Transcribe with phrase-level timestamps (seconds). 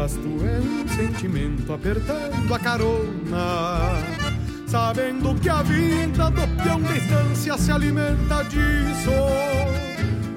[0.00, 3.88] do basto é um sentimento apertando a carona.
[4.66, 9.10] Sabendo que a vida do peão de distância se alimenta disso.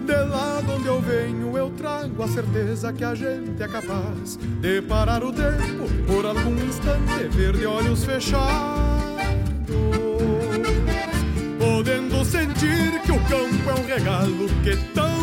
[0.06, 4.38] De lá de onde eu venho, eu trago a certeza que a gente é capaz
[4.60, 8.44] de parar o tempo por algum instante, ver de olhos fechados.
[11.60, 15.23] Podendo sentir que o campo é um regalo que tão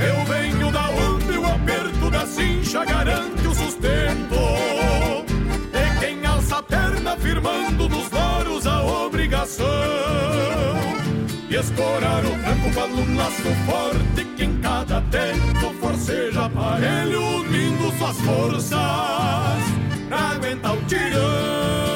[0.00, 4.36] Eu venho da onde o aperto da cincha garante o sustento.
[5.72, 9.66] De quem alça a perna firmando nos loros a obrigação
[11.48, 17.90] e escorar o tranco para um laço forte que em cada tempo forceja aparelho unindo
[17.96, 18.70] suas forças
[20.08, 21.95] pra aguentar o tirão.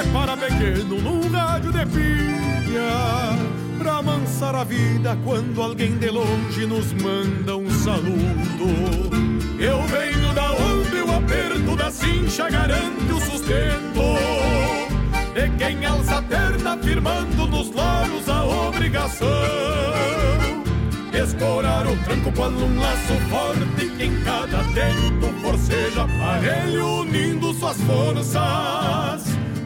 [0.00, 3.36] separa pequeno num rádio de pilha
[3.78, 8.66] Pra amansar a vida quando alguém de longe nos manda um saludo.
[9.58, 14.00] Eu venho da onde o aperto da cincha garante o sustento.
[15.34, 19.28] De quem alça a perna firmando nos loros a obrigação.
[21.14, 27.78] Escorar o tranco com um laço forte que em cada tempo forceja aparelho unindo suas
[27.80, 29.39] forças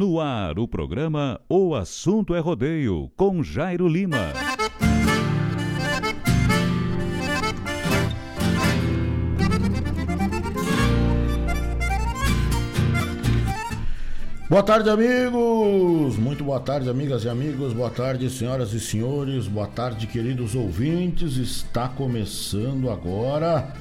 [0.00, 4.32] No ar, o programa O Assunto é Rodeio, com Jairo Lima.
[14.48, 16.16] Boa tarde, amigos!
[16.16, 17.74] Muito boa tarde, amigas e amigos.
[17.74, 19.46] Boa tarde, senhoras e senhores.
[19.48, 21.36] Boa tarde, queridos ouvintes.
[21.36, 23.74] Está começando agora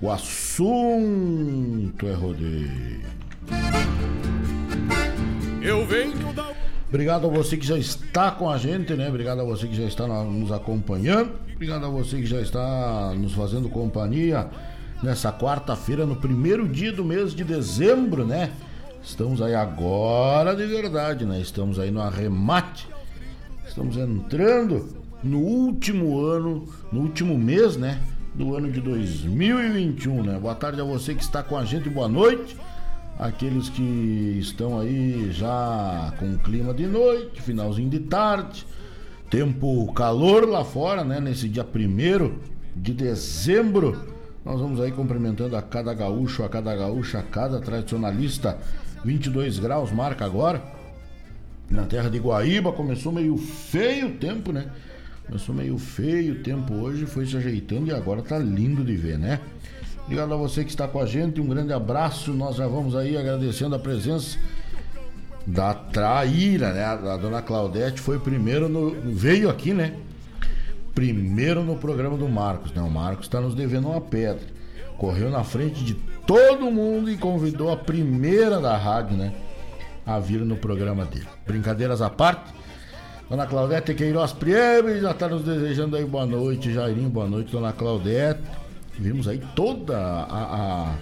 [0.00, 3.00] o assunto é rodeio.
[5.62, 6.50] Eu venho da.
[6.88, 9.08] Obrigado a você que já está com a gente, né?
[9.08, 11.32] Obrigado a você que já está nos acompanhando.
[11.54, 14.50] Obrigado a você que já está nos fazendo companhia
[15.02, 18.50] nessa quarta-feira, no primeiro dia do mês de dezembro, né?
[19.02, 21.40] Estamos aí agora de verdade, né?
[21.40, 22.88] Estamos aí no arremate.
[23.66, 24.88] Estamos entrando
[25.22, 28.00] no último ano, no último mês, né?
[28.34, 30.38] Do ano de 2021, né?
[30.40, 32.56] Boa tarde a você que está com a gente, boa noite.
[33.18, 38.66] Aqueles que estão aí já com clima de noite, finalzinho de tarde,
[39.30, 41.20] tempo calor lá fora, né?
[41.20, 42.40] Nesse dia primeiro
[42.74, 44.08] de dezembro,
[44.44, 48.58] nós vamos aí cumprimentando a cada gaúcho, a cada gaúcha, a cada tradicionalista
[49.04, 50.62] 22 graus marca agora.
[51.70, 54.66] Na terra de Guaíba começou meio feio o tempo, né?
[55.26, 59.18] Começou meio feio o tempo hoje, foi se ajeitando e agora tá lindo de ver,
[59.18, 59.40] né?
[60.04, 62.32] Obrigado a você que está com a gente, um grande abraço.
[62.32, 64.38] Nós já vamos aí agradecendo a presença
[65.46, 66.84] da Traíra, né?
[66.84, 68.90] A dona Claudete foi primeiro no.
[68.90, 69.94] veio aqui, né?
[70.94, 72.82] Primeiro no programa do Marcos, né?
[72.82, 74.46] O Marcos está nos devendo uma pedra.
[74.98, 75.94] Correu na frente de
[76.26, 79.32] todo mundo e convidou a primeira da rádio, né?
[80.04, 81.26] A vir no programa dele.
[81.46, 82.52] Brincadeiras à parte.
[83.30, 87.72] Dona Claudete Queiroz Priebe já está nos desejando aí boa noite, Jairinho, boa noite, Dona
[87.72, 88.42] Claudete.
[88.98, 90.94] Vimos aí toda a,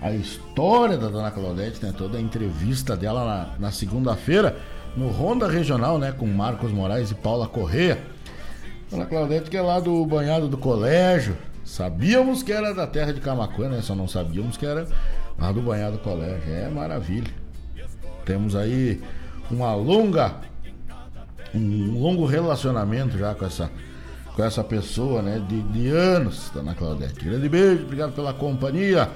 [0.00, 1.92] a, a história da Dona Claudete, né?
[1.96, 4.56] Toda a entrevista dela na, na segunda-feira
[4.96, 6.12] no Ronda Regional, né?
[6.12, 8.02] Com Marcos Moraes e Paula Correia.
[8.90, 11.36] Dona Claudete que é lá do banhado do colégio,
[11.66, 13.82] Sabíamos que era da terra de Camacuã, né?
[13.82, 14.86] Só não sabíamos que era
[15.36, 16.54] lá do Banhado Colégio.
[16.54, 17.30] É maravilha.
[18.24, 19.02] Temos aí
[19.50, 20.36] uma longa
[21.52, 23.70] um longo relacionamento já com essa
[24.36, 25.42] com essa pessoa, né?
[25.48, 27.24] De, de anos, Dona Claudete.
[27.24, 29.08] Grande beijo, obrigado pela companhia.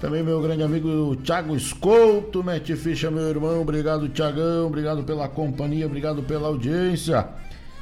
[0.00, 3.62] Também meu grande amigo Thiago Escolto, mete ficha, meu irmão.
[3.62, 4.66] Obrigado, Tiagão.
[4.66, 7.26] Obrigado pela companhia, obrigado pela audiência.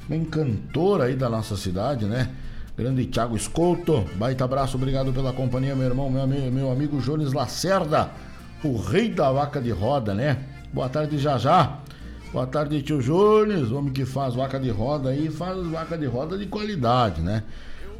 [0.08, 2.30] Bem cantor aí da nossa cidade, né?
[2.76, 8.10] Grande Thiago Escolto, baita abraço, obrigado pela companhia, meu irmão, meu, meu amigo Jones Lacerda,
[8.64, 10.38] o rei da vaca de roda, né?
[10.72, 11.78] Boa tarde, já já.
[12.34, 16.36] Boa tarde, tio Jones, homem que faz vaca de roda aí, faz vaca de roda
[16.36, 17.44] de qualidade, né?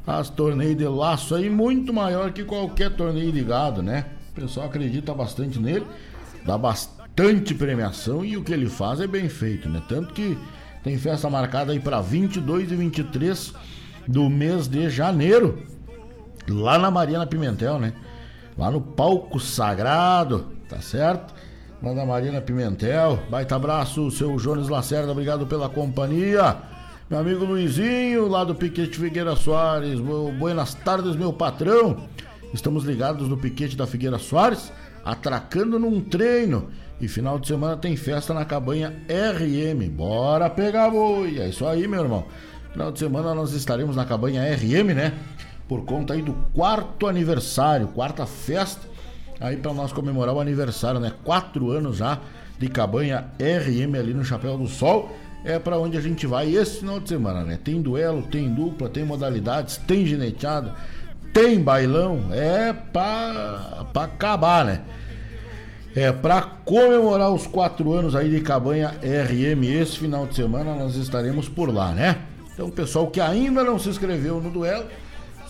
[0.04, 4.06] Faz torneio de laço aí muito maior que qualquer torneio de gado, né?
[4.32, 5.86] O pessoal acredita bastante nele,
[6.44, 9.80] dá bastante premiação e o que ele faz é bem feito, né?
[9.88, 10.36] Tanto que
[10.82, 13.54] tem festa marcada aí para 22 e 23
[14.08, 15.62] do mês de janeiro,
[16.48, 17.92] lá na Mariana Pimentel, né?
[18.58, 21.32] Lá no palco sagrado, tá certo?
[21.84, 23.18] Lá na Mariana Pimentel.
[23.28, 26.56] Baita abraço, seu Jones Lacerda, obrigado pela companhia.
[27.10, 30.00] Meu amigo Luizinho, lá do Piquete Figueira Soares.
[30.00, 32.08] Buenas tardes, meu patrão.
[32.54, 34.72] Estamos ligados no Piquete da Figueira Soares,
[35.04, 36.70] atracando num treino.
[36.98, 39.86] E final de semana tem festa na cabanha RM.
[39.90, 41.38] Bora pegar boi.
[41.38, 42.24] É isso aí, meu irmão.
[42.72, 45.12] Final de semana nós estaremos na cabanha RM, né?
[45.68, 48.88] Por conta aí do quarto aniversário, quarta festa,
[49.40, 51.12] aí para nós comemorar o aniversário, né?
[51.24, 52.18] Quatro anos já
[52.58, 55.14] de cabanha RM ali no Chapéu do Sol.
[55.44, 57.58] É para onde a gente vai esse final de semana, né?
[57.62, 60.74] Tem duelo, tem dupla, tem modalidades, tem gineteada,
[61.34, 62.28] tem bailão.
[62.32, 64.80] É pra acabar, né?
[65.94, 70.96] É, para comemorar os quatro anos aí de cabanha RM esse final de semana, nós
[70.96, 72.18] estaremos por lá, né?
[72.52, 74.86] Então, pessoal que ainda não se inscreveu no duelo,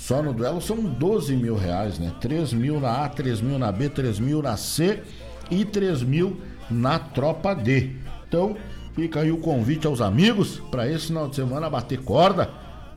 [0.04, 2.12] só no duelo são 12 mil reais, né?
[2.20, 5.02] 3 mil na A, 3 mil na B, 3 mil na C
[5.50, 6.38] e 3 mil
[6.70, 7.92] na tropa D.
[8.28, 8.54] Então,
[8.94, 12.50] fica aí o convite aos amigos para esse final de semana bater corda,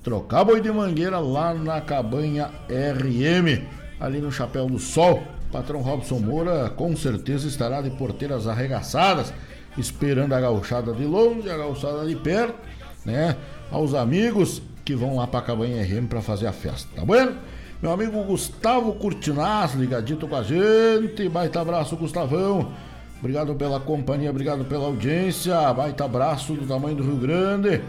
[0.04, 3.64] trocar boi de mangueira lá na cabanha RM,
[4.02, 5.24] ali no Chapéu do Sol.
[5.50, 9.34] Patrão Robson Moura com certeza estará de porteiras arregaçadas,
[9.78, 12.60] esperando a gauchada de longe, a gauchada de perto,
[13.06, 13.38] né?
[13.72, 17.34] aos amigos que vão lá para a Cabanha RM para fazer a festa, tá bom?
[17.82, 21.28] Meu amigo Gustavo Curtinaz, ligadito com a gente.
[21.28, 22.72] Baita abraço, Gustavão.
[23.20, 25.74] Obrigado pela companhia, obrigado pela audiência.
[25.74, 27.82] Baita abraço do tamanho do Rio Grande.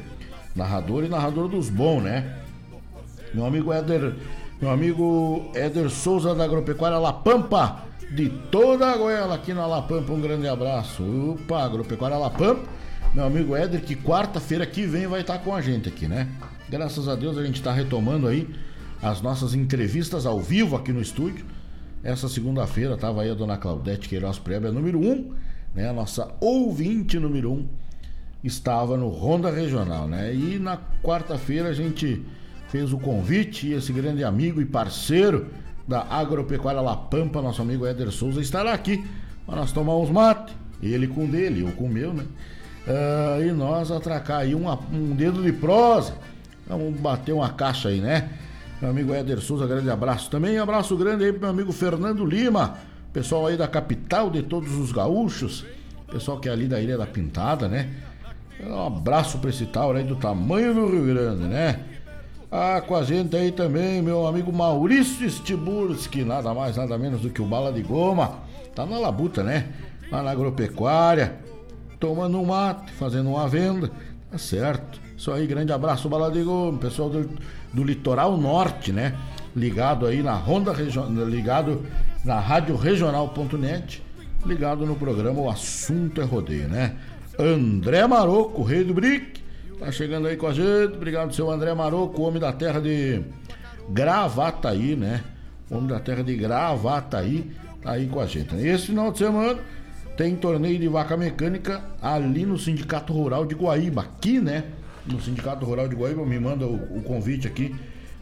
[0.57, 2.35] Narrador e narrador dos bons, né?
[3.33, 4.17] Meu amigo Éder,
[4.61, 9.83] meu amigo Éder Souza da Agropecuária La Pampa, de toda a goela aqui na La
[9.83, 10.13] Pampa.
[10.13, 11.05] Um grande abraço.
[11.05, 12.77] Opa, Agropecuária La Pampa
[13.15, 16.29] meu amigo Éder, que quarta-feira que vem vai estar com a gente aqui, né?
[16.71, 18.47] Graças a Deus a gente está retomando aí
[19.01, 21.47] as nossas entrevistas ao vivo aqui no estúdio.
[22.05, 25.33] Essa segunda-feira estava aí a dona Claudete Queiroz Prébia, número 1, um,
[25.75, 25.89] né?
[25.89, 27.67] A nossa ouvinte número um
[28.45, 30.35] estava no Ronda Regional, né?
[30.35, 32.23] E na quarta-feira a gente
[32.69, 35.47] fez o convite e esse grande amigo e parceiro
[35.87, 39.03] da Agropecuária La Pampa, nosso amigo Éder Souza, estará aqui
[39.47, 42.25] para nós tomar uns mate, ele com dele, eu com o meu, né?
[42.87, 46.15] Uh, e nós atracar aí uma, um dedo de prosa.
[46.69, 48.29] Vamos bater uma caixa aí, né?
[48.81, 50.31] Meu amigo Éder Souza, grande abraço.
[50.31, 52.77] Também abraço grande aí pro meu amigo Fernando Lima,
[53.13, 55.65] pessoal aí da capital de todos os gaúchos,
[56.11, 57.91] pessoal que é ali da Ilha da Pintada, né?
[58.65, 61.81] Um abraço pra esse tal aí do tamanho do Rio Grande, né?
[62.51, 67.31] Ah, com a gente aí também, meu amigo Maurício Stiburski, nada mais, nada menos do
[67.31, 68.39] que o Bala de Goma.
[68.75, 69.69] Tá na labuta, né?
[70.11, 71.37] Lá na agropecuária,
[71.99, 73.91] tomando um mate, fazendo uma venda.
[74.31, 75.08] Tá certo.
[75.19, 77.29] Isso aí, grande abraço, Bala de Goma, pessoal do,
[77.73, 79.15] do litoral norte, né?
[79.55, 81.85] Ligado aí na Ronda Regional, ligado
[82.25, 84.01] na Rádio Regional.net,
[84.47, 86.95] ligado no programa O Assunto é Rodeio, né?
[87.37, 89.39] André Maroco, rei do Brick
[89.79, 90.95] Tá chegando aí com a gente.
[90.97, 93.23] Obrigado, seu André Maroco, homem da terra de
[93.89, 95.23] Gravataí, né?
[95.71, 98.57] Homem da terra de Gravataí, tá aí com a gente.
[98.57, 99.61] Esse final de semana
[100.17, 104.03] tem torneio de vaca mecânica ali no Sindicato Rural de Guaíba.
[104.03, 104.65] Aqui, né?
[105.11, 107.75] No Sindicato Rural de Guaíba, me manda o, o convite aqui.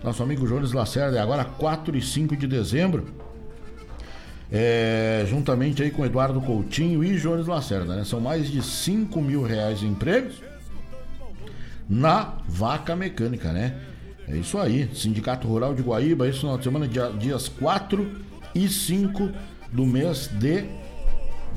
[0.02, 3.06] Nosso amigo Jones Lacerda, agora 4 e 5 de dezembro.
[4.50, 8.04] É, juntamente aí com Eduardo Coutinho e Jones Lacerda, né?
[8.04, 10.40] São mais de 5 mil reais em prêmios
[11.88, 13.76] na vaca mecânica, né?
[14.28, 18.08] É isso aí, Sindicato Rural de Guaíba, esse final de semana, dia, dias 4
[18.54, 19.30] e 5
[19.72, 20.64] do mês de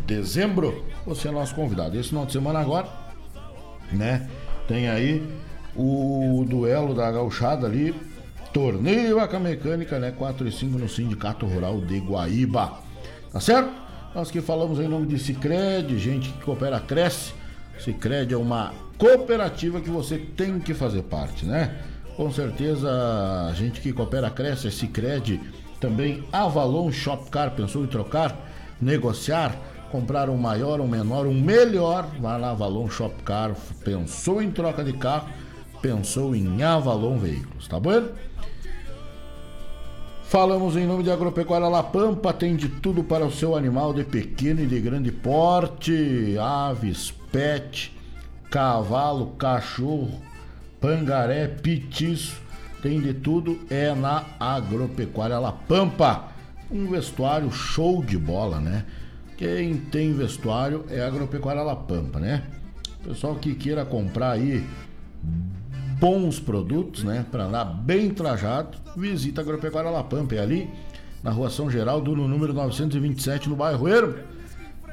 [0.06, 0.86] dezembro.
[1.06, 1.98] Você é nosso convidado.
[1.98, 2.88] Esse final de semana agora,
[3.92, 4.28] né?
[4.70, 5.28] Tem aí
[5.76, 7.92] o duelo da gauchada ali,
[8.54, 10.12] torneio vaca mecânica, né?
[10.12, 12.74] 4 e 5 no Sindicato Rural de Guaíba.
[13.34, 13.72] Tá certo?
[14.14, 17.34] Nós que falamos em nome de Cicred, gente que coopera, cresce.
[17.80, 21.76] Cicred é uma cooperativa que você tem que fazer parte, né?
[22.16, 22.92] Com certeza,
[23.50, 25.42] a gente que coopera cresce, esse Cicred,
[25.80, 28.38] também Avalon Shopcar, pensou em trocar,
[28.80, 29.56] negociar,
[29.90, 34.94] comprar um maior, um menor, um melhor, vai lá Avalon Shopcar, pensou em troca de
[34.94, 35.30] carro,
[35.82, 38.10] pensou em Avalon Veículos, tá bom?
[40.24, 44.04] Falamos em nome de Agropecuária La Pampa, tem de tudo para o seu animal de
[44.04, 47.92] pequeno e de grande porte, aves, pet,
[48.52, 50.22] cavalo, cachorro,
[50.80, 52.40] pangaré, petiço,
[52.82, 56.28] tem de tudo, é na Agropecuária La Pampa.
[56.72, 58.86] Um vestuário show de bola, né?
[59.40, 62.44] Quem tem vestuário é Agropecuária La Pampa, né?
[63.02, 64.68] Pessoal que queira comprar aí
[65.98, 67.26] bons produtos, né?
[67.32, 70.36] Para andar bem trajado, visita a Agropecuária La Pampa.
[70.36, 70.70] É ali
[71.24, 74.16] na rua São Geraldo, no número 927, no bairro Ermo.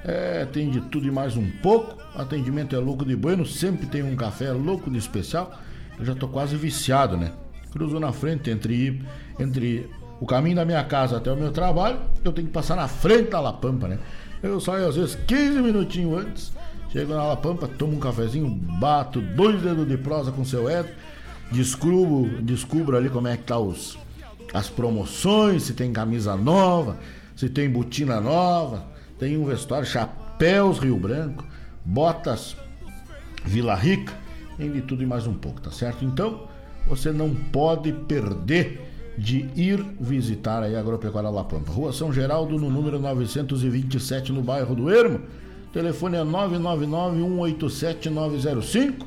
[0.04, 2.00] É, tem de tudo e mais um pouco.
[2.14, 5.58] Atendimento é louco de bueno, sempre tem um café louco de especial.
[5.98, 7.32] Eu já tô quase viciado, né?
[7.72, 9.02] Cruzo na frente entre,
[9.40, 12.86] entre o caminho da minha casa até o meu trabalho, eu tenho que passar na
[12.88, 13.98] frente da La Pampa, né?
[14.46, 16.52] Eu saio às vezes 15 minutinhos antes,
[16.90, 20.88] chego na La Pampa, tomo um cafezinho, bato dois dedos de prosa com seu Ed,
[21.50, 23.98] descubro, descubro ali como é que tá os,
[24.54, 26.98] as promoções, se tem camisa nova,
[27.34, 28.84] se tem botina nova,
[29.18, 31.44] tem um vestuário, chapéus Rio Branco,
[31.84, 32.56] botas
[33.44, 34.14] Vila Rica,
[34.56, 36.04] tem de tudo e mais um pouco, tá certo?
[36.04, 36.48] Então,
[36.86, 38.85] você não pode perder
[39.16, 41.72] de ir visitar a Agropecuária La Pampa.
[41.72, 45.20] Rua São Geraldo, no número 927, no bairro do Ermo.
[45.72, 49.06] Telefone é 999-187-905.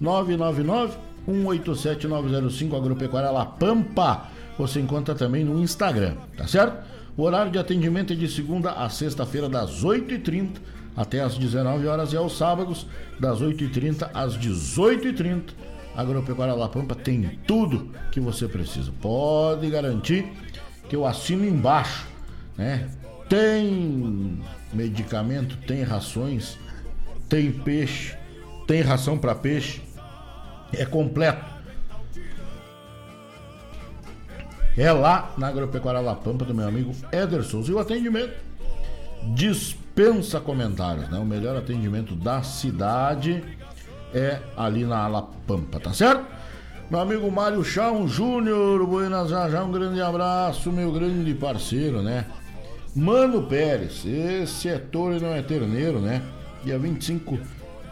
[0.00, 4.28] 999-187-905, Agropecuária La Pampa.
[4.58, 6.90] Você encontra também no Instagram, tá certo?
[7.16, 10.58] O horário de atendimento é de segunda a sexta-feira, das 8h30
[10.96, 12.86] até as 19 horas e aos sábados,
[13.18, 15.50] das 8h30 às 18h30.
[15.96, 18.92] Agropecuária La Pampa tem tudo que você precisa.
[19.00, 20.26] Pode garantir
[20.88, 22.06] que eu assino embaixo,
[22.56, 22.88] né?
[23.28, 24.40] Tem
[24.72, 26.58] medicamento, tem rações,
[27.28, 28.16] tem peixe,
[28.66, 29.82] tem ração para peixe.
[30.72, 31.44] É completo.
[34.76, 37.70] É lá na Agropecuária La Pampa do meu amigo Éder Souza.
[37.70, 38.34] E o atendimento
[39.34, 41.18] dispensa comentários, né?
[41.18, 43.44] O melhor atendimento da cidade
[44.14, 46.24] é ali na La Pampa, tá certo?
[46.90, 52.26] Meu amigo Mário Chão Júnior, Buenas já um grande abraço, meu grande parceiro, né?
[52.94, 56.22] Mano Pérez, esse é touro e não é terneiro, né?
[56.62, 57.38] Dia 25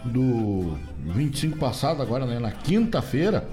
[0.05, 3.49] do 25 passado agora, né, na quinta-feira.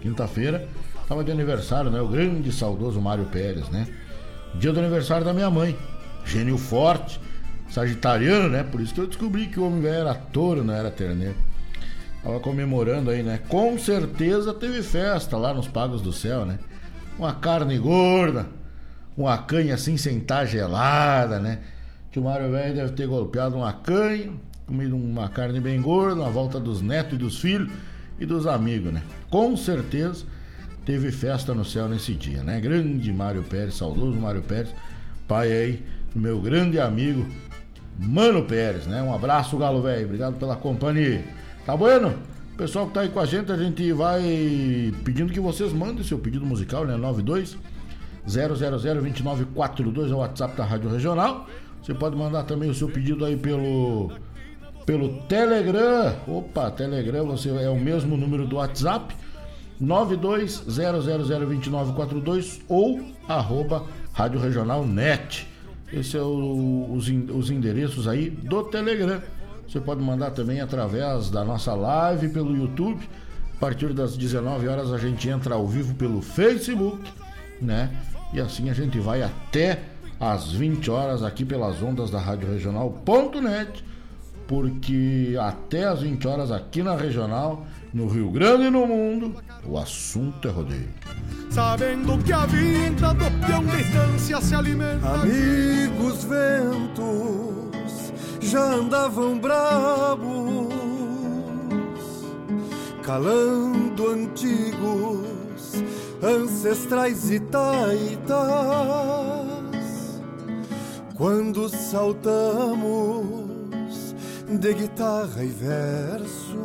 [0.00, 0.66] Quinta-feira
[1.08, 2.02] Tava de aniversário, né?
[2.02, 3.88] O grande saudoso Mário Pérez, né?
[4.56, 5.74] Dia do aniversário da minha mãe.
[6.22, 7.18] Gênio forte.
[7.70, 8.62] Sagitariano, né?
[8.62, 11.36] Por isso que eu descobri que o homem velho era touro, não era terneiro.
[12.22, 13.40] Tava comemorando aí, né?
[13.48, 16.58] Com certeza teve festa lá nos Pagos do Céu, né?
[17.18, 18.46] Uma carne gorda,
[19.16, 21.60] uma canha assim sem estar gelada, né?
[22.10, 24.30] Que o Mário Velho deve ter golpeado uma canha,
[24.66, 27.70] comido uma carne bem gorda, na volta dos netos e dos filhos
[28.18, 29.02] e dos amigos, né?
[29.30, 30.24] Com certeza
[30.84, 32.60] teve festa no céu nesse dia, né?
[32.60, 34.74] Grande Mário Pérez, saudoso Mário Pérez,
[35.26, 35.84] pai aí,
[36.14, 37.26] meu grande amigo
[37.98, 39.02] Mano Pérez, né?
[39.02, 41.24] Um abraço, Galo Velho, obrigado pela companhia.
[41.66, 42.14] Tá bueno?
[42.56, 44.22] Pessoal que tá aí com a gente, a gente vai
[45.04, 46.96] pedindo que vocês mandem seu pedido musical, né?
[46.96, 47.56] 92
[48.26, 51.46] 0002942 é o WhatsApp da Rádio Regional.
[51.82, 54.10] Você pode mandar também o seu pedido aí pelo
[54.84, 56.14] pelo Telegram.
[56.26, 59.14] Opa, Telegram, você é o mesmo número do WhatsApp.
[59.82, 65.46] 920002942 ou arroba Rádio Regional Net.
[65.92, 69.22] Esse é o, os, os endereços aí do Telegram.
[69.66, 73.08] Você pode mandar também através da nossa live pelo YouTube.
[73.56, 77.10] A partir das 19 horas a gente entra ao vivo pelo Facebook,
[77.60, 77.90] né?
[78.32, 79.82] E assim a gente vai até
[80.20, 83.84] às 20 horas aqui pelas ondas da Rádio Regional.net
[84.48, 89.78] porque até às 20 horas aqui na regional, no Rio Grande e no mundo, o
[89.78, 90.88] assunto é rodeio.
[91.50, 95.08] Sabendo que a vida do peão distância se alimenta.
[95.08, 100.72] Amigos ventos já andavam bravos,
[103.02, 105.82] calando antigos
[106.22, 108.38] ancestrais e taitas.
[111.14, 113.34] Quando saltamos
[114.48, 116.58] de guitarra e verso,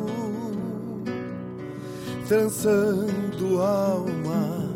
[2.26, 4.68] trançando alma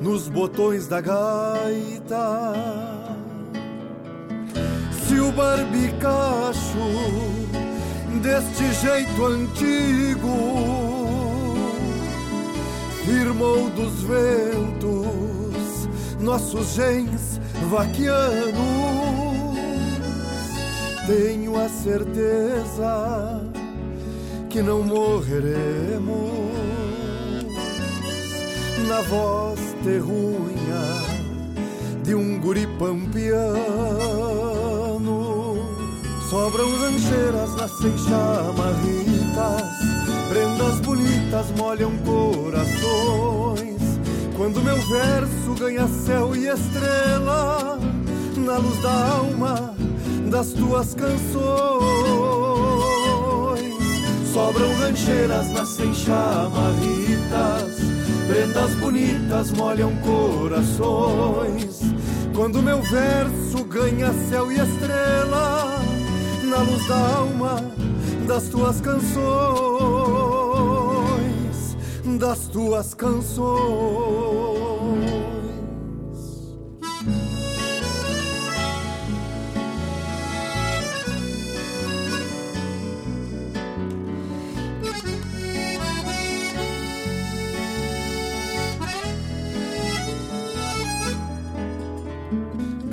[0.00, 2.52] nos botões da gaita.
[5.06, 6.78] Se o barbicacho
[8.22, 10.28] deste jeito antigo
[13.04, 15.88] firmou dos ventos
[16.20, 18.52] nossos genes vaquianos
[21.06, 23.51] tenho a certeza
[24.52, 26.30] que não morreremos
[28.86, 31.02] na voz terrunha
[32.04, 33.56] de um guri pampiano.
[36.28, 39.72] Sobram rancheiras, nascem chamarritas,
[40.28, 43.80] prendas bonitas molham corações.
[44.36, 47.78] Quando meu verso ganha céu e estrela,
[48.36, 49.74] na luz da alma
[50.30, 52.51] das tuas canções.
[54.32, 57.76] Sobram rancheiras, nascem chamarritas,
[58.26, 61.82] prendas bonitas molham corações.
[62.34, 65.82] Quando meu verso ganha céu e estrela,
[66.44, 67.62] na luz da alma
[68.26, 69.26] das tuas canções,
[72.18, 74.61] das tuas canções.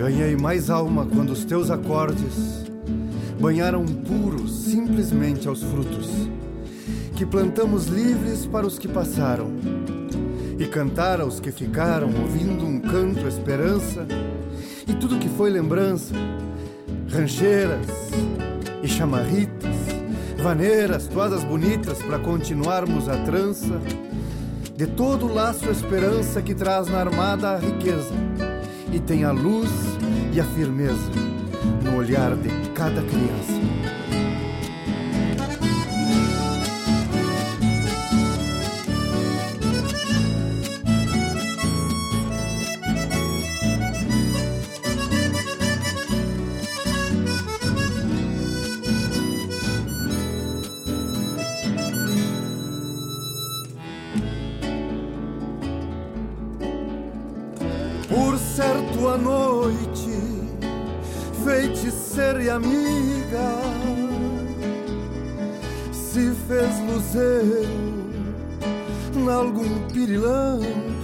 [0.09, 2.65] Ganhei mais alma quando os teus acordes
[3.39, 6.09] banharam puros simplesmente aos frutos.
[7.15, 9.51] Que plantamos livres para os que passaram
[10.57, 14.07] e cantar aos que ficaram ouvindo um canto esperança.
[14.87, 16.15] E tudo que foi lembrança
[17.07, 17.85] rancheiras
[18.81, 19.75] e chamarritas
[20.41, 23.79] vaneiras todas bonitas para continuarmos a trança.
[24.75, 28.15] De todo o laço esperança que traz na armada a riqueza
[28.91, 29.69] e tem a luz
[30.31, 31.11] e a firmeza
[31.83, 33.59] no olhar de cada criança.
[58.07, 59.88] Por certo a noite
[62.19, 63.49] feiticeira e amiga
[65.93, 68.10] se fez luzeiro
[69.15, 70.99] nalgum pirilampo.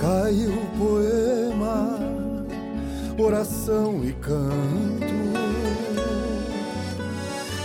[0.00, 1.98] Caiu poema
[3.18, 5.18] oração e canto.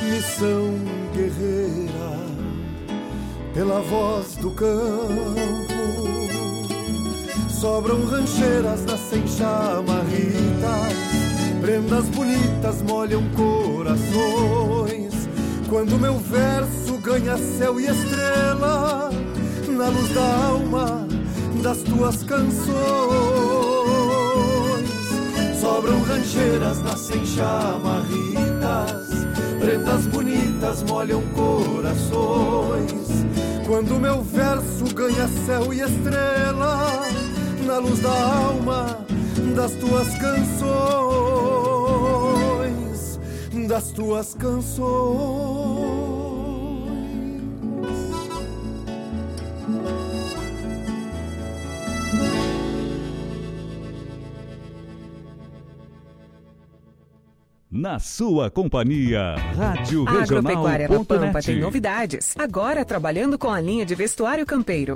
[0.01, 0.73] Missão
[1.13, 1.93] guerreira
[3.53, 5.62] pela voz do campo
[7.63, 10.93] Sobram rancheiras, nascem chamarritas,
[11.61, 15.13] prendas bonitas molham corações.
[15.69, 19.09] Quando meu verso ganha céu e estrela,
[19.69, 21.07] na luz da alma
[21.63, 22.73] das tuas canções.
[25.61, 29.07] Sobram rancheiras, nascem chamarritas,
[29.61, 33.23] prendas bonitas molham corações.
[33.65, 37.03] Quando meu verso ganha céu e estrela,
[37.63, 39.05] na luz da alma
[39.55, 40.79] das tuas canções,
[43.67, 45.63] das tuas canções.
[57.71, 62.35] Na sua companhia, Rádio A Agropecuária da Pampa tem novidades.
[62.37, 64.95] Agora trabalhando com a linha de vestuário campeiro.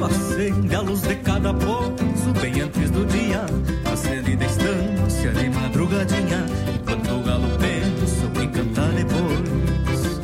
[0.00, 3.44] Manso acende a luz de cada pouso Bem antes do dia
[3.92, 10.20] Acende da estância de madrugadinha Enquanto o galo pensa o cantar depois.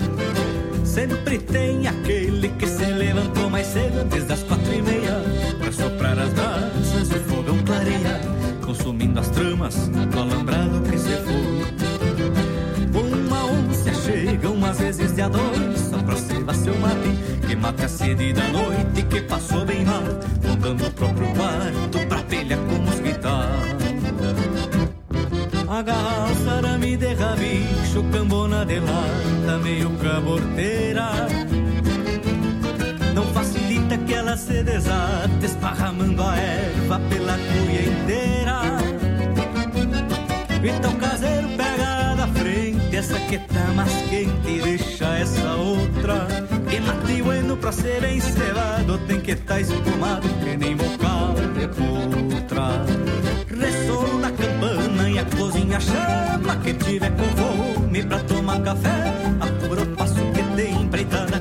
[0.83, 5.23] Sempre tem aquele que se levantou mais cedo Antes das quatro e meia
[5.59, 8.21] Pra soprar as brasas o fogão clareia
[8.65, 10.07] Consumindo as tramas do
[17.57, 20.03] Que mata a sede da noite Que passou bem mal
[20.42, 23.51] Voltando pro próprio quarto Pra telha com mosquitar
[25.66, 31.11] Agarra o sarame de rabicho Cambona de lata Meio caborteira
[33.14, 38.61] Não facilita que ela se desate Esparramando a erva Pela cuia inteira.
[40.62, 46.56] Então o caseiro pega da frente essa que tá mais quente deixa essa outra.
[46.69, 51.69] Que mate bueno pra ser bem cevado tem que tá espumado que nem bocal de
[51.69, 52.85] putra.
[53.49, 59.13] Ressolo na campana e a cozinha chama quem tiver com fome pra tomar café.
[59.41, 61.41] Apura o passo que tem empreitada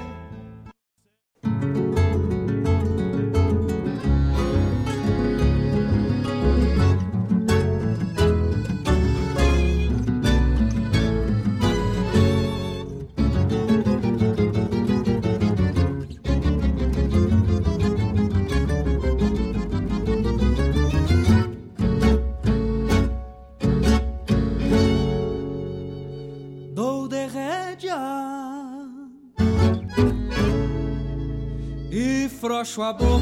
[32.61, 33.21] Frouxo a boca.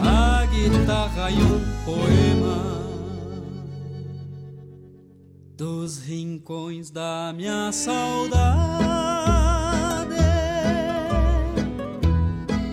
[0.00, 2.82] A guitarra e um poema
[5.56, 8.42] dos rincões da minha saudade.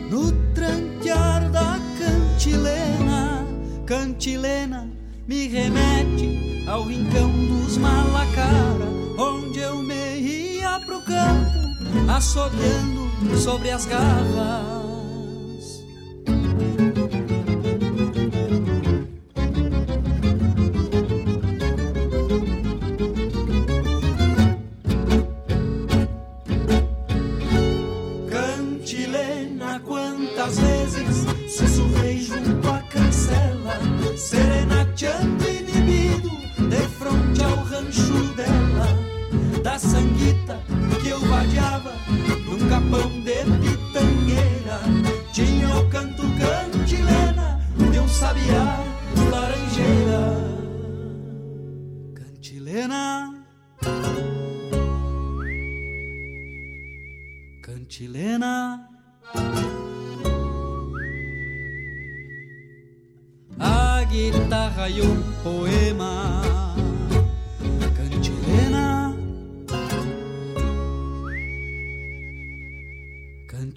[0.09, 3.45] No tranquear da cantilena,
[3.85, 4.89] cantilena
[5.27, 8.87] me remete ao rincão dos Malacara,
[9.17, 10.08] onde eu me
[10.85, 11.75] pro campo,
[12.07, 14.88] assobiando sobre as garras.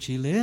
[0.03, 0.42] Cantilena.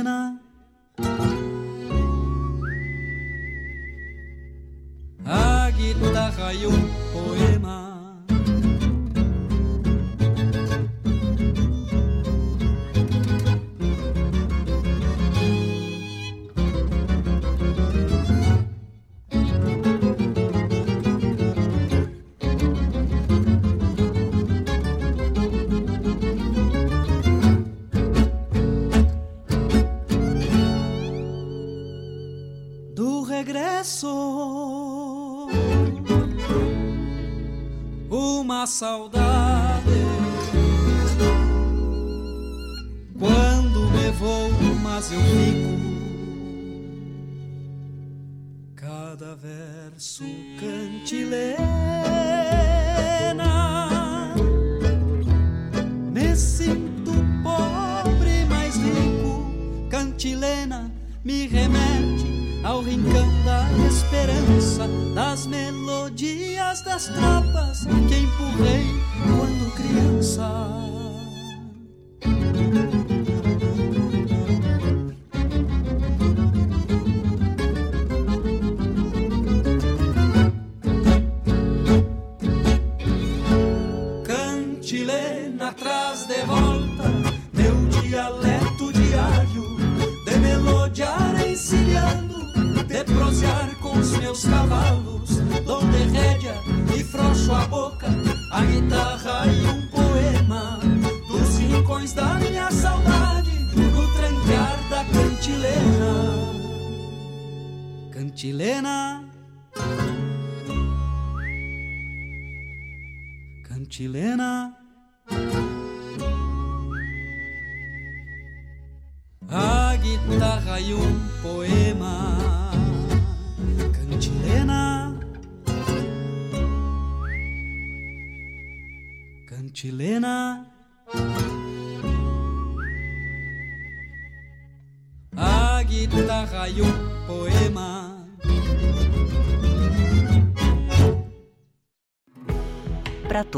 [38.81, 39.20] saudade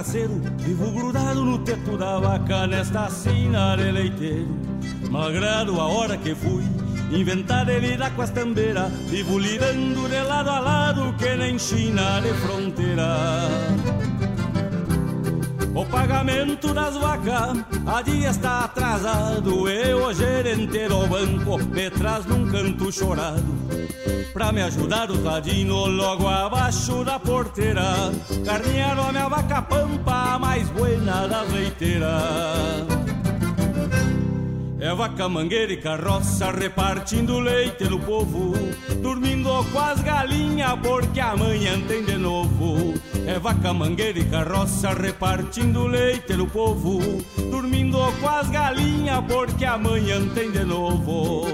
[0.00, 0.40] Parceiro.
[0.58, 4.48] Vivo grudado no teto da vaca nesta sina de leiteiro.
[5.10, 6.64] Malgrado a hora que fui
[7.12, 12.20] inventar de vida com as tambeiras, vivo lidando de lado a lado que nem China
[12.20, 13.99] de fronteira.
[15.74, 19.68] O pagamento das vacas a dia está atrasado.
[19.68, 23.60] Eu, o gerente do banco, me traz num canto chorado.
[24.32, 27.82] Pra me ajudar o tadinho logo abaixo da porteira
[28.44, 32.99] Carnearam a minha vaca pampa, a mais buena da leiteira
[34.80, 38.54] É vaca mangueira e carroça repartindo leite no povo
[39.02, 42.94] Dormindo com as galinhas porque amanhã tem de novo.
[43.26, 46.98] É vaca mangueira e carroça repartindo leite no povo
[47.50, 51.46] Dormindo com as galinhas porque amanhã tem de novo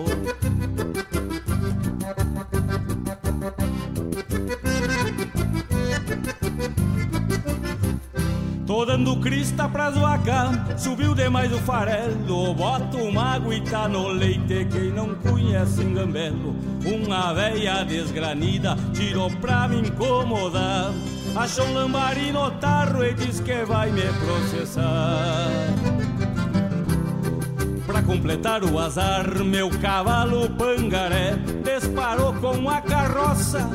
[8.76, 12.52] Tô dando crista pras vacas, subiu demais o farelo.
[12.52, 16.54] Bota uma aguita no leite, quem não conhece engambelo.
[16.84, 20.92] Uma véia desgranida tirou pra me incomodar.
[21.34, 25.95] Achou um lambari no tarro e diz que vai me processar.
[27.96, 33.70] Pra completar o azar, meu cavalo pangaré disparou com a carroça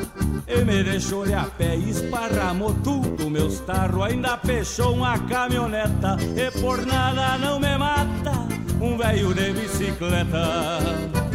[0.46, 6.52] e me deixou de a pé, esparramou tudo meus tarros, ainda fechou uma caminhoneta e
[6.60, 8.46] por nada não me mata
[8.80, 11.31] um velho de bicicleta.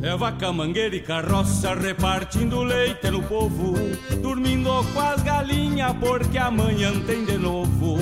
[0.00, 3.74] É vaca mangueira e carroça repartindo leite no povo,
[4.22, 7.98] dormindo com as galinhas porque amanhã tem de novo.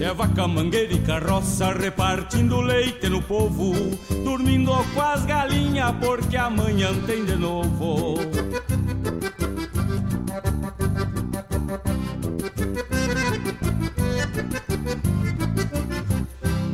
[0.00, 3.72] É vaca mangueira e carroça repartindo leite no povo,
[4.22, 8.14] dormindo com as galinhas porque amanhã tem de novo.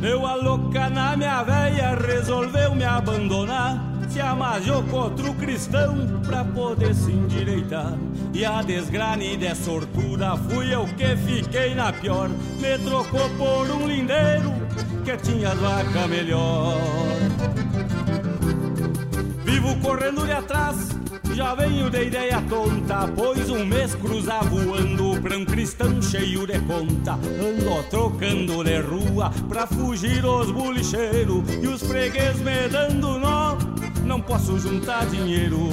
[0.02, 3.95] Deu a louca na minha véia, resolveu me abandonar.
[4.16, 7.92] Se amajou com outro cristão pra poder se endireitar.
[8.32, 12.30] E a desgrane de sortura fui eu que fiquei na pior.
[12.30, 14.54] Me trocou por um lindeiro
[15.04, 16.78] que tinha as vacas melhor.
[19.44, 20.96] Vivo correndo de atrás
[21.34, 26.58] já venho de ideia tonta, pois um mês cruza voando pra um cristão cheio de
[26.60, 27.12] conta.
[27.14, 33.56] Ando trocando de rua pra fugir os bulicheiros e os freguês me dando nó,
[34.04, 35.68] não posso juntar dinheiro.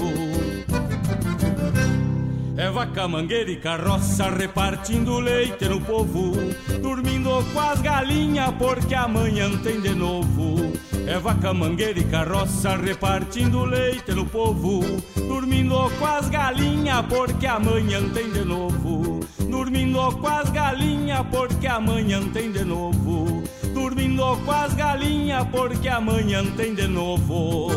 [2.56, 6.34] É vaca mangueira e carroça repartindo leite no povo,
[6.82, 10.72] dormindo com as galinhas porque amanhã tem de novo.
[11.06, 14.82] É vaca mangueira e carroça repartindo leite no povo,
[15.28, 19.20] dormindo com as galinhas porque amanhã tem de novo.
[19.50, 23.44] Dormindo com as galinhas porque amanhã tem de novo.
[23.74, 27.68] Dormindo com as galinhas porque amanhã tem de novo.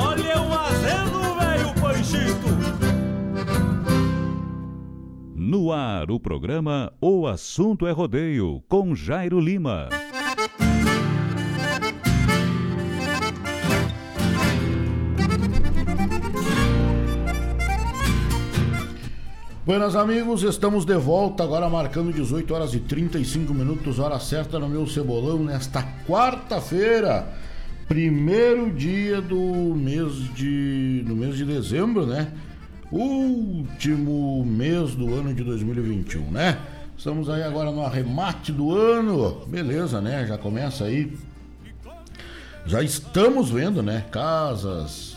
[0.00, 2.56] Olha o azeno, velho Panchito.
[5.34, 9.88] No ar, o programa O Assunto é Rodeio, com Jairo Lima.
[19.66, 24.68] Buenas amigos, estamos de volta agora marcando 18 horas e 35 minutos, hora certa no
[24.68, 27.26] meu cebolão nesta quarta-feira,
[27.88, 32.32] primeiro dia do mês de no mês de dezembro, né?
[32.92, 36.60] Último mês do ano de 2021, né?
[36.96, 39.44] Estamos aí agora no arremate do ano.
[39.48, 40.24] Beleza, né?
[40.28, 41.12] Já começa aí.
[42.64, 44.04] Já estamos vendo, né?
[44.12, 45.15] Casas,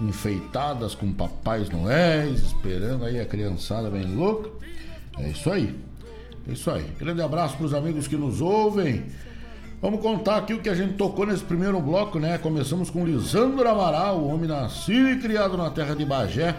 [0.00, 4.50] enfeitadas com papais noéis, esperando aí a criançada bem louca.
[5.18, 5.78] É isso aí.
[6.48, 6.84] É isso aí.
[6.98, 9.04] Grande abraço para os amigos que nos ouvem.
[9.82, 12.38] Vamos contar aqui o que a gente tocou nesse primeiro bloco, né?
[12.38, 16.54] Começamos com Lisandro Amaral, o homem nascido e criado na terra de Bagé,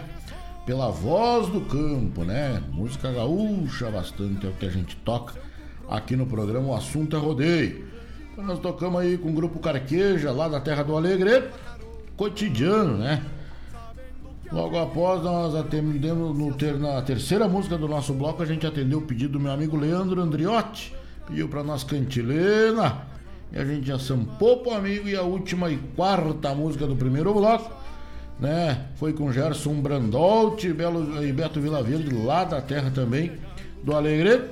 [0.66, 2.62] pela voz do campo, né?
[2.72, 5.34] Música gaúcha bastante é o que a gente toca
[5.88, 7.86] aqui no programa O Assunto é Rodeio.
[8.32, 11.44] Então nós tocamos aí com o grupo Carqueja, lá da terra do Alegre
[12.22, 13.20] cotidiano, né?
[14.52, 18.98] Logo após nós atendemos no ter, na terceira música do nosso bloco, a gente atendeu
[18.98, 20.94] o pedido do meu amigo Leandro Andriotti.
[21.26, 23.06] Pediu para nós cantilena.
[23.50, 27.34] E a gente já sampou pro amigo e a última e quarta música do primeiro
[27.34, 27.72] bloco,
[28.38, 28.86] né?
[28.96, 33.32] Foi com Gerson Brandolt Belo, e Beto Verde lá da terra também,
[33.82, 34.42] do Alegre.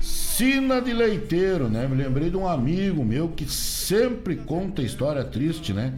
[0.00, 1.86] Sina de Leiteiro, né?
[1.86, 5.92] Me lembrei de um amigo meu que sempre conta história triste, né?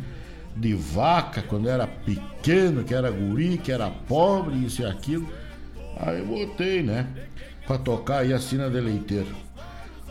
[0.57, 5.29] De vaca quando era pequeno, que era guri, que era pobre, isso e aquilo.
[5.99, 7.07] Aí eu botei, né?
[7.67, 9.45] Pra tocar aí a sina de leiteiro.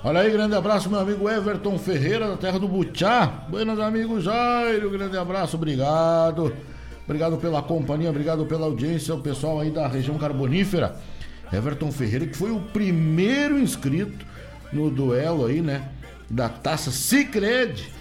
[0.04, 3.26] Olha aí, grande abraço, meu amigo Everton Ferreira, da terra do Butiá.
[3.48, 6.54] Buenas, amigos Jairo, grande abraço, obrigado.
[7.06, 10.98] Obrigado pela companhia, obrigado pela audiência, o pessoal aí da região carbonífera.
[11.52, 14.26] Everton Ferreira, que foi o primeiro inscrito
[14.74, 15.90] no duelo aí, né?
[16.30, 17.92] Da taça Cicred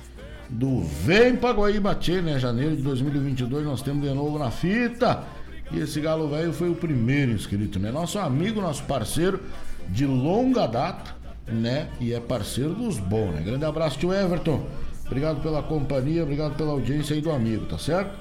[0.53, 2.39] do Vem pra Guaíbatê, né?
[2.39, 5.25] Janeiro de 2022 nós temos de novo na fita.
[5.73, 7.91] E esse galo velho foi o primeiro inscrito, né?
[7.91, 9.41] Nosso amigo, nosso parceiro
[9.89, 11.15] de longa data,
[11.47, 11.89] né?
[11.99, 13.43] E é parceiro dos bons, né?
[13.43, 14.67] Grande abraço, tio Everton.
[15.07, 18.15] Obrigado pela companhia, obrigado pela audiência aí do amigo, tá certo?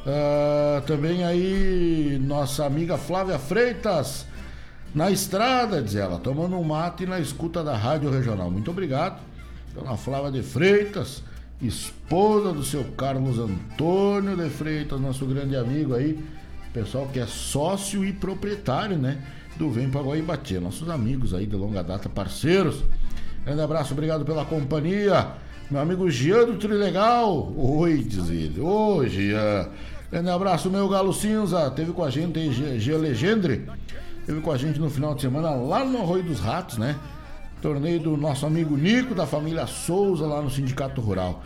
[0.00, 4.26] Uh, também aí nossa amiga Flávia Freitas
[4.94, 8.50] na estrada, diz ela, tomando um mate na escuta da Rádio Regional.
[8.50, 9.20] Muito obrigado,
[9.74, 11.22] dona Flávia de Freitas
[11.62, 16.18] esposa do seu Carlos Antônio de Freitas, nosso grande amigo aí,
[16.72, 19.22] pessoal que é sócio e proprietário, né,
[19.56, 22.82] do Vem para Guaibatia, nossos amigos aí de longa data, parceiros.
[23.44, 25.28] Grande abraço, obrigado pela companhia.
[25.70, 27.52] Meu amigo Jean do Trilegal.
[27.56, 28.60] Oi, diz ele.
[28.60, 29.68] Oi, Jean.
[30.10, 31.70] Grande abraço, meu Galo Cinza.
[31.70, 33.66] Teve com a gente aí, Jean Legendre.
[34.26, 36.96] Teve com a gente no final de semana lá no Arroio dos Ratos, né?
[37.60, 41.42] Torneio do nosso amigo Nico, da família Souza, lá no Sindicato Rural.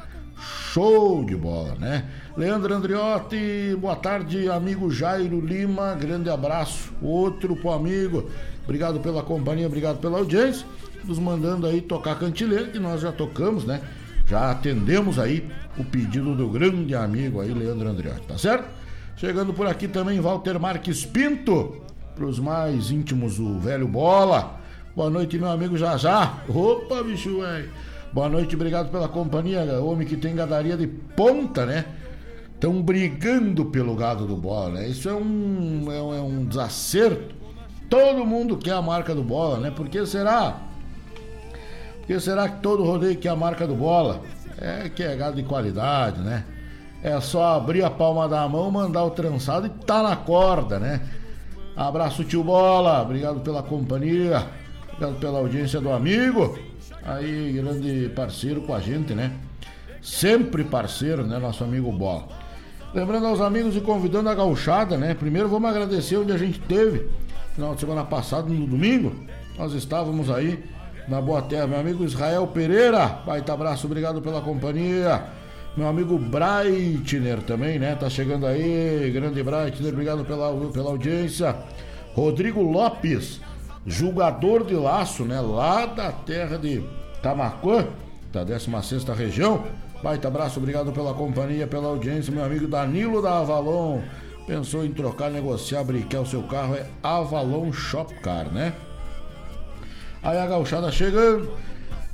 [0.73, 2.05] Show de bola, né?
[2.37, 6.93] Leandro Andriotti, boa tarde, amigo Jairo Lima, grande abraço.
[7.03, 8.31] Outro pro amigo,
[8.63, 10.65] obrigado pela companhia, obrigado pela audiência.
[11.05, 13.81] Nos mandando aí tocar cantilena, que nós já tocamos, né?
[14.27, 18.69] Já atendemos aí o pedido do grande amigo aí, Leandro Andriotti, tá certo?
[19.17, 21.83] Chegando por aqui também, Walter Marques Pinto,
[22.15, 24.63] pros mais íntimos, o velho Bola.
[24.97, 26.35] Boa noite, meu amigo Jajá.
[26.49, 27.69] Opa, bicho, velho.
[28.13, 29.81] Boa noite, obrigado pela companhia.
[29.81, 31.85] Homem que tem gadaria de ponta, né?
[32.55, 34.87] Estão brigando pelo gado do bola, né?
[34.87, 37.35] Isso é um, é um, é um desacerto.
[37.91, 39.73] Todo mundo quer a marca do bola, né?
[39.73, 40.61] Por que será?
[41.99, 44.23] Por que será que todo rodeio quer a marca do bola?
[44.57, 46.45] É que é gado de qualidade, né?
[47.03, 51.01] É só abrir a palma da mão, mandar o trançado e tá na corda, né?
[51.77, 53.03] Abraço, tio Bola.
[53.03, 54.63] Obrigado pela companhia.
[54.95, 56.57] Obrigado pela audiência do amigo.
[57.03, 59.33] Aí, grande parceiro com a gente, né?
[60.01, 61.37] Sempre parceiro, né?
[61.39, 62.29] Nosso amigo Bola.
[62.95, 65.13] Lembrando aos amigos e convidando a gauchada, né?
[65.13, 67.09] Primeiro vamos agradecer onde a gente teve,
[67.57, 69.13] final de semana passado, no domingo.
[69.59, 70.63] Nós estávamos aí
[71.09, 71.67] na Boa Terra.
[71.67, 75.25] Meu amigo Israel Pereira, baita abraço, obrigado pela companhia.
[75.77, 77.97] Meu amigo Breitner também, né?
[77.97, 81.57] Tá chegando aí, grande Breitner, obrigado pela, pela audiência.
[82.15, 83.41] Rodrigo Lopes,
[83.87, 85.41] julgador de laço, né?
[85.41, 86.83] Lá da terra de
[87.23, 87.87] Tamacuã,
[88.33, 89.65] da 16 região.
[90.03, 94.01] Baita abraço, obrigado pela companhia, pela audiência, meu amigo Danilo da Avalon.
[94.47, 98.75] Pensou em trocar, negociar, brincar o seu carro, é Avalon Shop Car, né?
[100.23, 101.51] Aí a gauchada chegando.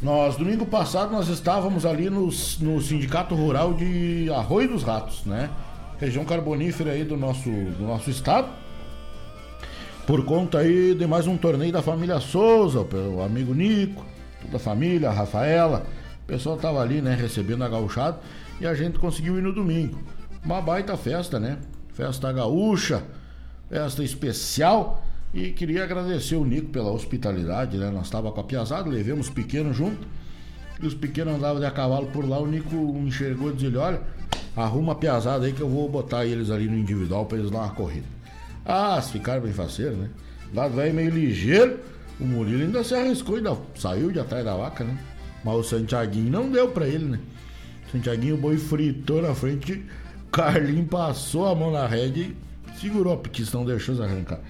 [0.01, 2.27] Nós, domingo passado, nós estávamos ali no,
[2.61, 5.51] no Sindicato Rural de Arroio dos Ratos, né?
[5.99, 8.49] Região carbonífera aí do nosso, do nosso estado
[10.11, 14.05] por conta aí de mais um torneio da família Souza, o amigo Nico,
[14.43, 15.87] toda a família, a Rafaela.
[16.25, 18.19] O pessoal tava ali, né, recebendo a gauchada
[18.61, 20.01] e a gente conseguiu ir no domingo.
[20.45, 21.59] Uma baita festa, né?
[21.95, 23.05] Festa gaúcha,
[23.69, 25.01] festa especial.
[25.33, 27.89] E queria agradecer o Nico pela hospitalidade, né?
[27.93, 30.09] Nós tava com a piazada, levemos os pequenos junto.
[30.83, 32.75] E os pequenos andavam de a cavalo por lá, o Nico
[33.07, 34.03] enxergou e disse, olha,
[34.57, 37.59] arruma a piazada aí que eu vou botar eles ali no individual para eles dar
[37.59, 38.20] uma corrida.
[38.65, 40.09] Ah, ficaram bem faceiros, né?
[40.55, 41.79] Lá velho meio ligeiro,
[42.19, 44.99] o Murilo ainda se arriscou, ainda saiu de atrás da vaca, né?
[45.45, 47.21] Mas o Santiaguinho não deu para ele, né?
[47.91, 49.85] Santiaguinho, o boi fritou na frente,
[50.31, 52.37] Carlinho passou a mão na rede
[52.75, 54.41] e segurou a petição, não deixou se arrancar.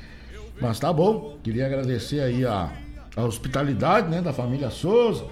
[0.61, 2.71] Mas tá bom, queria agradecer aí a,
[3.17, 5.25] a hospitalidade, né, da família Souza,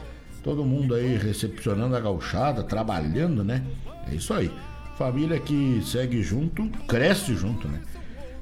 [0.43, 3.63] todo mundo aí recepcionando a gauchada, trabalhando, né?
[4.11, 4.51] É isso aí.
[4.97, 7.81] Família que segue junto, cresce junto, né?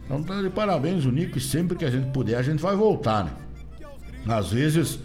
[0.07, 2.75] Então tá de parabéns o Nico e sempre que a gente puder a gente vai
[2.77, 3.33] voltar, né?
[4.27, 5.01] Às vezes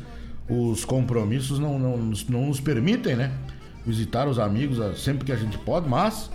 [0.47, 3.31] os compromissos não, não, não nos permitem, né?
[3.85, 6.29] Visitar os amigos ah, sempre que a gente pode, mas,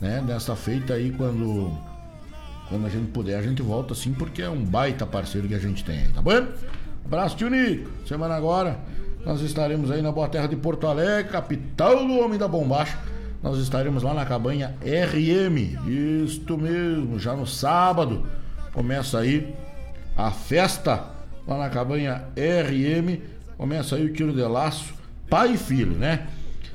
[0.00, 1.72] né, dessa feita aí quando
[2.68, 5.58] quando a gente puder, a gente volta sim, porque é um baita parceiro que a
[5.58, 6.46] gente tem aí, tá bom?
[7.04, 7.90] Abraço, tio Nico.
[8.06, 8.78] Semana agora
[9.24, 12.98] nós estaremos aí na Boa Terra de Porto Alegre, capital do Homem da Bombacha.
[13.44, 15.76] Nós estaremos lá na cabanha RM.
[16.24, 18.26] Isto mesmo, já no sábado.
[18.72, 19.54] Começa aí
[20.16, 21.10] a festa
[21.46, 23.20] lá na cabanha RM.
[23.58, 24.94] Começa aí o tiro de laço,
[25.28, 26.26] pai e filho, né?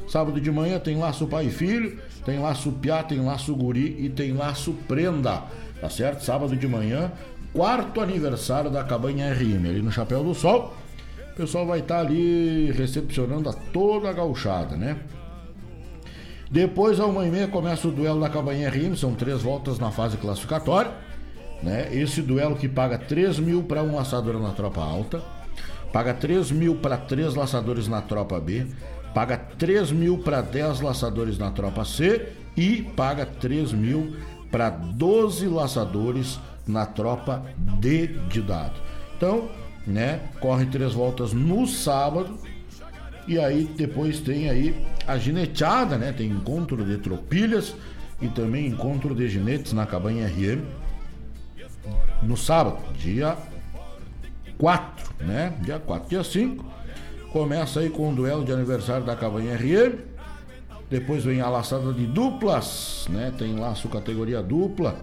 [0.07, 4.07] Sábado de manhã tem laço pai e filho, tem laço piá, tem laço guri e
[4.07, 5.41] tem laço prenda.
[5.81, 6.23] Tá certo?
[6.23, 7.11] Sábado de manhã,
[7.51, 10.75] quarto aniversário da cabanha RM, ali no Chapéu do Sol.
[11.33, 14.97] O pessoal vai estar tá ali recepcionando a toda a gauchada, né?
[16.51, 19.91] Depois, a uma e meia, começa o duelo da cabanha RM, são três voltas na
[19.91, 20.91] fase classificatória.
[21.61, 21.89] Né?
[21.93, 25.21] Esse duelo que paga 3 mil para um laçador na tropa alta,
[25.91, 28.65] paga 3 mil para três laçadores na tropa B,
[29.13, 34.15] paga 3 mil para 10 laçadores na tropa C e paga 3 mil
[34.49, 38.79] para 12 laçadores na tropa D de dado.
[39.17, 39.49] Então,
[39.85, 42.37] né, corre três voltas no sábado
[43.29, 44.75] e aí depois tem aí
[45.07, 46.11] a gineteada, né?
[46.11, 47.75] Tem encontro de tropilhas
[48.21, 50.61] e também encontro de ginetes na cabanha RM
[52.21, 53.37] no sábado, dia
[54.57, 55.53] 4, né?
[55.61, 56.65] Dia 4, dia 5.
[57.31, 60.09] Começa aí com o duelo de aniversário da cabanha RM
[60.89, 63.31] depois vem a laçada de duplas, né?
[63.37, 64.97] Tem laço categoria dupla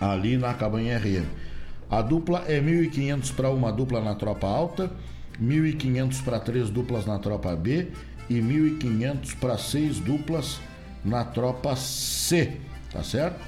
[0.00, 1.26] ali na cabanha RM.
[1.90, 4.90] A dupla é 1.500 para uma dupla na tropa alta,
[5.42, 7.88] 1.500 para três duplas na tropa B
[8.28, 10.60] e 1.500 para seis duplas
[11.04, 12.58] na tropa C,
[12.92, 13.40] tá certo?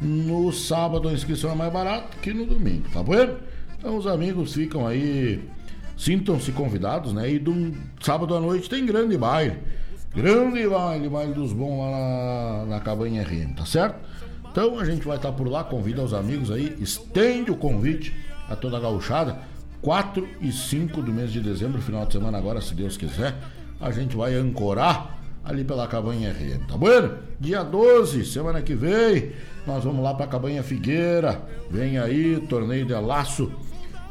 [0.00, 3.36] No sábado a inscrição é mais barata que no domingo, tá bom?
[3.78, 5.42] Então os amigos ficam aí,
[5.96, 7.30] sintam-se convidados, né?
[7.30, 9.58] E do sábado à noite tem grande baile.
[10.14, 13.98] Grande baile, baile dos bons lá na, na cabanha RM, tá certo?
[14.50, 18.14] Então a gente vai estar tá por lá, convida os amigos aí, estende o convite
[18.48, 19.38] a toda a gauchada.
[19.82, 23.34] 4 e 5 do mês de dezembro, final de semana agora, se Deus quiser,
[23.80, 27.16] a gente vai ancorar ali pela Cabanha RM, tá bom?
[27.40, 29.32] Dia 12, semana que vem,
[29.66, 31.42] nós vamos lá pra Cabanha Figueira.
[31.68, 33.50] Vem aí, torneio de laço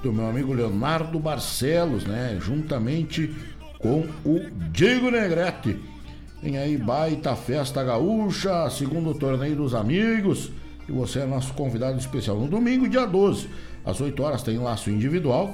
[0.03, 2.37] do meu amigo Leonardo Barcelos, né?
[2.41, 3.33] Juntamente
[3.79, 4.41] com o
[4.71, 5.79] Diego Negrete.
[6.41, 10.51] Tem aí baita festa gaúcha, segundo torneio dos amigos.
[10.89, 12.37] E você é nosso convidado especial.
[12.37, 13.47] No domingo, dia 12,
[13.85, 15.53] às 8 horas, tem laço individual,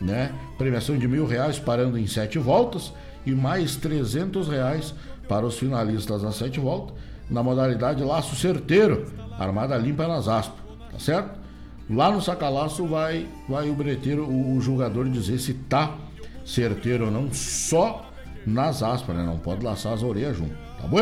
[0.00, 0.32] né?
[0.58, 2.92] Premiação de mil reais parando em sete voltas
[3.24, 4.94] e mais 300 reais
[5.28, 6.94] para os finalistas das sete voltas,
[7.30, 9.06] na modalidade laço certeiro,
[9.38, 10.58] armada limpa nas aspas,
[10.90, 11.40] tá certo?
[11.88, 15.94] Lá no sacalaço vai, vai o breteiro, o, o jogador dizer se tá
[16.44, 18.10] certeiro ou não, só
[18.46, 19.24] nas aspas, né?
[19.24, 20.98] Não pode laçar as orelhas junto, tá bom?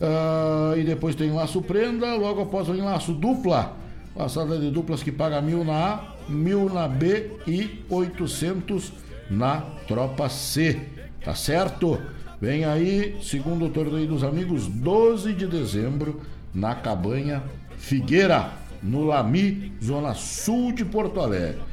[0.00, 3.74] Uh, e depois tem laço prenda, logo após vem laço dupla.
[4.16, 8.92] Laçada de duplas que paga mil na A, mil na B e 800
[9.30, 10.80] na tropa C.
[11.24, 12.00] Tá certo?
[12.40, 16.20] Vem aí, segundo o torneio dos amigos, 12 de dezembro,
[16.54, 17.42] na Cabanha
[17.76, 18.52] Figueira,
[18.82, 21.68] no Lami, zona sul de Porto Alegre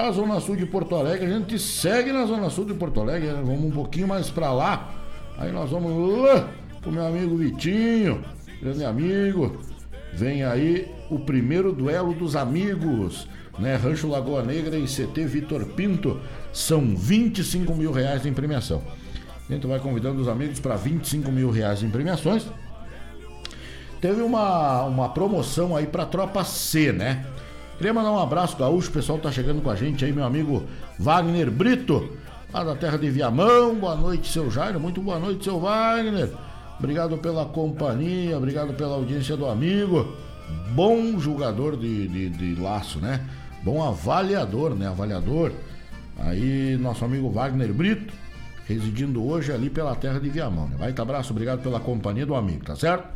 [0.00, 1.26] a Zona Sul de Porto Alegre.
[1.26, 3.42] A gente segue na Zona Sul de Porto Alegre, né?
[3.44, 4.94] vamos um pouquinho mais para lá.
[5.36, 6.48] Aí nós vamos lá
[6.80, 8.22] pro meu amigo Vitinho,
[8.60, 9.60] grande amigo.
[10.12, 13.26] Vem aí o primeiro duelo dos amigos,
[13.58, 13.76] né?
[13.76, 16.20] Rancho Lagoa Negra e CT Vitor Pinto.
[16.52, 18.82] São 25 mil reais em premiação.
[19.48, 22.46] A gente vai convidando os amigos para 25 mil reais em premiações.
[24.00, 27.26] Teve uma, uma promoção aí para tropa C, né?
[27.76, 30.64] Queria mandar um abraço gaúcho, o pessoal tá chegando com a gente aí, meu amigo
[30.98, 32.10] Wagner Brito,
[32.52, 33.74] lá da terra de Viamão.
[33.74, 34.78] Boa noite, seu Jairo.
[34.78, 36.30] Muito boa noite, seu Wagner.
[36.80, 40.16] Obrigado pela companhia, obrigado pela audiência do amigo.
[40.74, 43.20] Bom jogador de, de, de laço, né?
[43.62, 44.88] Bom avaliador, né?
[44.88, 45.52] Avaliador.
[46.18, 48.12] Aí, nosso amigo Wagner Brito,
[48.66, 50.68] residindo hoje ali pela terra de Viamão.
[50.68, 50.76] Né?
[50.78, 53.06] Vai, abraço, obrigado pela companhia do amigo, tá certo?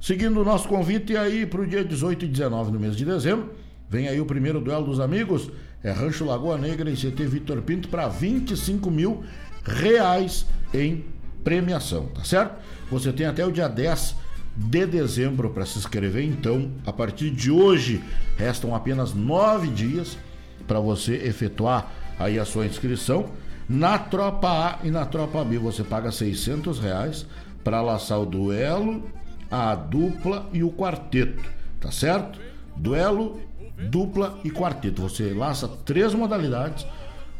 [0.00, 3.54] Seguindo o nosso convite aí para o dia 18 e 19 no mês de dezembro,
[3.88, 5.50] Vem aí o primeiro duelo dos amigos.
[5.82, 9.24] É Rancho Lagoa Negra e CT Vitor Pinto para 25 mil
[9.64, 11.04] reais em
[11.46, 12.56] premiação, tá certo?
[12.90, 14.16] Você tem até o dia 10
[14.56, 16.24] de dezembro para se inscrever.
[16.24, 18.02] Então, a partir de hoje,
[18.36, 20.18] restam apenas nove dias
[20.66, 21.88] para você efetuar
[22.18, 23.26] aí a sua inscrição.
[23.68, 27.24] Na Tropa A e na Tropa B você paga 600 reais
[27.62, 29.08] para laçar o duelo,
[29.48, 31.48] a dupla e o quarteto,
[31.80, 32.40] tá certo?
[32.76, 33.40] Duelo,
[33.88, 35.00] dupla e quarteto.
[35.00, 36.84] Você laça três modalidades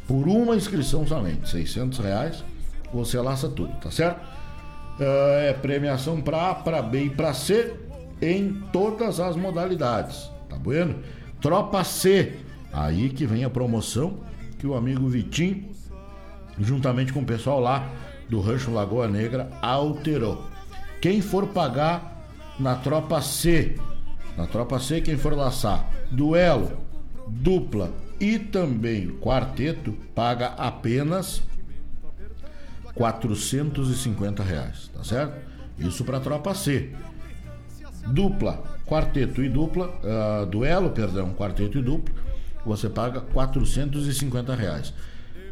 [0.07, 2.44] por uma inscrição somente, 600 reais.
[2.93, 4.20] Você laça tudo, tá certo?
[4.99, 7.74] É premiação para A, para B e para C
[8.22, 11.01] em todas as modalidades, tá bueno?
[11.41, 12.37] Tropa C,
[12.72, 14.20] aí que vem a promoção
[14.59, 15.68] que o amigo Vitinho,
[16.59, 17.91] juntamente com o pessoal lá
[18.30, 20.45] do Rancho Lagoa Negra, alterou.
[21.03, 22.26] Quem for pagar
[22.59, 23.76] na Tropa C,
[24.34, 26.78] na Tropa C, quem for laçar duelo,
[27.28, 31.43] dupla e também quarteto paga apenas
[32.97, 35.36] 450 reais, tá certo?
[35.78, 36.90] Isso para tropa C.
[38.07, 42.14] Dupla, quarteto e dupla, uh, duelo, perdão, quarteto e dupla,
[42.64, 44.94] você paga 450 reais.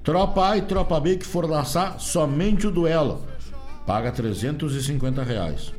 [0.03, 3.23] Tropa A e tropa B que for laçar somente o duelo,
[3.87, 5.73] paga 350 reais.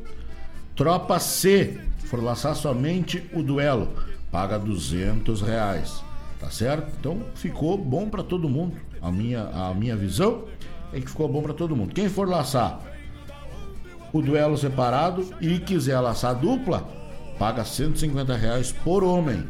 [0.74, 3.88] Tropa C, for laçar somente o duelo,
[4.30, 6.02] paga 200 reais,
[6.38, 6.92] tá certo?
[7.00, 8.76] Então ficou bom para todo mundo.
[9.00, 10.44] A minha, a minha visão
[10.92, 11.94] é que ficou bom para todo mundo.
[11.94, 12.80] Quem for laçar
[14.12, 16.86] o duelo separado e quiser laçar dupla,
[17.38, 19.44] paga 150 reais por homem.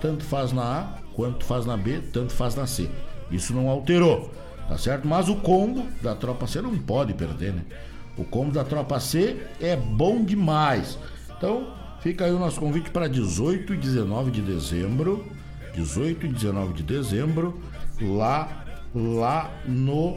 [0.00, 2.88] Tanto faz na A quanto faz na B, tanto faz na C.
[3.30, 4.32] Isso não alterou,
[4.68, 5.06] tá certo?
[5.06, 7.64] Mas o combo da tropa C não pode perder, né?
[8.16, 10.98] O combo da tropa C é bom demais.
[11.36, 15.26] Então, Fica aí o nosso convite para 18 e 19 de dezembro.
[15.74, 17.60] 18 e 19 de dezembro,
[18.00, 18.64] lá,
[18.94, 20.16] lá no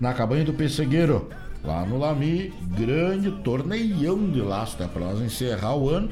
[0.00, 1.28] na cabanha do Pessegueiro,
[1.64, 4.88] lá no Lami, grande torneião de laço, né?
[4.92, 6.10] Para nós encerrar o ano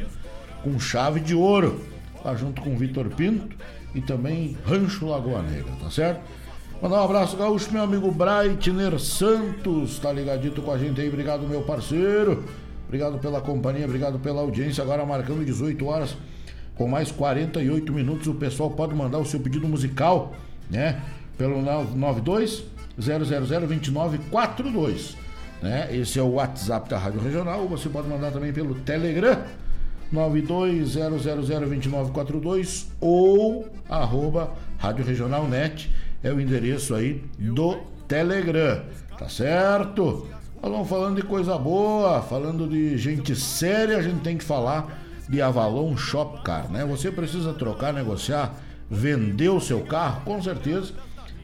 [0.63, 1.81] com chave de ouro,
[2.25, 3.57] lá junto com Vitor Pinto
[3.95, 6.21] e também Rancho Lagoa Negra, tá certo?
[6.83, 11.47] Mandar um abraço gaúcho, meu amigo Breitner Santos, tá ligadito com a gente aí, obrigado
[11.47, 12.45] meu parceiro.
[12.87, 14.83] Obrigado pela companhia, obrigado pela audiência.
[14.83, 16.17] Agora marcando 18 horas
[16.77, 18.27] com mais 48 minutos.
[18.27, 20.35] O pessoal pode mandar o seu pedido musical,
[20.71, 21.03] né?
[21.37, 22.65] Pelo 92
[23.01, 25.17] 0002942,
[25.63, 25.89] né?
[25.95, 27.69] Esse é o WhatsApp da Rádio Regional.
[27.69, 29.43] Você pode mandar também pelo Telegram
[30.13, 35.91] 920002942 ou arroba Rádio Regional Net
[36.23, 37.77] é o endereço aí do
[38.09, 38.83] Telegram,
[39.19, 40.27] tá certo?
[40.63, 45.43] Nós falando de coisa boa, falando de gente séria, a gente tem que falar de
[45.43, 46.87] Avalon Shopcar, né?
[46.87, 48.55] Você precisa trocar, negociar,
[48.91, 50.95] vender o seu carro, com certeza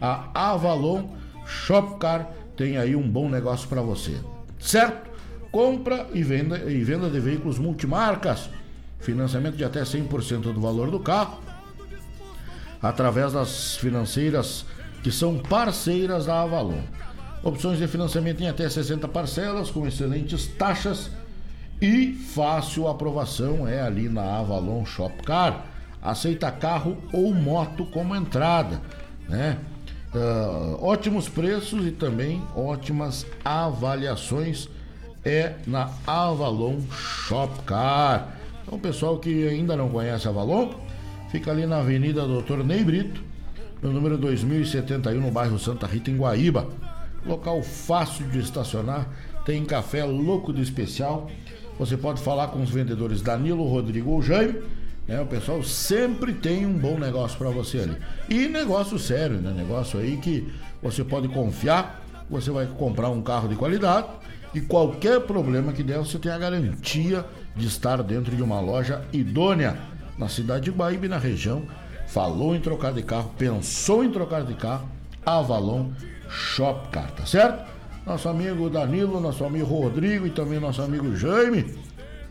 [0.01, 1.05] a Avalon
[1.51, 4.17] Shopcar tem aí um bom negócio para você.
[4.59, 5.11] Certo?
[5.51, 8.49] Compra e venda e venda de veículos multimarcas,
[9.01, 11.41] financiamento de até 100% do valor do carro
[12.83, 14.65] através das financeiras
[15.03, 16.83] que são parceiras da Avalon.
[17.43, 21.11] Opções de financiamento em até 60 parcelas, com excelentes taxas
[21.81, 25.67] e fácil aprovação é ali na Avalon Shopcar.
[26.03, 28.81] Aceita carro ou moto como entrada,
[29.29, 29.59] né?
[30.13, 34.69] Uh, ótimos preços e também ótimas avaliações
[35.25, 38.37] é na Avalon Shopcar.
[38.65, 40.71] Então, pessoal que ainda não conhece Avalon,
[41.31, 43.23] fica ali na Avenida Doutor Ney Brito,
[43.81, 46.69] no número 2071, no bairro Santa Rita, em Guaíba.
[47.25, 49.09] Local fácil de estacionar,
[49.45, 51.31] tem café louco de especial.
[51.79, 54.59] Você pode falar com os vendedores Danilo, Rodrigo ou Jaime.
[55.11, 55.21] Né?
[55.21, 57.97] O pessoal sempre tem um bom negócio para você ali.
[58.29, 59.53] E negócio sério, né?
[59.53, 60.49] Negócio aí que
[60.81, 62.01] você pode confiar.
[62.31, 64.07] Você vai comprar um carro de qualidade
[64.55, 69.03] e qualquer problema que der, você tem a garantia de estar dentro de uma loja
[69.13, 69.77] idônea
[70.17, 71.65] na cidade de Guaíba na região.
[72.07, 74.89] Falou em trocar de carro, pensou em trocar de carro,
[75.27, 75.91] Avalon
[76.29, 77.69] Shopcar, tá certo?
[78.07, 81.75] Nosso amigo Danilo, nosso amigo Rodrigo e também nosso amigo Jaime,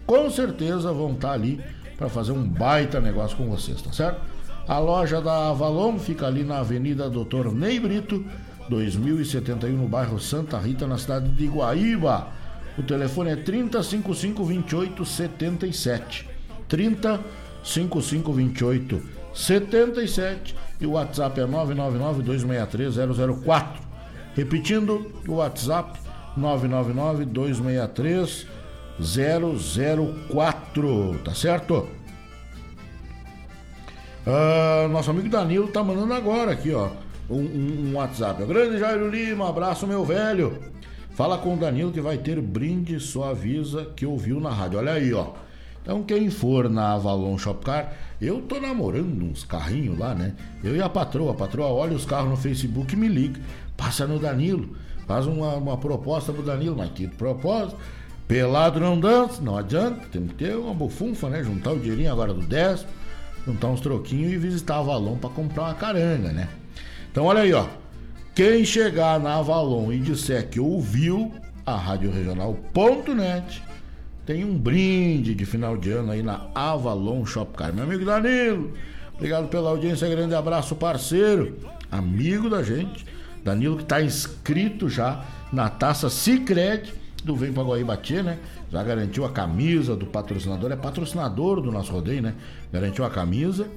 [0.06, 1.62] com certeza vão estar tá ali
[2.00, 4.22] para fazer um baita negócio com vocês, tá certo?
[4.66, 8.24] A loja da Avalon fica ali na Avenida Doutor Ney Brito,
[8.70, 12.28] 2071, no bairro Santa Rita, na cidade de Guaíba.
[12.78, 16.30] O telefone é 3055 2877.
[16.70, 17.20] 30
[17.64, 19.02] 5528
[19.34, 22.96] 77 e o WhatsApp é 999 263
[23.44, 23.82] 004.
[24.36, 26.00] Repetindo, o WhatsApp
[26.38, 28.48] 999 263
[29.02, 31.88] 004, tá certo?
[34.28, 36.90] Ah, nosso amigo Danilo tá mandando agora aqui, ó,
[37.30, 38.46] um, um, um WhatsApp.
[38.46, 40.60] Grande Jairo Lima, abraço meu velho.
[41.12, 44.80] Fala com o Danilo que vai ter brinde, só avisa que ouviu na rádio.
[44.80, 45.34] Olha aí, ó.
[45.82, 50.34] Então quem for na Avalon Shopcar, eu tô namorando uns carrinhos lá, né?
[50.64, 53.42] Eu e a patroa, a patroa olha os carros no Facebook e me liga.
[53.76, 54.76] Passa no Danilo,
[55.08, 57.76] faz uma, uma proposta pro Danilo, mas que proposta?
[58.30, 61.44] Pelado não dança, não adianta, tem que ter uma bufunfa, né?
[61.44, 62.92] Juntar o dinheirinho agora do décimo,
[63.44, 66.48] juntar uns troquinhos e visitar a Avalon para comprar uma caranga, né?
[67.12, 67.66] Então olha aí, ó.
[68.36, 71.34] Quem chegar na Avalon e disser que ouviu
[71.66, 73.64] a Rádio Regional.net
[74.28, 77.74] tem um brinde de final de ano aí na Avalon Shopcar.
[77.74, 78.74] Meu amigo Danilo,
[79.16, 81.58] obrigado pela audiência, grande abraço, parceiro,
[81.92, 83.08] amigo da gente.
[83.44, 88.40] Danilo que está inscrito já na taça Cicred do Vem pra Guaíbatia, né?
[88.72, 92.36] Já garantiu a camisa do patrocinador, é patrocinador do nosso rodeio, né?
[92.72, 93.68] Garantiu a camisa,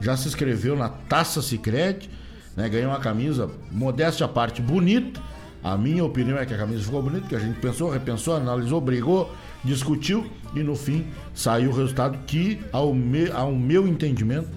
[0.00, 2.10] já se inscreveu na taça Cicred,
[2.56, 2.68] né?
[2.68, 5.20] Ganhou uma camisa, modéstia à parte, bonita.
[5.62, 8.80] A minha opinião é que a camisa ficou bonita, que a gente pensou, repensou, analisou,
[8.80, 9.34] brigou,
[9.64, 14.48] discutiu e no fim saiu o resultado que, ao, me, ao meu entendimento,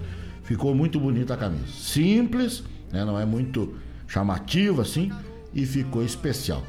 [0.43, 1.65] ficou muito bonita a camisa.
[1.67, 3.03] Simples, né?
[3.03, 3.75] não é muito
[4.07, 5.11] chamativa assim,
[5.53, 6.63] e ficou especial.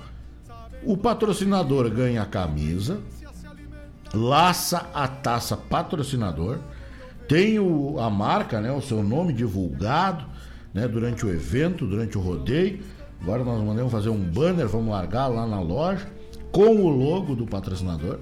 [0.85, 3.01] O patrocinador ganha a camisa,
[4.13, 6.59] laça a taça patrocinador,
[7.29, 10.25] tem o, a marca, né, o seu nome divulgado
[10.75, 12.81] né, durante o evento, durante o rodeio.
[13.21, 16.07] Agora nós mandamos fazer um banner, vamos largar lá na loja
[16.51, 18.19] com o logo do patrocinador.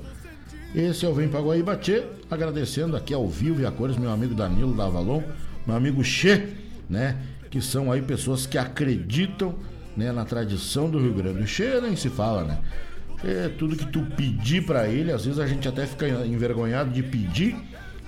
[0.75, 4.35] Esse é o Vem para Guaíbatê, agradecendo aqui ao vivo e a cores meu amigo
[4.35, 5.23] Danilo da Avalon,
[5.67, 6.49] meu amigo Che,
[6.89, 7.17] né?
[7.51, 9.57] Que são aí pessoas que acreditam
[9.97, 11.43] né, na tradição do Rio Grande.
[11.43, 12.59] O Che nem se fala, né?
[13.25, 17.03] É tudo que tu pedir para ele, às vezes a gente até fica envergonhado de
[17.03, 17.55] pedir,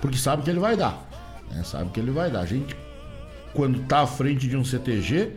[0.01, 1.07] porque sabe que ele vai dar.
[1.51, 1.63] Né?
[1.63, 2.41] Sabe que ele vai dar.
[2.41, 2.75] A gente,
[3.53, 5.31] quando tá à frente de um CTG,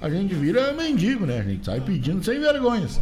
[0.00, 1.40] a gente vira mendigo, né?
[1.40, 3.00] A gente sai pedindo sem vergonhas.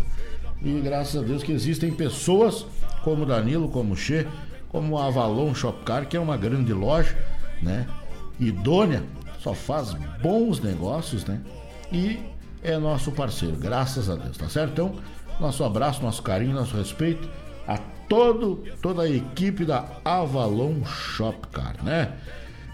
[0.62, 2.66] E graças a Deus que existem pessoas
[3.04, 4.26] como Danilo, como Che,
[4.68, 7.16] como a Avalon Shopcar, que é uma grande loja,
[7.62, 7.86] né?
[8.40, 9.02] Idônea,
[9.38, 11.40] só faz bons negócios, né?
[11.92, 12.18] E
[12.66, 14.72] é nosso parceiro, graças a Deus, tá certo?
[14.72, 14.94] Então,
[15.38, 17.28] nosso abraço, nosso carinho, nosso respeito
[17.66, 22.12] a todo, toda a equipe da Avalon Shopcar, né?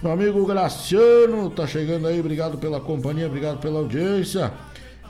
[0.03, 4.51] Meu amigo Graciano tá chegando aí, obrigado pela companhia, obrigado pela audiência.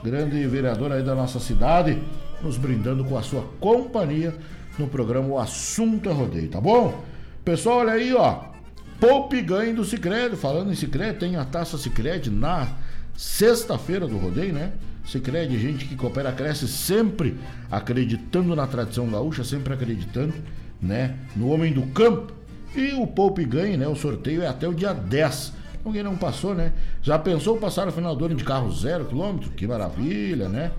[0.03, 1.97] Grande vereador aí da nossa cidade,
[2.41, 4.35] nos brindando com a sua companhia
[4.77, 7.01] no programa O Assunto é Rodeio, tá bom?
[7.45, 8.51] Pessoal, olha aí, ó.
[8.99, 10.35] Poupe ganho do Cicred.
[10.35, 12.67] Falando em Cicred, tem a taça Cicred na
[13.15, 14.73] sexta-feira do rodeio, né?
[15.05, 17.37] Cicred, gente que coopera, cresce sempre
[17.69, 20.33] acreditando na tradição gaúcha, sempre acreditando,
[20.81, 21.17] né?
[21.35, 22.33] No homem do campo.
[22.75, 23.87] E o Poupe ganha, né?
[23.87, 25.53] O sorteio é até o dia 10.
[25.79, 26.71] Então quem não passou, né?
[27.01, 29.51] Já pensou passar o final do ano de carro zero quilômetro?
[29.51, 30.71] Que maravilha, né?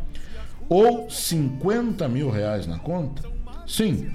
[0.69, 3.23] Ou 50 mil reais na conta?
[3.67, 4.11] Sim,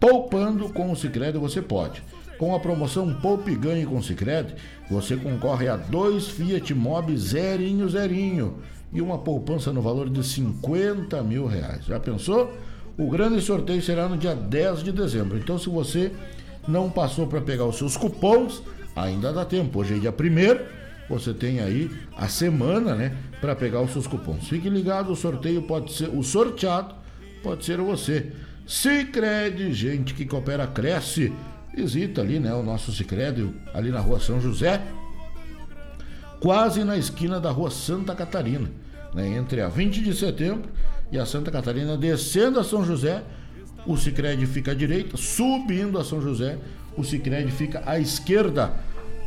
[0.00, 2.02] poupando com o Cicred você pode.
[2.38, 4.54] Com a promoção Poupe Ganhe com o Cicred,
[4.92, 8.58] você concorre a dois Fiat Mobi zerinho zerinho
[8.92, 11.86] e uma poupança no valor de 50 mil reais.
[11.86, 12.52] Já pensou?
[12.98, 15.38] O grande sorteio será no dia 10 de dezembro.
[15.38, 16.12] Então, se você
[16.68, 18.62] não passou para pegar os seus cupons,
[18.94, 19.80] ainda dá tempo.
[19.80, 24.48] Hoje é dia 1 você tem aí a semana, né, para pegar os seus cupons.
[24.48, 26.94] Fique ligado, o sorteio pode ser o sorteado,
[27.42, 28.32] pode ser você.
[28.66, 31.32] Sicredi, gente que coopera cresce.
[31.74, 34.82] Visita ali, né, o nosso Sicredi ali na Rua São José,
[36.40, 38.70] quase na esquina da Rua Santa Catarina,
[39.14, 40.70] né, entre a 20 de setembro
[41.10, 43.22] e a Santa Catarina, descendo a São José,
[43.86, 46.58] o Sicredi fica à direita, subindo a São José,
[46.96, 48.72] o Sicredi fica à esquerda.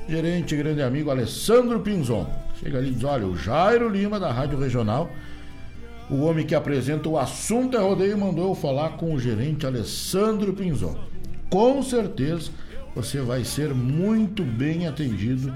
[0.07, 2.29] Gerente grande amigo Alessandro Pinzon.
[2.59, 5.09] Chega ali e diz: olha, o Jairo Lima da Rádio Regional
[6.09, 10.53] o homem que apresenta o assunto é rodeio mandou eu falar com o gerente Alessandro
[10.53, 10.95] Pinzon.
[11.49, 12.51] Com certeza
[12.95, 15.53] você vai ser muito bem atendido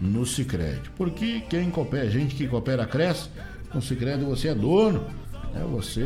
[0.00, 3.28] no Sicredi, porque quem coopera, gente que coopera cresce,
[3.72, 5.06] no Sicredi você é dono,
[5.54, 5.64] né?
[5.70, 6.04] você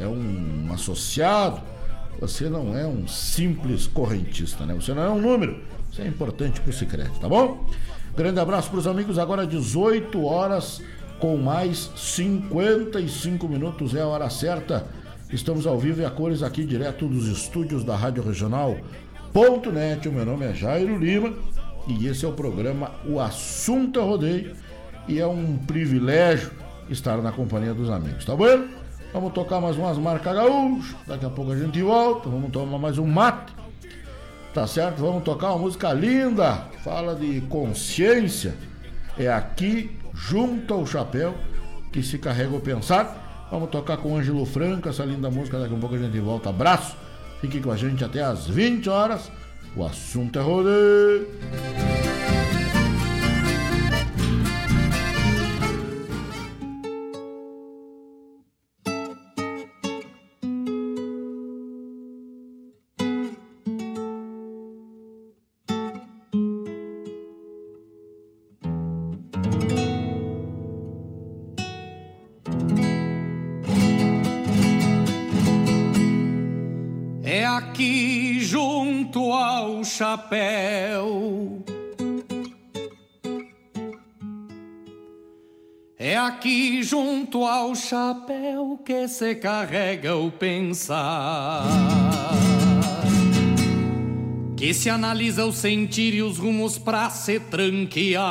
[0.00, 1.60] é um associado,
[2.20, 4.74] você não é um simples correntista, né?
[4.74, 7.66] Você não é um número, isso é importante para o Sicredi, tá bom?
[8.16, 9.18] Grande abraço para os amigos.
[9.18, 10.82] Agora 18 horas
[11.18, 14.86] com mais 55 minutos é a hora certa.
[15.32, 18.76] Estamos ao vivo e a cores aqui direto dos estúdios da Rádio Regional.
[19.32, 20.06] Ponto .net.
[20.06, 21.32] O meu nome é Jairo Lima
[21.88, 24.54] e esse é o programa O Assunto é Rodeio
[25.08, 26.50] e é um privilégio
[26.90, 28.66] estar na companhia dos amigos, tá bom?
[29.14, 32.98] Vamos tocar mais umas marcas gaúchas, daqui a pouco a gente volta, vamos tomar mais
[32.98, 33.54] um mate,
[34.52, 34.98] tá certo?
[34.98, 38.54] Vamos tocar uma música linda, fala de consciência,
[39.18, 41.34] é aqui junto ao chapéu
[41.90, 43.21] que se carrega o pensar.
[43.52, 46.48] Vamos tocar com Ângelo Franco, essa linda música, daqui a pouco a gente volta.
[46.48, 46.96] Abraço,
[47.38, 49.30] fique com a gente até às 20 horas.
[49.76, 51.28] O assunto é rodeio.
[80.22, 81.64] Chapéu.
[85.98, 91.64] É aqui junto ao chapéu que se carrega o pensar.
[94.56, 98.22] Que se analisa o sentir e os rumos pra se tranquear.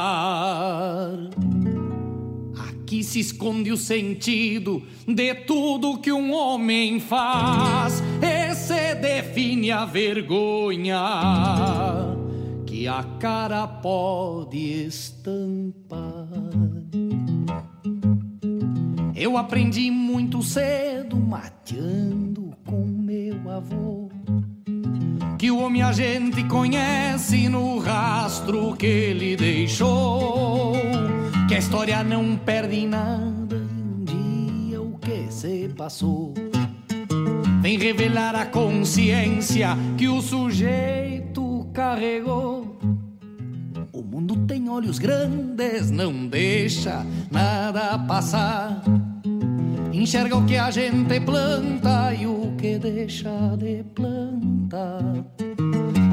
[2.91, 8.03] Aqui se esconde o sentido de tudo que um homem faz
[8.53, 10.99] se define a vergonha
[12.65, 16.27] que a cara pode estampar.
[19.15, 24.09] Eu aprendi muito cedo, mateando com meu avô,
[25.37, 30.73] que o homem a gente conhece no rastro que ele deixou,
[31.47, 36.33] que a história não perde nada um dia o que se passou
[37.61, 42.79] vem revelar a consciência que o sujeito carregou.
[43.93, 48.81] O mundo tem olhos grandes, não deixa nada passar.
[49.93, 55.03] Enxerga o que a gente planta e o que deixa de plantar.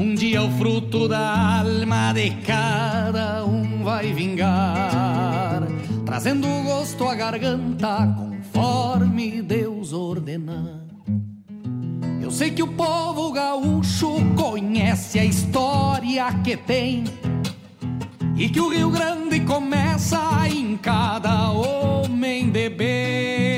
[0.01, 5.62] Um dia o fruto da alma de cada um vai vingar,
[6.05, 10.85] trazendo gosto à garganta conforme Deus ordenar.
[12.20, 17.05] Eu sei que o povo gaúcho conhece a história que tem
[18.37, 23.57] e que o Rio Grande começa em cada homem de bem.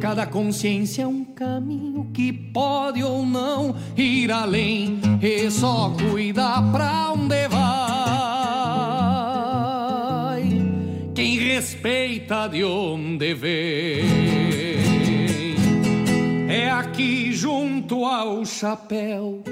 [0.00, 7.12] Cada consciência é um caminho que pode ou não ir além, e só cuida pra
[7.12, 7.60] onde vai.
[11.14, 14.06] Quem respeita de onde vem.
[16.48, 19.44] É aqui junto ao chapéu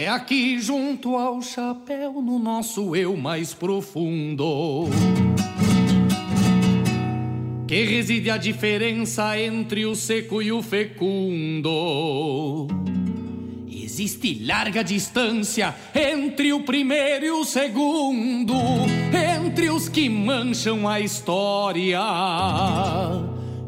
[0.00, 4.84] é aqui junto ao chapéu, no nosso eu mais profundo,
[7.68, 11.68] que reside a diferença entre o seco e o fecundo.
[13.70, 18.54] Existe larga distância entre o primeiro e o segundo,
[19.12, 22.00] entre os que mancham a história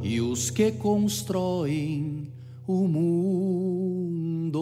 [0.02, 2.26] e os que constroem
[2.66, 4.60] o mundo.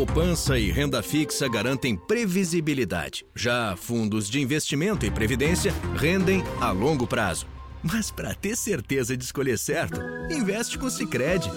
[0.00, 3.26] Poupança e renda fixa garantem previsibilidade.
[3.36, 7.46] Já fundos de investimento e previdência rendem a longo prazo.
[7.82, 10.00] Mas para ter certeza de escolher certo,
[10.32, 11.50] investe com o Sicredi.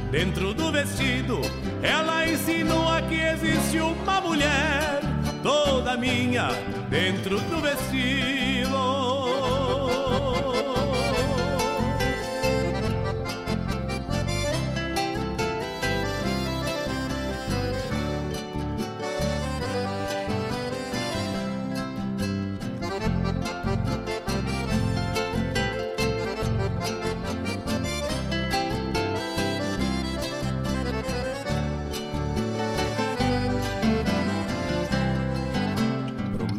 [0.11, 1.39] dentro do vestido.
[1.81, 4.99] Ela insinua que existe uma mulher
[5.41, 6.49] toda minha
[6.89, 8.90] dentro do vestido.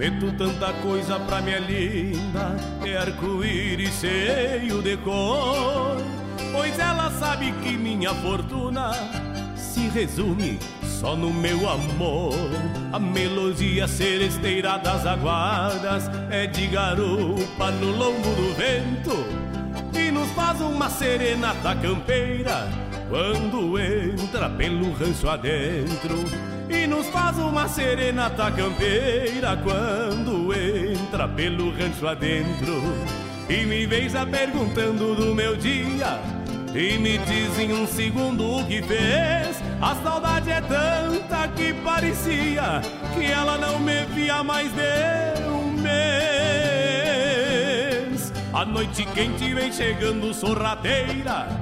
[0.03, 5.96] Prometo tanta coisa pra minha linda, é arco-íris cheio de cor.
[6.50, 8.90] Pois ela sabe que minha fortuna
[9.55, 12.34] se resume só no meu amor.
[12.92, 19.14] A melodia seresteira das aguadas é de garupa no lombo do vento
[19.96, 22.68] e nos faz uma serenata campeira
[23.09, 32.06] quando entra pelo rancho adentro e nos faz uma serenata campeira quando entra pelo rancho
[32.06, 32.82] adentro
[33.48, 36.18] e me veja perguntando do meu dia
[36.74, 39.62] e me diz em um segundo o que fez.
[39.80, 42.80] A saudade é tanta que parecia
[43.14, 45.92] que ela não me via mais de um mês.
[48.52, 51.61] A noite quente vem chegando sorrateira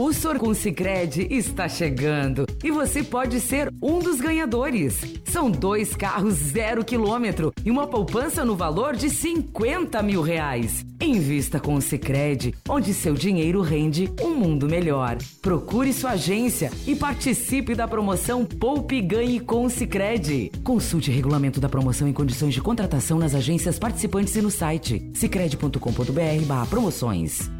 [0.00, 4.98] O Sorcum Sicredi está chegando e você pode ser um dos ganhadores.
[5.26, 10.86] São dois carros zero quilômetro e uma poupança no valor de 50 mil reais.
[10.98, 15.18] Invista com o Sicredi, onde seu dinheiro rende um mundo melhor.
[15.42, 20.50] Procure sua agência e participe da promoção Poupe Ganhe com o Sicredi.
[20.64, 27.59] Consulte regulamento da promoção e condições de contratação nas agências participantes e no site sicredi.com.br/promoções.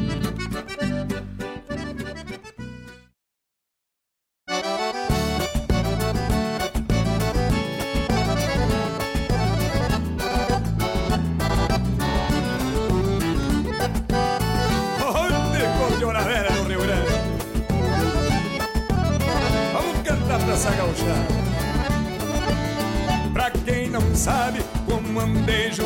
[25.71, 25.81] Tchê!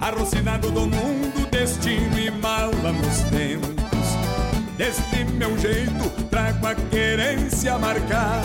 [0.00, 3.74] Arrocinado do mundo, destino e mala nos ventos
[4.76, 8.44] Deste meu jeito, trago a querência marcada.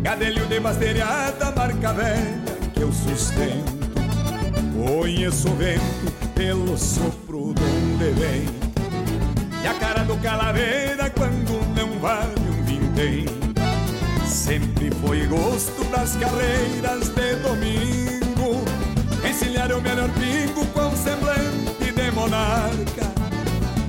[0.00, 2.40] Gadelho de basteriada, marca velha
[2.72, 3.78] que eu sustento.
[4.86, 8.46] Conheço o vento pelo sopro de onde vem.
[9.62, 13.37] E a cara do calaveira quando não vale um vintém
[14.28, 18.62] Sempre foi gosto das carreiras de domingo.
[19.26, 23.08] Encilhar o melhor pingo com semblante de monarca.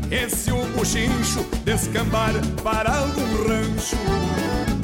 [0.10, 2.32] Esse o buchincho descambar
[2.64, 3.98] para algum rancho.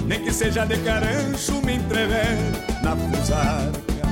[0.05, 2.37] Nem que seja de carancho me entrever
[2.83, 4.05] na fusarca.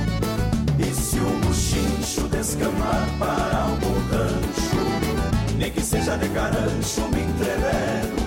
[0.78, 5.56] E se o buchincho descambar para algum rancho?
[5.58, 8.23] Nem que seja de carancho me entrever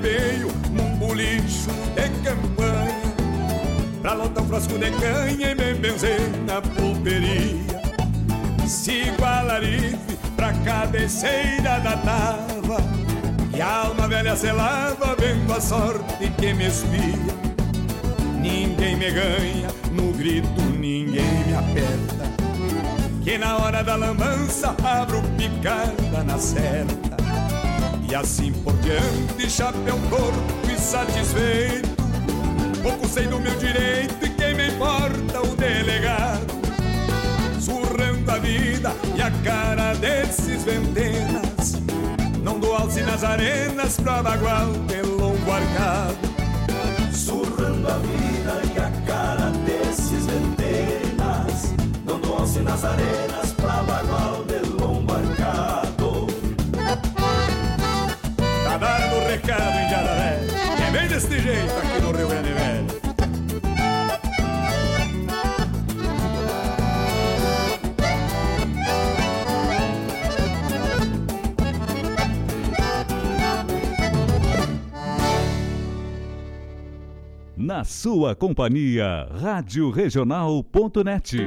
[0.00, 3.00] apeio num bolicho de campanha.
[4.00, 7.80] Pra lotar um frasco de canha e me benzer na pulperia.
[8.66, 12.78] Sigo a larife pra cabeceira da tava
[13.52, 17.50] E a alma velha se lava vendo a sorte que me espia.
[18.40, 22.30] Ninguém me ganha, no grito ninguém me aperta.
[23.22, 27.16] Que na hora da lambança abro picada na certa.
[28.08, 31.88] E assim por diante, chapéu corpo e satisfeito.
[32.82, 36.60] Pouco sei do meu direito e quem me importa o delegado.
[37.60, 41.74] Surrando a vida e a cara desses ventenas
[42.42, 46.16] Não dou alce nas arenas pra bagual de longo arcado.
[47.12, 51.74] Surrando a vida e a cara desses ventenas
[52.04, 54.69] Não dou alce nas arenas pra bagual de longo
[59.30, 60.38] dando o recado em Jararé
[60.86, 63.00] É bem deste jeito aqui no Rio Grande Velho.
[77.56, 81.38] Na sua companhia, Rádio Regional.net.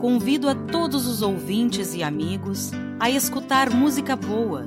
[0.00, 4.66] Convido a todos os ouvintes e amigos a escutar música boa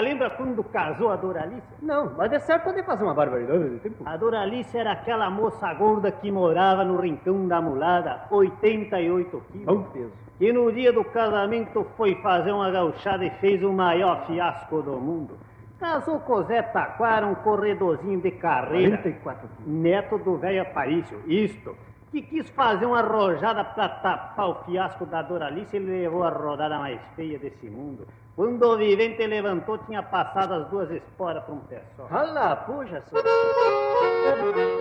[0.00, 1.62] Lembra quando casou a Doralice?
[1.80, 3.80] Não, mas é certo poder fazer uma barbaridade.
[4.04, 9.66] A Doralice era aquela moça gorda que morava no rincão da mulada, 88 quilos.
[9.66, 10.12] Bom peso.
[10.40, 14.92] E no dia do casamento foi fazer uma gauchada e fez o maior fiasco do
[14.92, 15.38] mundo.
[15.78, 18.98] Casou com Zé Taquara, um corredorzinho de carreira.
[18.98, 19.72] 44 quilos.
[19.82, 21.76] Neto do velho Aparício, isto
[22.12, 26.78] que quis fazer uma arrojada para tapar o fiasco da Doralice, ele levou a rodada
[26.78, 28.06] mais feia desse mundo.
[28.34, 32.08] Quando o vivente levantou, tinha passado as duas esporas para um pé só.
[32.10, 33.24] Olha, puxa, senhor.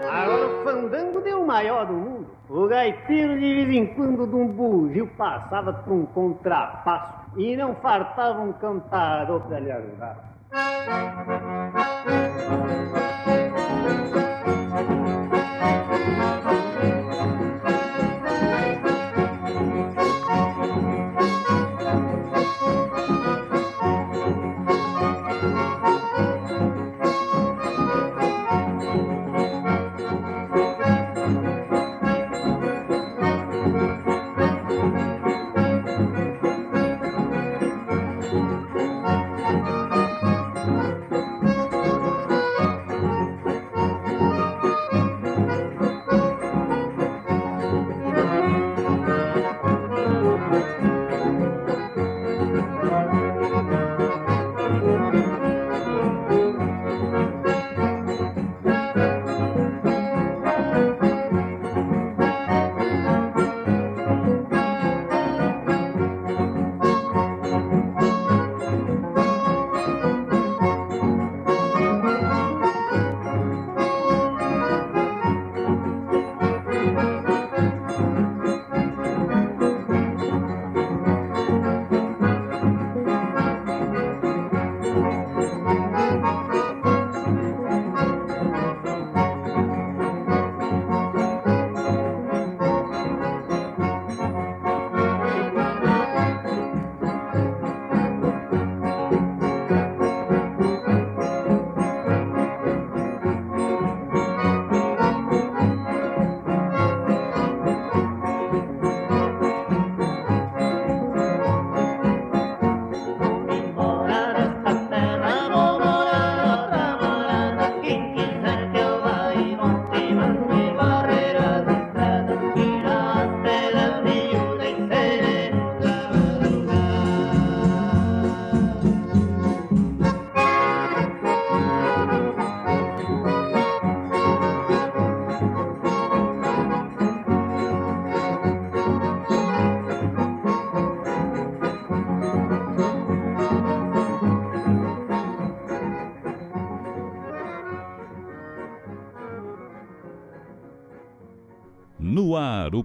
[0.09, 2.27] Agora o fandango deu o maior do mundo.
[2.49, 7.75] O gaiteiro, de vez em quando, de um bugio, passava por um contrapasso e não
[7.75, 10.31] fartava um cantador para lhe ajudar.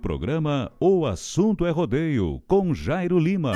[0.06, 3.54] Programa O Assunto é Rodeio, com Jairo Lima.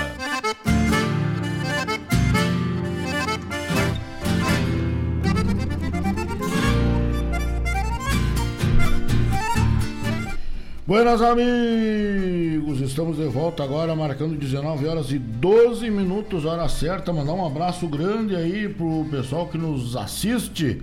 [10.84, 17.12] Buenas amigos, estamos de volta agora marcando 19 horas e 12 minutos, hora certa.
[17.12, 20.82] Mandar um abraço grande aí pro pessoal que nos assiste,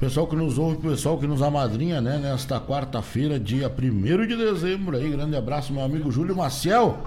[0.00, 2.16] pessoal que nos ouve, pessoal que nos amadrinha, né?
[2.16, 5.10] Nesta quarta-feira, dia 1 de dezembro aí.
[5.10, 7.04] Grande abraço, meu amigo Júlio Maciel,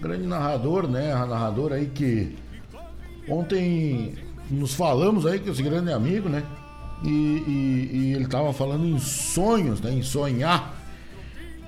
[0.00, 1.14] grande narrador, né?
[1.14, 2.36] Narrador aí que
[3.28, 4.14] ontem
[4.50, 6.42] nos falamos aí com esse grande amigo, né?
[7.04, 9.92] E, e, e ele tava falando em sonhos, né?
[9.92, 10.76] Em sonhar.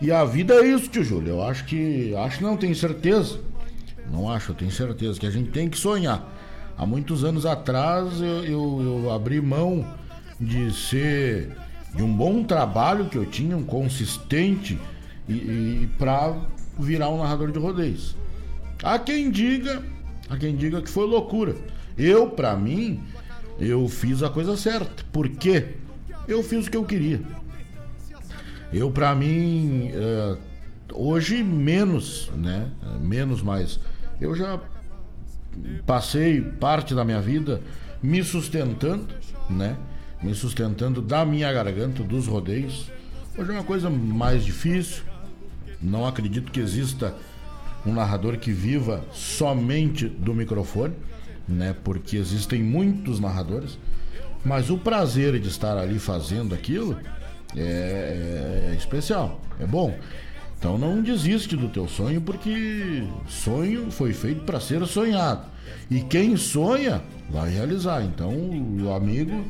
[0.03, 1.35] E a vida é isso, tio Júlio.
[1.35, 2.13] Eu acho que.
[2.17, 3.39] Acho não, tenho certeza.
[4.11, 6.29] Não acho, eu tenho certeza que a gente tem que sonhar.
[6.77, 9.87] Há muitos anos atrás eu, eu, eu abri mão
[10.41, 11.51] de ser.
[11.95, 14.79] de um bom trabalho que eu tinha, um consistente,
[15.29, 16.37] e, e para
[16.79, 18.17] virar um narrador de rodeios.
[18.83, 19.83] Há quem diga,
[20.29, 21.55] há quem diga que foi loucura.
[21.97, 23.01] Eu, para mim,
[23.59, 25.05] eu fiz a coisa certa.
[25.13, 25.77] Por quê?
[26.27, 27.21] Eu fiz o que eu queria.
[28.73, 30.37] Eu, para mim, é,
[30.93, 32.71] hoje menos, né?
[33.01, 33.79] Menos, mas
[34.21, 34.61] eu já
[35.87, 37.61] passei parte da minha vida
[38.03, 39.07] me sustentando,
[39.49, 39.77] né?
[40.25, 42.91] Me sustentando da minha garganta, dos rodeios.
[43.37, 45.03] Hoje é uma coisa mais difícil.
[45.83, 47.15] Não acredito que exista
[47.85, 50.95] um narrador que viva somente do microfone,
[51.47, 51.77] né?
[51.85, 53.79] Porque existem muitos narradores.
[54.43, 56.99] Mas o prazer de estar ali fazendo aquilo
[57.55, 59.95] é, é, é especial, é bom.
[60.59, 65.45] Então não desiste do teu sonho porque sonho foi feito para ser sonhado.
[65.91, 68.03] E quem sonha vai realizar.
[68.03, 69.45] Então o amigo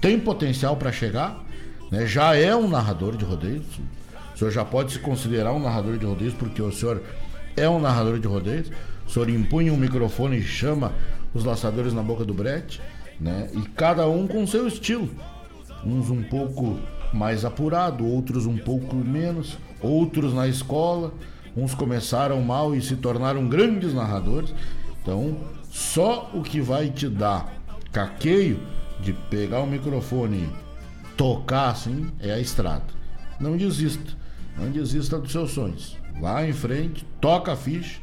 [0.00, 1.44] tem potencial para chegar,
[1.90, 2.06] né?
[2.06, 3.66] já é um narrador de rodeios.
[4.34, 7.02] O senhor já pode se considerar um narrador de rodeios porque o senhor
[7.56, 8.70] é um narrador de rodeios.
[9.06, 10.92] O senhor impunha um microfone e chama
[11.34, 12.80] os laçadores na boca do brete,
[13.20, 13.50] né?
[13.52, 15.10] E cada um com seu estilo.
[15.84, 16.78] Uns um pouco
[17.12, 21.12] mais apurado, outros um pouco menos, outros na escola,
[21.56, 24.54] uns começaram mal e se tornaram grandes narradores.
[25.02, 25.36] Então,
[25.70, 27.52] só o que vai te dar
[27.92, 28.60] caqueio
[29.02, 30.48] de pegar o microfone
[31.16, 32.84] tocar assim é a estrada.
[33.38, 34.12] Não desista,
[34.56, 35.96] não desista dos seus sonhos.
[36.20, 38.00] Vá em frente, toca a ficha,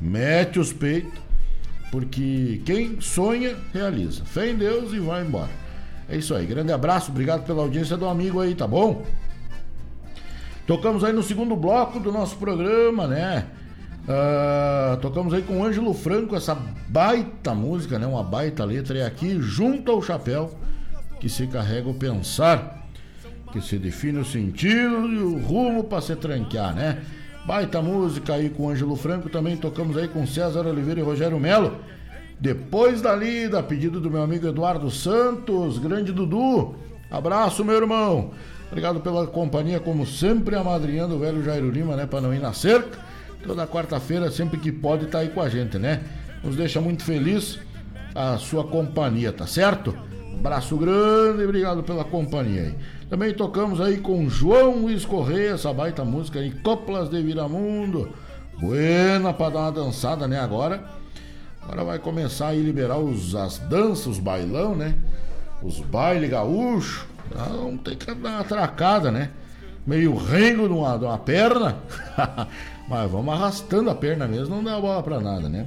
[0.00, 1.20] mete os peitos,
[1.90, 4.24] porque quem sonha realiza.
[4.24, 5.50] Fé em Deus e vai embora.
[6.08, 6.46] É isso aí.
[6.46, 9.04] Grande abraço, obrigado pela audiência do amigo aí, tá bom?
[10.66, 13.46] Tocamos aí no segundo bloco do nosso programa, né?
[14.08, 16.56] Uh, tocamos aí com Ângelo Franco essa
[16.88, 18.06] baita música, né?
[18.06, 18.96] Uma baita letra.
[18.96, 20.50] E aqui, junto ao chapéu,
[21.20, 22.86] que se carrega o pensar,
[23.52, 27.02] que se define o sentido e o rumo para se tranquear, né?
[27.46, 29.28] Baita música aí com Ângelo Franco.
[29.28, 31.76] Também tocamos aí com César Oliveira e Rogério Melo.
[32.40, 36.76] Depois da lida, pedido do meu amigo Eduardo Santos, grande Dudu.
[37.10, 38.30] Abraço, meu irmão.
[38.68, 42.06] Obrigado pela companhia, como sempre, amadrinhando o velho Jairo Lima, né?
[42.06, 42.98] Pra não ir na cerca.
[43.46, 46.00] Toda quarta-feira, sempre que pode, tá aí com a gente, né?
[46.42, 47.58] Nos deixa muito feliz
[48.14, 49.96] a sua companhia, tá certo?
[50.34, 52.74] Abraço grande, obrigado pela companhia aí.
[53.08, 58.12] Também tocamos aí com João Luiz Correia, essa baita música aí, Coplas de Viramundo.
[58.60, 60.38] Buena pra dar uma dançada, né?
[60.38, 60.98] Agora
[61.68, 64.94] Agora vai começar a liberar os, as danças, os bailão, né?
[65.62, 67.04] Os bailes gaúchos.
[67.30, 69.30] Vamos ter que dar uma tracada, né?
[69.86, 71.76] Meio rengo de uma, de uma perna.
[72.88, 75.66] Mas vamos arrastando a perna mesmo, não dá bola pra nada, né?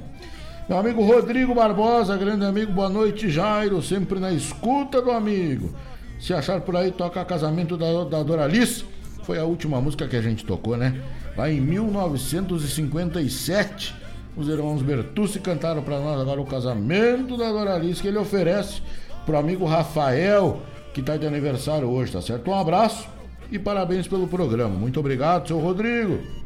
[0.68, 5.72] Meu amigo Rodrigo Barbosa, grande amigo, boa noite, Jairo, sempre na escuta do amigo.
[6.18, 8.84] Se achar por aí, toca Casamento da, da Doralice.
[9.22, 11.00] Foi a última música que a gente tocou, né?
[11.36, 13.94] Lá em 1957.
[14.36, 18.82] Os irmãos Bertucci cantaram para nós agora o casamento da Doralice que ele oferece
[19.24, 20.60] pro amigo Rafael,
[20.92, 22.50] que está de aniversário hoje, tá certo?
[22.50, 23.06] Um abraço
[23.50, 24.74] e parabéns pelo programa.
[24.74, 26.41] Muito obrigado, seu Rodrigo.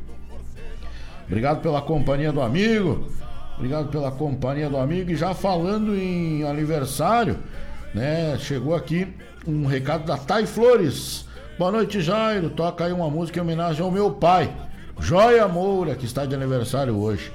[1.26, 3.08] Obrigado pela companhia do amigo.
[3.56, 5.10] Obrigado pela companhia do amigo.
[5.10, 7.38] E já falando em aniversário,
[7.92, 8.38] né?
[8.38, 9.08] Chegou aqui
[9.46, 11.26] um recado da Thay Flores.
[11.58, 12.50] Boa noite, Jairo.
[12.50, 14.54] Toca aí uma música em homenagem ao meu pai,
[15.00, 17.32] Joia Moura, que está de aniversário hoje.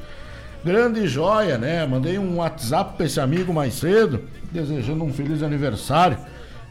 [0.64, 1.86] Grande joia, né?
[1.88, 6.18] Mandei um WhatsApp pra esse amigo mais cedo, desejando um feliz aniversário,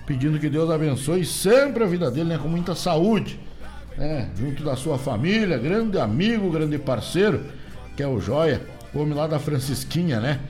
[0.07, 2.39] pedindo que Deus abençoe sempre a vida dele, né?
[2.39, 3.41] Com muita saúde,
[4.01, 4.31] né?
[4.35, 7.44] Junto da sua família, grande amigo, grande parceiro,
[7.94, 8.62] que é o Joia,
[8.94, 10.40] homem lá da Francisquinha, né?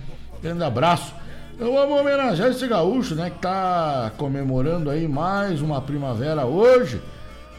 [0.40, 1.12] Grande abraço.
[1.58, 3.28] Eu vamos homenagear esse gaúcho, né?
[3.28, 7.02] Que tá comemorando aí mais uma primavera hoje.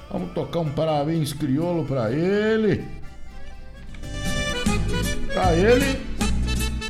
[0.09, 2.85] Vamos tocar um parabéns crioulo pra ele.
[5.33, 5.99] Pra ele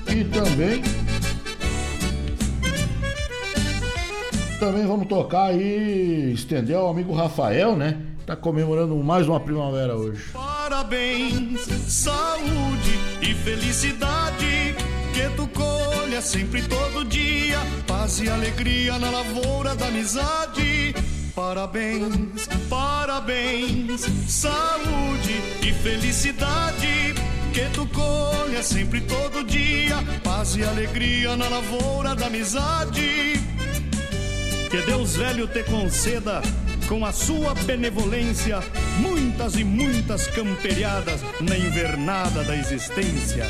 [0.09, 0.83] e também.
[4.59, 8.10] Também vamos tocar aí, estender ao amigo Rafael, né?
[8.26, 10.23] Tá comemorando mais uma primavera hoje.
[10.31, 14.76] Parabéns, saúde e felicidade
[15.14, 17.57] que tu colha sempre todo dia,
[17.88, 20.93] paz e alegria na lavoura da amizade.
[21.35, 27.15] Parabéns, parabéns, saúde e felicidade
[27.53, 33.41] que tu colha sempre todo dia, paz e alegria na lavoura da amizade.
[34.69, 36.41] Que Deus velho te conceda
[36.87, 38.59] com a sua benevolência,
[38.99, 43.45] muitas e muitas camperiadas na invernada da existência.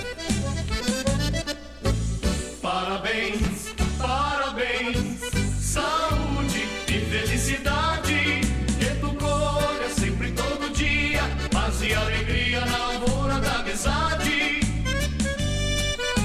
[2.61, 5.19] Parabéns, parabéns,
[5.59, 8.41] saúde e felicidade,
[8.79, 11.21] que tu colha sempre todo dia,
[11.51, 14.61] paz e alegria na lavoura da amizade.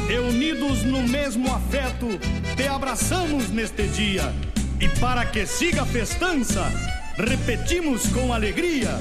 [0.08, 2.08] E unidos no mesmo afeto,
[2.56, 4.32] te abraçamos neste dia.
[4.78, 6.70] E para que siga a festança,
[7.18, 8.98] repetimos com alegria.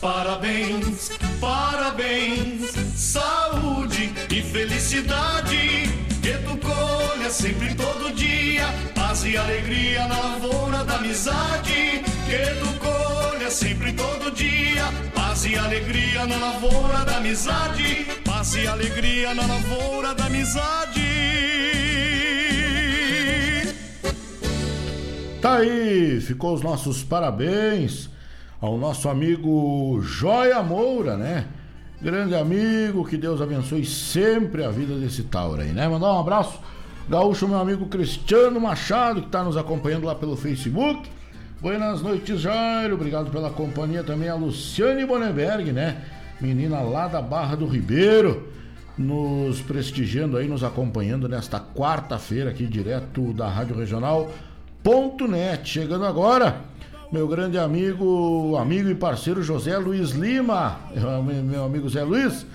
[0.00, 1.10] Parabéns,
[1.40, 5.88] parabéns, saúde e felicidade.
[6.22, 12.02] Que tu colha sempre todo dia, paz e alegria na lavoura da amizade.
[12.28, 14.84] Que tu colha sempre todo dia,
[15.14, 18.06] paz e alegria na lavoura da amizade.
[18.24, 21.05] Paz e alegria na lavoura da amizade.
[25.40, 28.08] Tá aí, ficou os nossos parabéns
[28.60, 31.46] ao nosso amigo Joia Moura, né?
[32.00, 35.86] Grande amigo, que Deus abençoe sempre a vida desse Tauro aí, né?
[35.86, 36.58] Mandar um abraço,
[37.08, 41.08] gaúcho, meu amigo Cristiano Machado, que está nos acompanhando lá pelo Facebook.
[41.60, 46.02] Buenas noites, Jairo, obrigado pela companhia também a Luciane Bonenberg, né?
[46.40, 48.48] Menina lá da Barra do Ribeiro,
[48.96, 53.76] nos prestigiando aí, nos acompanhando nesta quarta-feira aqui direto da Rádio
[54.86, 55.68] Regional.net.
[55.68, 56.60] Chegando agora,
[57.10, 60.78] meu grande amigo, amigo e parceiro José Luiz Lima,
[61.44, 62.46] meu amigo Zé Luiz.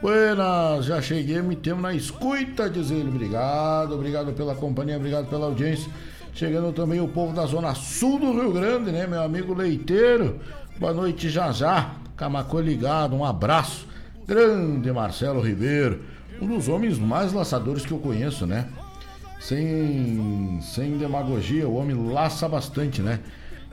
[0.00, 3.08] Buenas, já cheguei, me temo na escuta, diz ele.
[3.08, 5.90] Obrigado, obrigado pela companhia, obrigado pela audiência.
[6.32, 9.08] Chegando também o povo da Zona Sul do Rio Grande, né?
[9.08, 10.38] Meu amigo Leiteiro.
[10.78, 11.90] Boa noite, já já.
[12.16, 13.88] Camacô ligado, um abraço.
[14.28, 16.02] Grande Marcelo Ribeiro,
[16.40, 18.68] um dos homens mais laçadores que eu conheço, né?
[19.40, 23.20] Sem, sem demagogia, o homem laça bastante, né?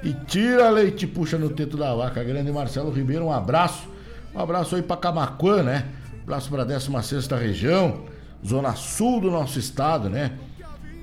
[0.02, 2.24] E tira leite puxa no teto da vaca.
[2.24, 3.90] Grande Marcelo Ribeiro, um abraço.
[4.34, 5.90] Um abraço aí pra Camacuã, né?
[6.24, 8.06] Abraço pra 16 região,
[8.46, 10.38] zona sul do nosso estado, né?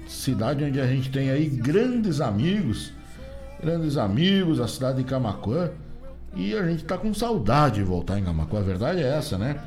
[0.08, 2.92] Cidade onde a gente tem aí grandes amigos.
[3.62, 5.70] Grandes amigos, a cidade de Camacuã.
[6.34, 8.60] E a gente tá com saudade de voltar em Camacuã.
[8.60, 9.60] A verdade é essa, né?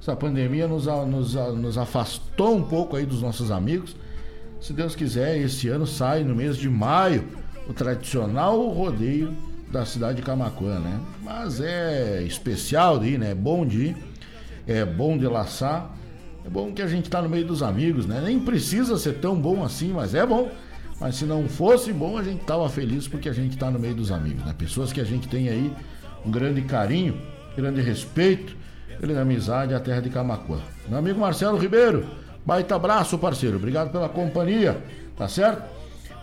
[0.00, 3.94] Essa pandemia nos, nos, nos afastou um pouco aí dos nossos amigos.
[4.60, 7.24] Se Deus quiser, esse ano sai no mês de maio
[7.66, 9.34] o tradicional rodeio
[9.72, 11.00] da cidade de Camacuã, né?
[11.22, 13.30] Mas é especial de ir, né?
[13.30, 13.96] É bom de ir,
[14.66, 15.90] é bom de laçar,
[16.44, 18.20] é bom que a gente tá no meio dos amigos, né?
[18.22, 20.50] Nem precisa ser tão bom assim, mas é bom.
[21.00, 23.94] Mas se não fosse bom, a gente tava feliz porque a gente tá no meio
[23.94, 24.54] dos amigos, né?
[24.56, 25.72] Pessoas que a gente tem aí
[26.24, 27.18] um grande carinho,
[27.56, 28.54] grande respeito,
[29.00, 30.58] grande amizade à terra de Camacuã.
[30.86, 32.06] Meu amigo Marcelo Ribeiro,
[32.44, 33.56] baita abraço, parceiro.
[33.56, 34.82] Obrigado pela companhia,
[35.16, 35.62] tá certo?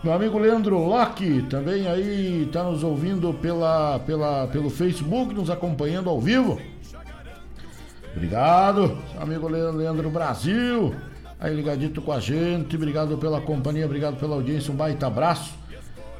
[0.02, 6.08] Meu amigo Leandro Locke também aí está nos ouvindo pela, pela, pelo Facebook, nos acompanhando
[6.08, 6.60] ao vivo.
[8.14, 10.94] Obrigado, amigo Leandro Brasil,
[11.38, 12.76] aí ligadito com a gente.
[12.76, 14.72] Obrigado pela companhia, obrigado pela audiência.
[14.72, 15.54] Um baita abraço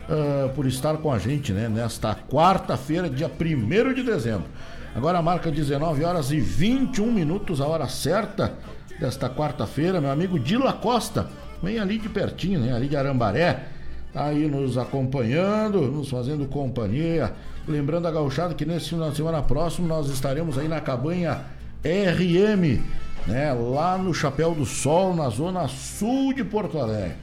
[0.09, 1.69] uh, por estar com a gente, né?
[1.69, 4.49] Nesta quarta-feira, dia 1 de dezembro.
[4.95, 8.55] Agora marca 19 horas e 21 minutos, a hora certa
[9.01, 10.01] desta quarta-feira.
[10.01, 11.29] Meu amigo Dila Costa
[11.63, 12.73] Vem ali de pertinho, né?
[12.73, 13.65] Ali de Arambaré.
[14.13, 17.33] Tá aí nos acompanhando, nos fazendo companhia.
[17.67, 21.43] Lembrando a gauchada que nesse final de semana próximo nós estaremos aí na cabanha
[21.85, 22.81] RM,
[23.27, 23.53] né?
[23.53, 27.17] Lá no Chapéu do Sol, na zona sul de Porto Alegre.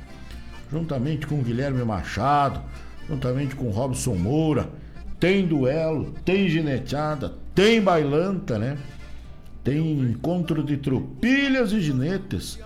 [0.71, 2.59] Juntamente com Guilherme Machado,
[3.07, 4.67] juntamente com Robson Moura.
[5.19, 8.77] Tem duelo, tem gineteada, tem bailanta, né?
[9.65, 12.57] Tem encontro de tropilhas e ginetes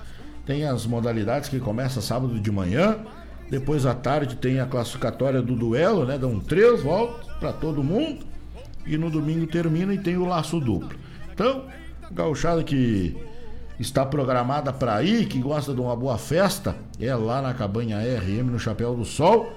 [0.49, 2.97] tem as modalidades que começa sábado de manhã.
[3.51, 6.17] Depois à tarde tem a classificatória do duelo, né?
[6.17, 8.25] Dão três voltas para todo mundo.
[8.83, 10.97] E no domingo termina e tem o laço duplo.
[11.31, 11.65] Então,
[12.11, 13.15] gauchada que
[13.79, 18.45] está programada para ir, que gosta de uma boa festa, é lá na cabanha RM
[18.45, 19.53] no Chapéu do Sol.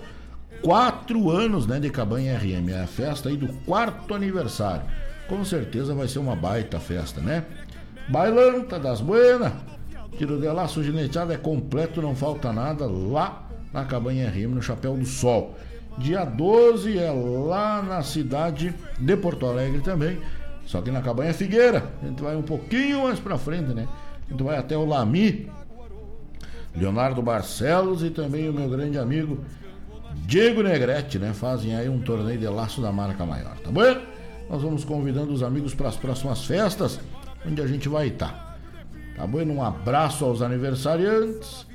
[0.60, 2.68] quatro anos né, de Cabanha RM.
[2.68, 4.84] É a festa aí do quarto aniversário.
[5.32, 7.46] Com certeza vai ser uma baita festa, né?
[8.06, 9.54] Bailanta das Buenas.
[10.18, 14.94] Tiro de laço gineteado é completo, não falta nada lá na Cabanha RM, no Chapéu
[14.94, 15.56] do Sol.
[15.96, 20.18] Dia 12 é lá na cidade de Porto Alegre também.
[20.66, 21.90] Só que na Cabanha Figueira.
[22.02, 23.88] A gente vai um pouquinho mais pra frente, né?
[24.28, 25.50] A gente vai até o Lami.
[26.76, 29.42] Leonardo Barcelos e também o meu grande amigo
[30.26, 31.32] Diego Negrete, né?
[31.32, 34.11] Fazem aí um torneio de laço da marca maior, tá bom?
[34.52, 37.00] Nós vamos convidando os amigos para as próximas festas,
[37.46, 38.58] onde a gente vai estar.
[39.16, 39.38] Tá bom?
[39.38, 41.66] Um abraço aos aniversariantes.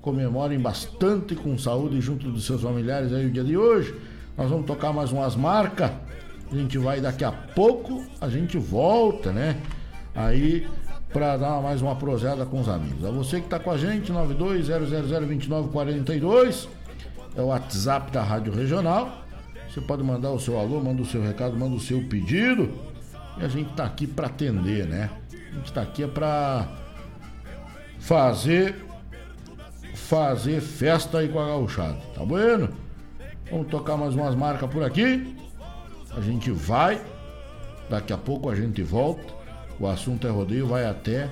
[0.00, 3.94] Comemorem bastante com saúde junto dos seus familiares aí o dia de hoje.
[4.34, 5.90] Nós vamos tocar mais umas marcas.
[6.50, 9.60] A gente vai daqui a pouco, a gente volta, né?
[10.14, 10.66] Aí
[11.12, 13.04] para dar mais uma prosada com os amigos.
[13.04, 16.66] A você que está com a gente, 920002942
[17.36, 19.21] é o WhatsApp da Rádio Regional.
[19.72, 22.70] Você pode mandar o seu alô, manda o seu recado, manda o seu pedido.
[23.38, 25.08] E a gente está aqui para atender, né?
[25.32, 26.68] A gente está aqui é para
[27.98, 28.84] fazer
[29.94, 32.68] fazer festa aí com a gauchada, tá bueno?
[33.50, 35.34] Vamos tocar mais umas marcas por aqui.
[36.14, 37.00] A gente vai,
[37.88, 39.32] daqui a pouco a gente volta.
[39.80, 41.30] O assunto é rodeio, vai até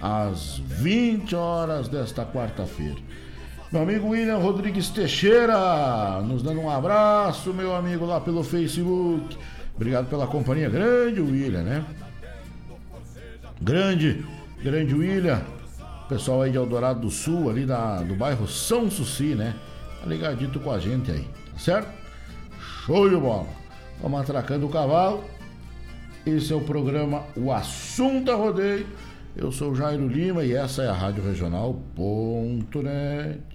[0.00, 2.96] às 20 horas desta quarta-feira.
[3.74, 9.36] Meu amigo William Rodrigues Teixeira, nos dando um abraço, meu amigo lá pelo Facebook.
[9.74, 10.70] Obrigado pela companhia.
[10.70, 11.84] Grande William, né?
[13.60, 14.24] Grande,
[14.62, 15.42] grande William.
[16.08, 19.56] Pessoal aí de Eldorado do Sul, ali da, do bairro São Suci, né?
[20.00, 21.88] Tá ligadito com a gente aí, tá certo?
[22.86, 23.48] Show de bola.
[24.00, 25.24] Vamos atracando o cavalo.
[26.24, 28.86] Esse é o programa O Assunto Rodeio.
[29.34, 33.53] Eu sou Jairo Lima e essa é a Rádio Regional.net.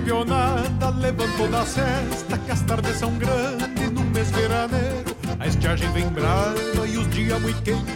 [0.00, 5.16] Pionada levantou da cesta Que as tardes são grandes no mês veraneiro.
[5.38, 7.94] A estiagem vem brava e os dias muito quentes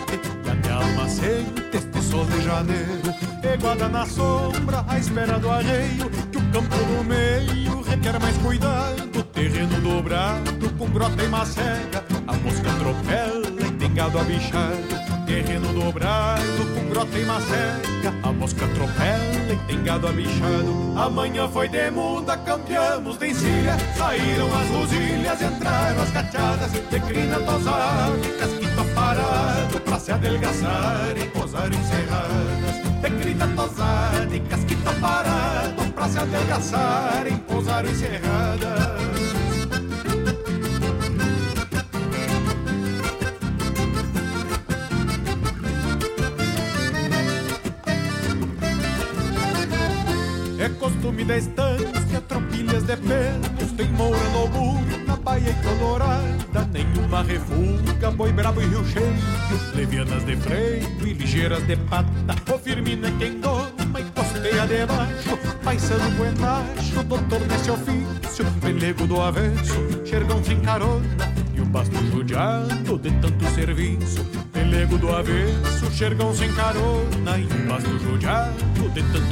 [0.65, 3.15] E a alma sente este sol de janeiro.
[3.43, 9.22] Eguada na sombra à espera do arreio Que o campo no meio requer mais cuidado
[9.43, 15.27] Terreno dobrado com grota e macega A mosca atropela e tem gado abichado.
[15.27, 20.95] Terreno dobrado com grota e macega A mosca atropela e tem gado abichado.
[20.97, 23.77] Amanhã foi de muda, campeamos de encilha.
[23.99, 31.15] Saíram as rosilhas, entraram as cachadas De crina tosada e casquito parado Pra se adelgaçar
[31.17, 39.22] e posar encerradas De crina tosada e casquito parado Pra se adelgaçar e posar encerradas
[50.83, 57.23] costume da estância, tropilhas de pelos Tem moura no muro, na baia e colorada Nenhuma
[57.23, 59.15] refuga, boi brabo e rio cheio
[59.77, 62.11] Levianas de freio e ligeiras de pata.
[62.53, 69.21] O firmino é quem doma e costeia debaixo Paisano buenacho, doutor nesse ofício Pelego do
[69.21, 74.25] avesso, xergão sem carona E o basto judiado de tanto serviço.
[74.53, 79.32] Pelego do avesso, xergão sem carona E um basto judiado de tanto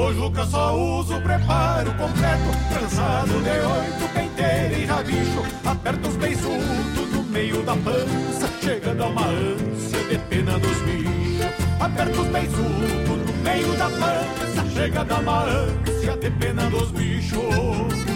[0.00, 2.50] o eu só uso preparo completo.
[2.72, 5.42] Trançado de oito, penteira e rabicho.
[5.64, 8.48] Aperta os beiçudos no meio da pança.
[8.62, 11.46] Chegando a uma ânsia de pena dos bichos.
[11.80, 14.70] Aperta os beiçudos no meio da pança.
[14.74, 18.09] Chegando a uma ânsia de pena dos bichos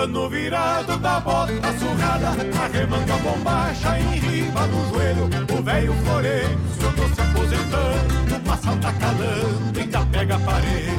[0.00, 5.28] cano virado da bota surrada, a bombacha em riba do joelho.
[5.52, 10.98] O velho Florencio tô se aposentando, passa tá calando, ainda pega aparelho.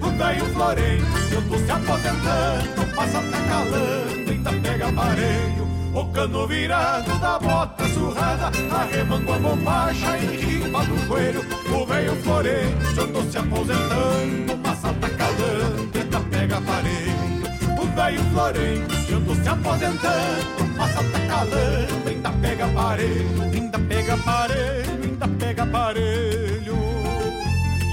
[0.00, 5.68] O velho Florencio tô se aposentando, passa tá calando, ainda pega aparelho.
[5.94, 11.44] O cano virado da bota surrada, arremango a bombacha em riba do joelho.
[11.70, 16.11] O velho Florencio tô se aposentando, passa tá calando,
[17.94, 19.16] velho Florencio.
[19.16, 25.66] Ando se aposentando, passa tá calando, ainda pega aparelho, ainda pega pega parelho, ainda pega
[25.66, 26.76] parelho.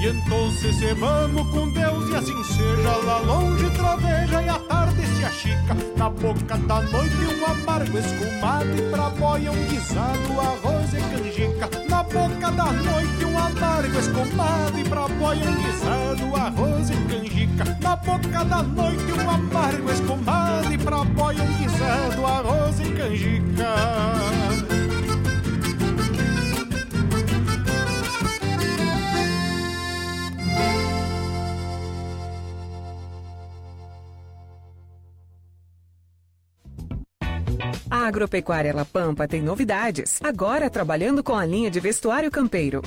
[0.02, 5.06] E então se vamos com Deus e assim seja Lá longe troveja e a tarde
[5.06, 5.76] se achica.
[5.98, 11.70] Na boca da noite um amargo escumado E pra boia um guisado, arroz e canjica.
[11.90, 17.39] Na boca da noite um amargo escumado E pra boia um guisado, arroz e canjica
[17.82, 23.76] Na boca da noite um amargo escumado E pra boia um guisado, arroz e canjica
[37.92, 40.20] A Agropecuária La Pampa tem novidades.
[40.24, 42.82] Agora trabalhando com a linha de vestuário campeiro.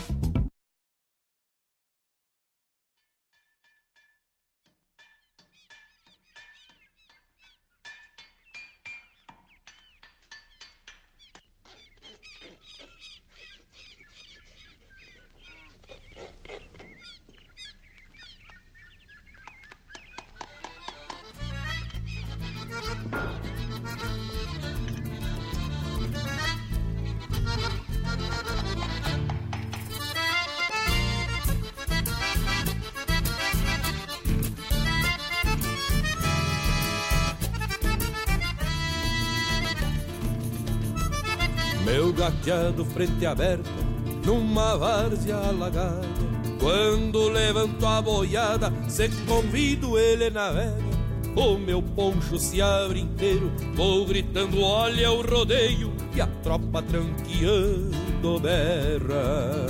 [42.22, 43.68] Gateado frente aberta
[44.24, 46.06] numa várzea alagada.
[46.60, 50.92] Quando levanto a boiada, se convido ele navega.
[51.34, 58.38] O meu poncho se abre inteiro, vou gritando: olha o rodeio, e a tropa tranqueando
[58.38, 59.66] berra.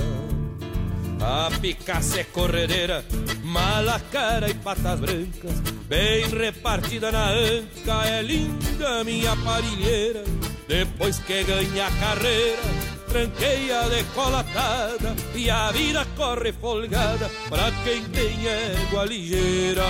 [1.25, 3.05] A picaça é corredeira,
[3.43, 10.23] mala cara e patas brancas, bem repartida na anca, é linda minha parilheira
[10.67, 12.61] depois que ganha a carreira,
[13.07, 19.83] tranqueia decolatada e a vida corre folgada pra quem tem égua ligeira.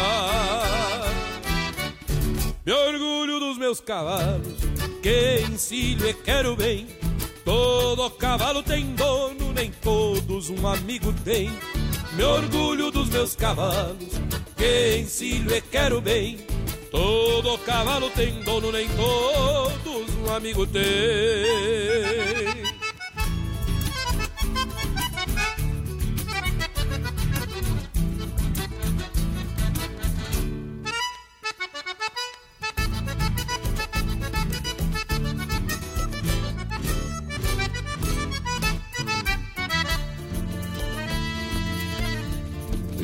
[2.65, 4.57] Me orgulho dos meus cavalos,
[5.01, 7.02] que ensino e quero bem.
[7.45, 11.51] Todo cavalo tem dono, nem todos um amigo tem.
[12.13, 14.13] Me orgulho dos meus cavalos,
[14.55, 16.37] que ensino e quero bem.
[16.91, 20.83] Todo cavalo tem dono, nem todos um amigo tem.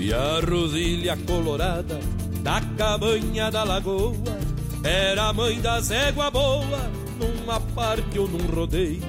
[0.02, 2.00] E a rodilha colorada
[2.42, 4.14] da cabanha da lagoa
[4.82, 6.90] Era a mãe das égua boa
[7.20, 9.02] Numa parte ou num rodeio.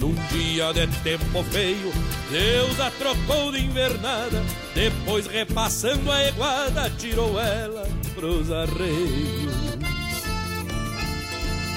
[0.00, 1.92] Num dia de tempo feio
[2.30, 4.42] Deus a trocou de invernada
[4.74, 9.52] Depois repassando a eguada Tirou ela pros arreios.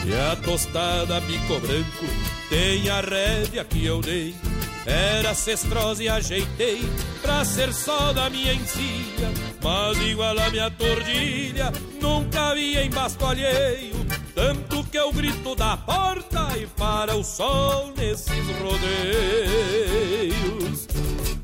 [0.06, 2.06] E a tostada bico branco
[2.50, 4.34] Tem a rédea que eu dei
[4.86, 6.82] era cestrosa e ajeitei
[7.22, 9.32] pra ser só da minha encilha.
[9.62, 14.04] Mas igual a minha tordilha nunca vi em basto alheio
[14.36, 18.84] Tanto que eu grito da porta e para o sol nesses rodeios.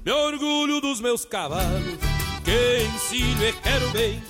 [0.03, 1.99] Me orgulho dos meus cavalos
[2.43, 4.21] que ensino e quero bem.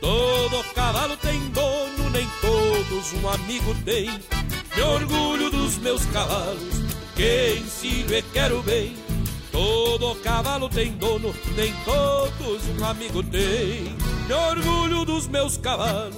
[0.00, 4.08] Todo cavalo tem dono, nem todos um amigo tem.
[4.74, 6.87] Me orgulho dos meus cavalos
[7.18, 8.94] que ensino e quero bem.
[9.50, 13.92] Todo cavalo tem dono, nem todos um amigo tem.
[14.28, 16.14] Me orgulho dos meus cavalos,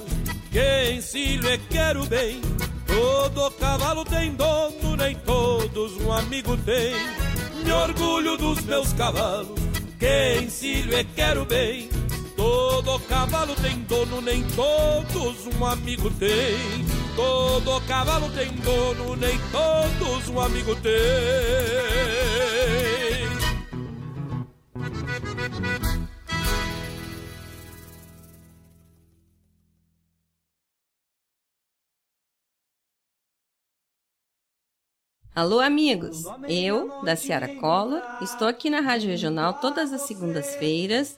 [0.51, 2.39] que ensino e quero bem.
[2.85, 6.93] Todo cavalo tem dono, nem todos um amigo tem.
[7.65, 9.59] Me orgulho dos meus cavalos,
[9.97, 11.89] que ensino e quero bem.
[12.37, 17.00] Todo cavalo tem dono, nem todos um amigo tem.
[17.15, 20.91] Todo cavalo tem dono, nem todos um amigo tem.
[35.33, 36.23] Alô, amigos!
[36.47, 41.17] Eu, da Ciara Cola, estou aqui na Rádio Regional todas as segundas-feiras,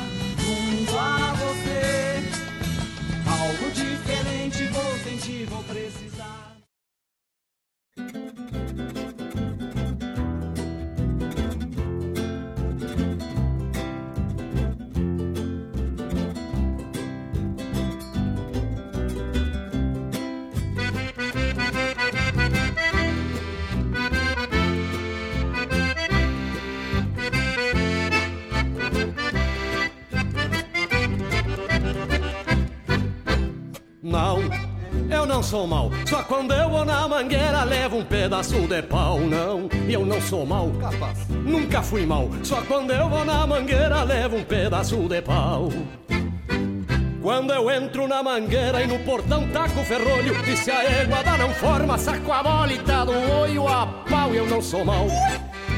[35.21, 35.91] Eu não sou mal.
[36.07, 39.19] Só quando eu vou na mangueira levo um pedaço de pau.
[39.19, 40.69] Não, eu não sou mal.
[40.79, 41.27] Capaz.
[41.29, 42.27] Nunca fui mal.
[42.43, 45.69] Só quando eu vou na mangueira levo um pedaço de pau.
[47.21, 51.21] Quando eu entro na mangueira e no portão taco o ferrolho E se a égua
[51.37, 55.05] não forma, saco a bola e tá do olho a pau Eu não sou mal,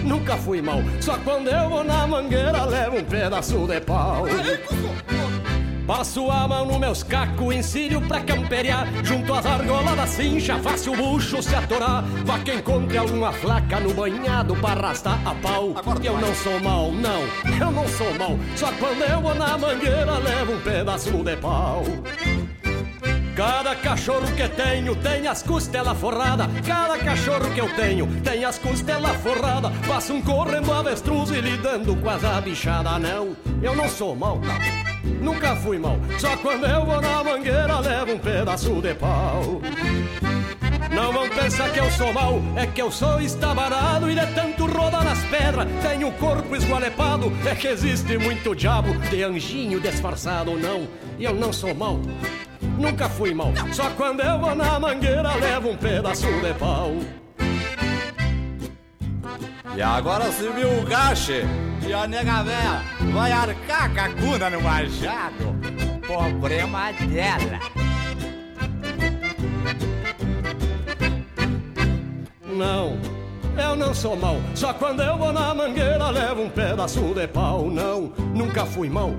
[0.06, 4.26] nunca fui mal Só quando eu vou na mangueira levo um pedaço de pau
[5.86, 10.94] Passo a mão no meus cacos, ensino pra camperiar Junto às argolas da cincha, faço
[10.94, 15.76] o bucho se atorar Vá que encontre alguma flaca no banhado pra arrastar a pau
[16.02, 17.22] Eu não sou mal, não,
[17.60, 21.84] eu não sou mal Só quando eu vou na mangueira levo um pedaço de pau
[23.36, 26.46] Cada cachorro que tenho tem as costelas forradas.
[26.68, 29.72] Cada cachorro que eu tenho tem as costelas forradas.
[29.88, 33.00] Passo um correndo avestruz e lidando com as bichada.
[33.00, 34.93] Não, eu não sou mal, não.
[35.04, 35.98] Nunca fui mal.
[36.18, 39.62] Só quando eu vou na mangueira levo um pedaço de pau.
[40.94, 44.68] Não vão pensar que eu sou mal, é que eu sou estabarado e de tanto
[44.68, 47.32] rodar nas pedras tenho o corpo esgualepado.
[47.46, 50.88] É que existe muito diabo de anjinho disfarçado, não.
[51.18, 52.00] E eu não sou mal.
[52.78, 56.92] Nunca fui mal, só quando eu vou na mangueira levo um pedaço de pau.
[59.76, 61.44] E agora subiu o gache
[61.88, 62.82] e a nega véia
[63.14, 65.56] vai arcar com a cuna no machado.
[66.02, 67.60] Problema dela.
[72.46, 72.98] Não,
[73.58, 77.70] eu não sou mal, só quando eu vou na mangueira levo um pedaço de pau.
[77.70, 79.12] Não, nunca fui mal.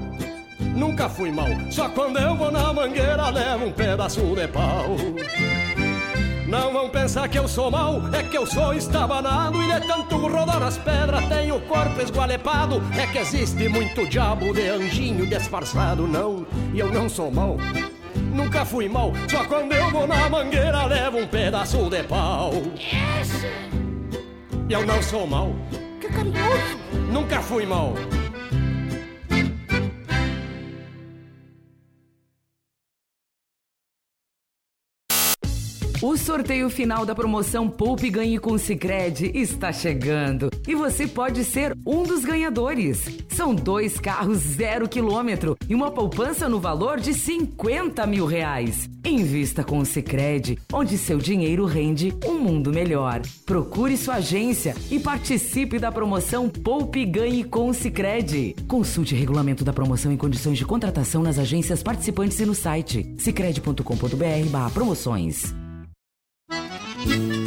[0.61, 4.97] Nunca fui mal, só quando eu vou na mangueira levo um pedaço de pau.
[6.55, 10.17] Não vão pensar que eu sou mal, é que eu sou estabanado e de tanto
[10.17, 12.81] rodar as pedras tenho o corpo esgualepado.
[12.97, 17.57] É que existe muito diabo de anjinho disfarçado, não, e eu não sou mal.
[18.33, 22.53] Nunca fui mal, só quando eu vou na mangueira levo um pedaço de pau.
[24.71, 25.53] Eu não sou mal.
[26.01, 26.79] Que carinhoso.
[27.11, 27.95] Nunca fui mal.
[36.05, 41.75] O sorteio final da promoção Poupe Ganhe com Sicredi está chegando e você pode ser
[41.87, 43.07] um dos ganhadores.
[43.31, 48.87] São dois carros zero quilômetro e uma poupança no valor de 50 mil reais.
[49.03, 53.23] Invista com o Sicredi, onde seu dinheiro rende um mundo melhor.
[53.47, 58.55] Procure sua agência e participe da promoção Poupe Ganhe com Sicredi.
[58.69, 65.64] Consulte regulamento da promoção e condições de contratação nas agências participantes e no site sicredi.com.br/promoções.
[67.07, 67.44] Hoje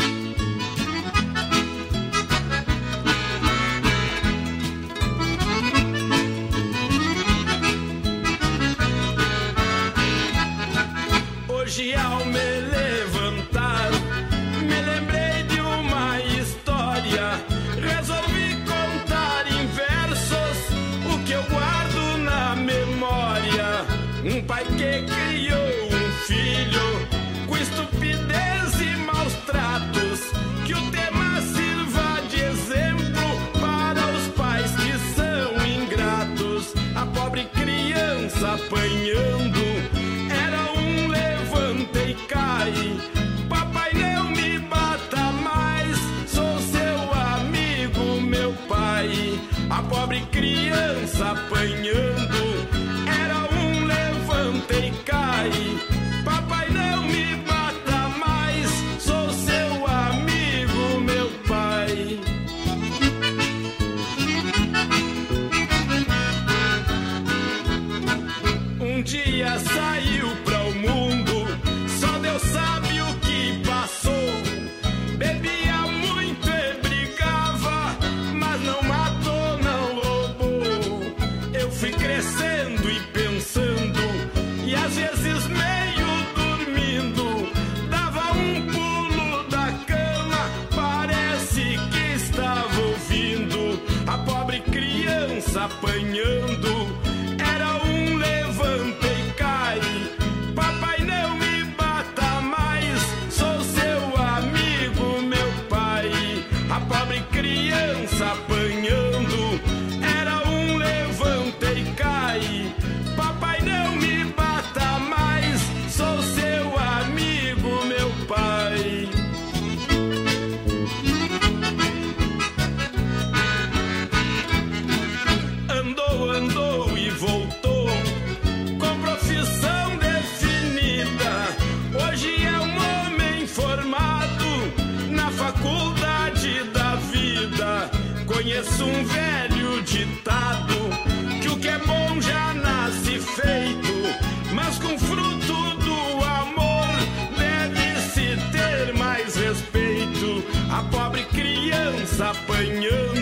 [152.37, 153.16] apanhando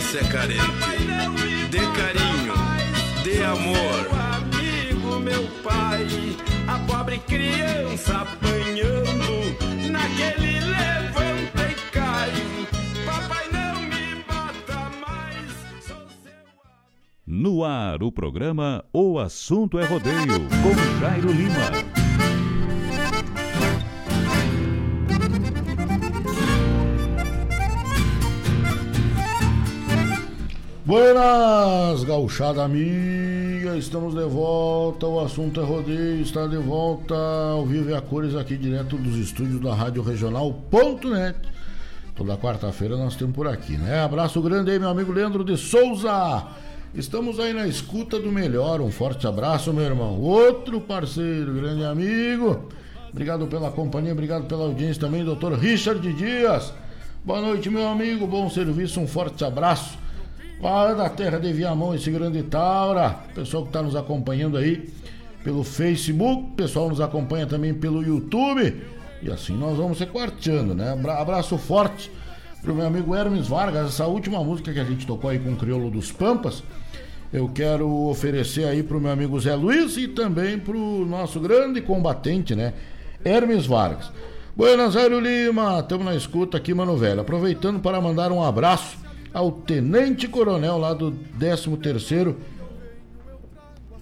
[0.00, 1.68] Criança é carente.
[1.70, 2.54] Dê carinho,
[3.22, 4.08] dê amor.
[4.34, 6.06] amigo, meu pai.
[6.66, 12.32] A pobre criança apanhando naquele levanta e cai.
[13.04, 15.94] Papai, não me bata mais.
[17.26, 22.09] No ar, o programa O Assunto é Rodeio, com Jairo Lima.
[30.90, 37.90] Buenas, gauchada amiga, estamos de volta, o assunto é rodeio, está de volta ao vivo
[37.90, 41.38] e a cores aqui direto dos estúdios da Rádio Regional.net.
[42.16, 44.02] Toda quarta-feira nós temos por aqui, né?
[44.02, 46.48] Abraço grande aí, meu amigo Leandro de Souza.
[46.92, 50.18] Estamos aí na escuta do melhor, um forte abraço, meu irmão.
[50.20, 52.68] Outro parceiro, grande amigo.
[53.12, 56.74] Obrigado pela companhia, obrigado pela audiência também, doutor Richard Dias.
[57.24, 59.99] Boa noite, meu amigo, bom serviço, um forte abraço.
[60.60, 63.16] Lá da terra de Viamão, esse grande Taura.
[63.34, 64.90] Pessoal que está nos acompanhando aí
[65.42, 68.82] pelo Facebook, pessoal nos acompanha também pelo YouTube.
[69.22, 70.92] E assim nós vamos se quarteando, né?
[70.92, 72.10] Abra- Abraço forte
[72.62, 73.88] pro meu amigo Hermes Vargas.
[73.88, 76.62] Essa última música que a gente tocou aí com o Crioulo dos Pampas.
[77.32, 82.54] Eu quero oferecer aí pro meu amigo Zé Luiz e também pro nosso grande combatente,
[82.54, 82.74] né?
[83.24, 84.10] Hermes Vargas.
[84.54, 87.20] Buenas Aires Lima, estamos na escuta aqui, mano velho.
[87.20, 88.98] Aproveitando para mandar um abraço
[89.32, 92.34] ao Tenente Coronel lá do 13º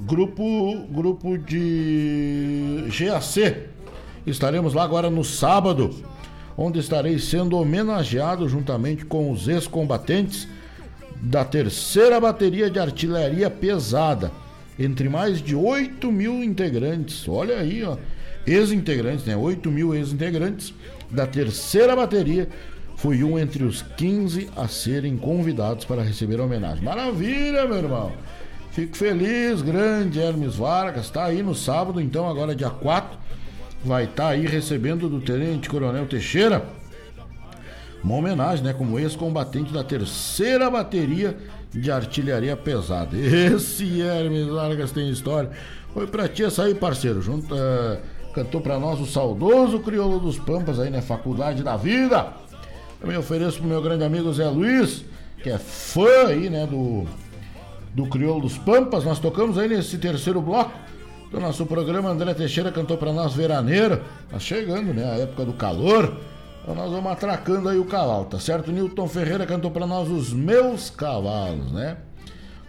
[0.01, 3.65] Grupo, grupo de GAC.
[4.25, 5.93] Estaremos lá agora no sábado,
[6.57, 10.47] onde estarei sendo homenageado juntamente com os ex-combatentes
[11.21, 14.31] da terceira bateria de artilharia pesada,
[14.79, 17.27] entre mais de 8 mil integrantes.
[17.27, 17.97] Olha aí, ó,
[18.47, 19.37] ex-integrantes, né?
[19.37, 20.73] 8 mil ex-integrantes
[21.11, 22.49] da terceira bateria.
[22.99, 26.85] Fui um entre os 15 a serem convidados para receber a homenagem.
[26.85, 28.13] Maravilha, meu irmão!
[28.73, 33.19] Fico feliz, grande Hermes Vargas, está aí no sábado, então, agora dia 4,
[33.85, 36.65] vai estar aí recebendo do Tenente Coronel Teixeira
[38.03, 41.37] uma homenagem, né, como ex-combatente da terceira bateria
[41.71, 43.15] de artilharia pesada.
[43.17, 45.51] Esse Hermes Vargas tem história.
[45.93, 48.01] Foi pra ti essa aí, parceiro, junto, eh,
[48.35, 52.33] cantou pra nós o saudoso Crioulo dos Pampas aí na Faculdade da Vida.
[53.01, 55.05] Também ofereço pro meu grande amigo Zé Luiz,
[55.43, 57.07] que é fã aí, né, do
[57.95, 59.05] do Crioulo dos Pampas.
[59.05, 60.73] Nós tocamos aí nesse terceiro bloco
[61.31, 62.11] do nosso programa.
[62.11, 64.03] André Teixeira cantou para nós Veraneiro.
[64.31, 65.05] Tá chegando, né?
[65.05, 66.17] A época do calor.
[66.63, 68.71] Então nós vamos atracando aí o cavalo, tá certo?
[68.71, 71.97] Newton Ferreira cantou para nós Os Meus Cavalos, né?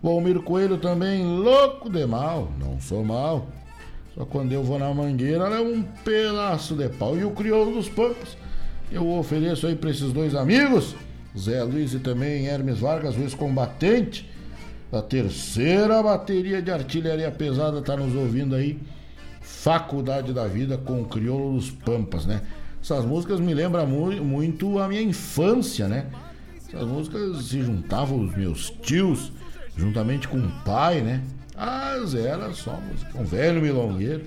[0.01, 2.49] Valmir Coelho também, louco de mal.
[2.57, 3.47] Não sou mal.
[4.15, 7.18] Só quando eu vou na mangueira, é um pedaço de pau.
[7.18, 8.38] E o crioulo dos pampas,
[8.91, 10.95] eu ofereço aí para esses dois amigos,
[11.38, 14.30] Zé Luiz e também Hermes Vargas, o ex-combatente.
[14.91, 18.80] A terceira bateria de artilharia pesada tá nos ouvindo aí.
[19.40, 22.41] Faculdade da Vida com o Crioulo dos Pampas, né?
[22.82, 26.07] Essas músicas me lembram mu muito a minha infância, né?
[26.68, 29.32] Essas músicas se juntavam os meus tios,
[29.76, 31.22] juntamente com o pai, né?
[31.56, 33.20] Mas era só música.
[33.20, 34.24] Um velho milongueiro,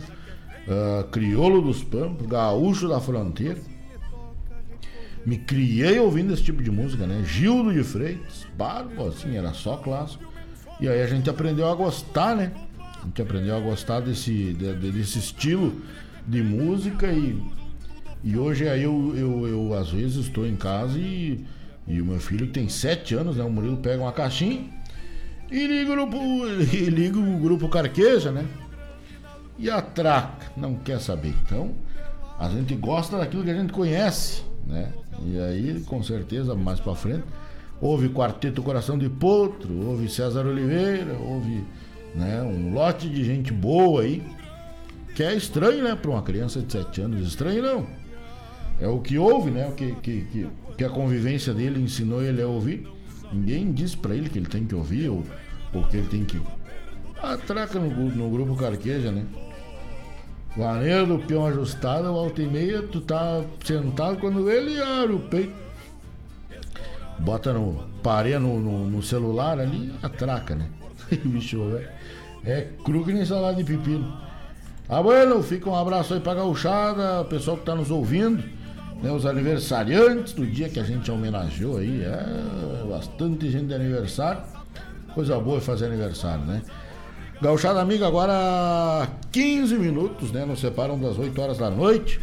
[0.68, 3.58] uh, crioulo dos pampas, gaúcho da fronteira.
[5.24, 7.22] Me criei ouvindo esse tipo de música, né?
[7.24, 10.24] Gildo de Freitas, barbo, assim, era só clássico.
[10.80, 12.52] E aí a gente aprendeu a gostar, né?
[13.00, 15.80] A gente aprendeu a gostar desse, de, desse estilo
[16.26, 17.40] de música e,
[18.22, 21.44] e hoje aí eu, eu, eu, às vezes estou em casa e,
[21.86, 23.44] e o meu filho que tem sete anos, né?
[23.44, 24.64] O Murilo pega uma caixinha
[25.52, 26.16] e liga o grupo,
[26.72, 28.46] e liga o grupo Carqueja, né?
[29.58, 31.34] E atraca, não quer saber.
[31.44, 31.74] Então,
[32.38, 34.92] a gente gosta daquilo que a gente conhece, né?
[35.24, 37.24] E aí, com certeza, mais para frente,
[37.80, 41.64] houve Quarteto Coração de Potro, houve César Oliveira, houve
[42.14, 44.22] né, um lote de gente boa aí,
[45.14, 47.86] que é estranho, né, para uma criança de 7 anos, estranho não.
[48.80, 50.46] É o que houve, né, o que, que, que,
[50.78, 52.86] que a convivência dele ensinou ele a ouvir.
[53.32, 55.24] Ninguém disse para ele que ele tem que ouvir ou,
[55.72, 56.40] ou que ele tem que.
[57.22, 59.24] Atraca no, no grupo Carqueja, né?
[60.56, 65.54] Vaneiro do peão ajustado, volta e meia, tu tá sentado quando ele abre o peito.
[67.18, 67.84] Bota no.
[68.02, 70.68] pareia no, no, no, celular ali, atraca, né?
[71.24, 71.88] Bicho, velho.
[72.44, 74.12] É cru que nem salada de pepino.
[74.88, 78.42] Ah, bueno, fica um abraço aí pra gauchada, pessoal que tá nos ouvindo
[79.02, 82.02] né, os aniversariantes do dia que a gente homenageou aí.
[82.02, 84.42] É bastante gente de aniversário.
[85.14, 86.62] Coisa boa é fazer aniversário, né?
[87.42, 90.44] Gauchada amiga, agora 15 minutos, né?
[90.44, 92.20] Nos separam das 8 horas da noite.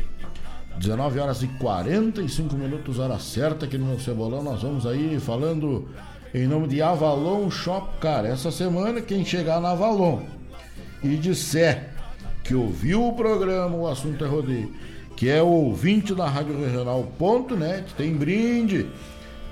[0.77, 4.41] 19 horas e 45 minutos, hora certa aqui no meu cebolão.
[4.41, 5.89] Nós vamos aí falando
[6.33, 8.25] em nome de Avalon Shop Car.
[8.25, 10.21] Essa semana, quem chegar na Avalon
[11.03, 11.89] e disser
[12.41, 14.73] que ouviu o programa, o assunto é rodeio
[15.17, 18.85] que é o ouvinte da Rádio Regional.net, tem brinde,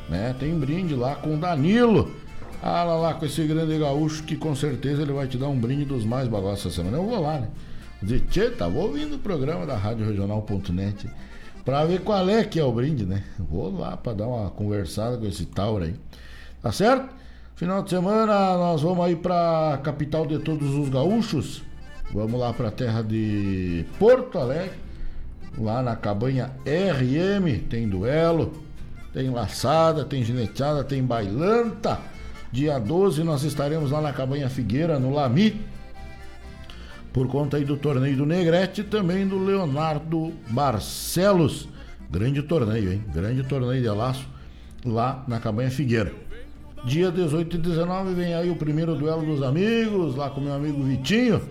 [0.08, 0.34] né?
[0.40, 2.10] Tem brinde lá com Danilo.
[2.62, 5.60] Ah, lá, lá com esse grande gaúcho que com certeza ele vai te dar um
[5.60, 6.98] brinde dos mais bagosos essa semana.
[6.98, 7.48] Eu vou lá, né?
[8.02, 11.10] Dizer, tá, ouvindo o programa da Rádio Regional.net
[11.66, 13.24] pra ver qual é que é o brinde, né?
[13.38, 15.96] Vou lá pra dar uma conversada com esse Tauro aí.
[16.62, 17.16] Tá certo?
[17.56, 21.64] Final de semana nós vamos aí pra capital de todos os gaúchos.
[22.14, 24.88] Vamos lá pra terra de Porto Alegre
[25.58, 28.64] Lá na cabanha RM tem duelo,
[29.12, 32.00] tem laçada, tem gineteada, tem bailanta.
[32.52, 35.62] Dia 12 nós estaremos lá na cabanha Figueira, no Lami.
[37.12, 41.68] Por conta aí do torneio do Negrete e também do Leonardo Barcelos.
[42.10, 43.04] Grande torneio, hein?
[43.14, 44.26] Grande torneio de laço
[44.86, 46.14] lá na cabanha Figueira.
[46.86, 50.82] Dia 18 e 19 vem aí o primeiro duelo dos amigos, lá com meu amigo
[50.84, 51.42] Vitinho,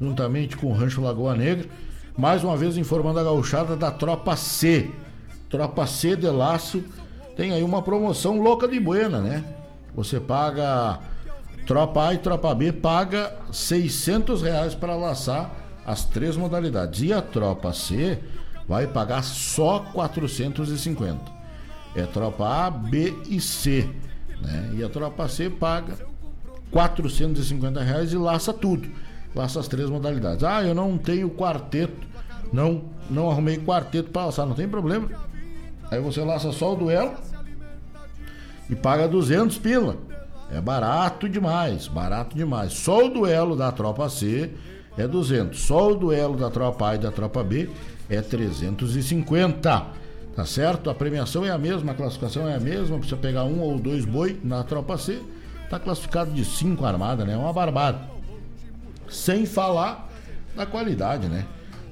[0.00, 1.68] juntamente com o Rancho Lagoa Negra
[2.16, 4.90] mais uma vez informando a gauchada da Tropa C.
[5.50, 6.82] Tropa C de Laço
[7.36, 9.44] tem aí uma promoção louca de buena, né?
[9.94, 10.98] Você paga
[11.66, 15.50] Tropa A e Tropa B paga 600 reais para laçar
[15.86, 17.02] as três modalidades.
[17.02, 18.18] E a Tropa C
[18.68, 21.32] vai pagar só 450.
[21.94, 23.88] É Tropa A, B e C.
[24.40, 24.74] Né?
[24.74, 25.94] E a Tropa C paga
[26.70, 28.88] 450 reais e laça tudo
[29.34, 30.44] laça as três modalidades.
[30.44, 32.06] Ah, eu não tenho quarteto,
[32.52, 35.08] não, não arrumei quarteto para laçar, não tem problema.
[35.90, 37.14] Aí você laça só o duelo
[38.68, 39.96] e paga 200 pila.
[40.50, 42.72] É barato demais, barato demais.
[42.72, 44.50] Só o duelo da tropa C
[44.96, 45.60] é 200.
[45.60, 47.68] Só o duelo da tropa A e da tropa B
[48.08, 49.86] é 350.
[50.36, 50.90] Tá certo?
[50.90, 52.98] A premiação é a mesma, a classificação é a mesma.
[52.98, 55.20] Precisa pegar um ou dois boi na tropa C.
[55.70, 57.34] Tá classificado de cinco armada, né?
[57.34, 58.00] É uma barbada.
[59.08, 60.10] Sem falar
[60.56, 61.46] da qualidade, né?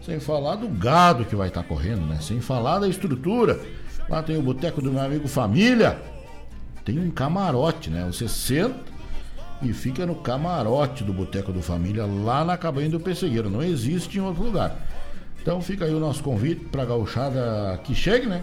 [0.05, 2.19] Sem falar do gado que vai estar tá correndo, né?
[2.21, 3.61] Sem falar da estrutura.
[4.09, 6.01] Lá tem o boteco do meu amigo Família.
[6.85, 8.05] Tem um camarote, né?
[8.07, 8.93] Você senta
[9.63, 13.49] e fica no camarote do Boteco do Família, lá na cabanha do Pessegueiro.
[13.49, 14.77] Não existe em outro lugar.
[15.41, 18.43] Então fica aí o nosso convite para a gauchada que chegue, né?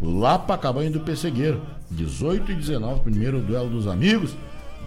[0.00, 1.62] Lá para a cabanha do Pessegueiro.
[1.90, 4.34] 18 e 19, primeiro duelo dos amigos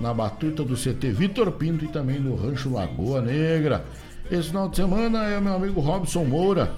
[0.01, 3.85] na batuta do CT Vitor Pinto e também no Rancho Lagoa Negra.
[4.29, 6.73] Esse final de semana é meu amigo Robson Moura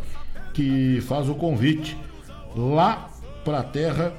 [0.53, 1.97] que faz o convite
[2.55, 3.09] lá
[3.43, 4.13] para a terra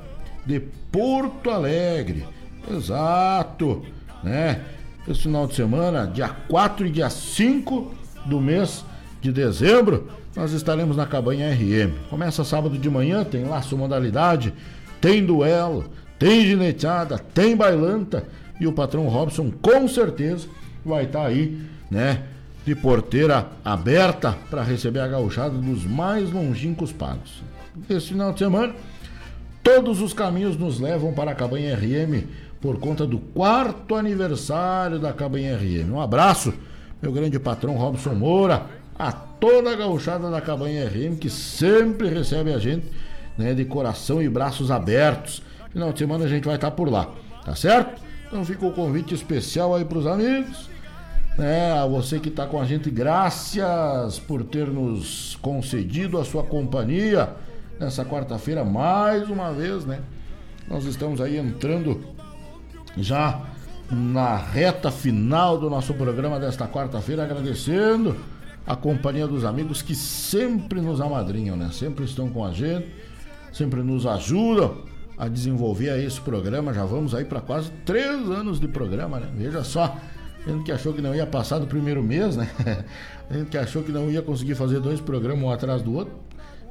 [0.46, 0.60] de
[0.90, 2.26] Porto Alegre.
[2.70, 3.82] Exato,
[4.22, 4.60] né?
[5.08, 7.94] esse final de semana, dia 4 e dia 5
[8.26, 8.84] do mês
[9.20, 12.08] de dezembro, nós estaremos na Cabanha RM.
[12.08, 14.52] Começa sábado de manhã, tem sua modalidade,
[15.00, 18.24] tem duelo, tem gineteada, tem bailanta
[18.60, 20.46] e o patrão Robson com certeza
[20.84, 21.60] vai estar tá aí,
[21.90, 22.22] né,
[22.64, 27.42] de porteira aberta para receber a gauchada dos mais longínquos pagos.
[27.88, 28.74] Esse final de semana,
[29.62, 32.26] todos os caminhos nos levam para a Cabanha RM
[32.60, 35.92] por conta do quarto aniversário da Cabanha RM.
[35.92, 36.52] Um abraço,
[37.00, 38.66] meu grande patrão Robson Moura,
[38.98, 42.86] a toda a gauchada da Cabanha RM que sempre recebe a gente
[43.38, 45.42] né, de coração e braços abertos.
[45.72, 47.08] Final de semana a gente vai estar por lá,
[47.44, 48.02] tá certo?
[48.26, 50.68] Então fica o convite especial aí para os amigos.
[51.38, 56.42] Né, a você que está com a gente, graças por ter nos concedido a sua
[56.42, 57.30] companhia
[57.80, 60.00] nessa quarta-feira, mais uma vez, né?
[60.68, 62.04] Nós estamos aí entrando
[62.96, 63.42] já
[63.90, 68.14] na reta final do nosso programa desta quarta-feira, agradecendo
[68.66, 71.70] a companhia dos amigos que sempre nos amadrinham, né?
[71.72, 72.86] Sempre estão com a gente,
[73.50, 74.82] sempre nos ajudam
[75.16, 76.74] a desenvolver esse programa.
[76.74, 79.28] Já vamos aí para quase três anos de programa, né?
[79.34, 79.96] Veja só,
[80.46, 82.48] a gente que achou que não ia passar do primeiro mês, né?
[83.30, 86.12] A gente que achou que não ia conseguir fazer dois programas um atrás do outro.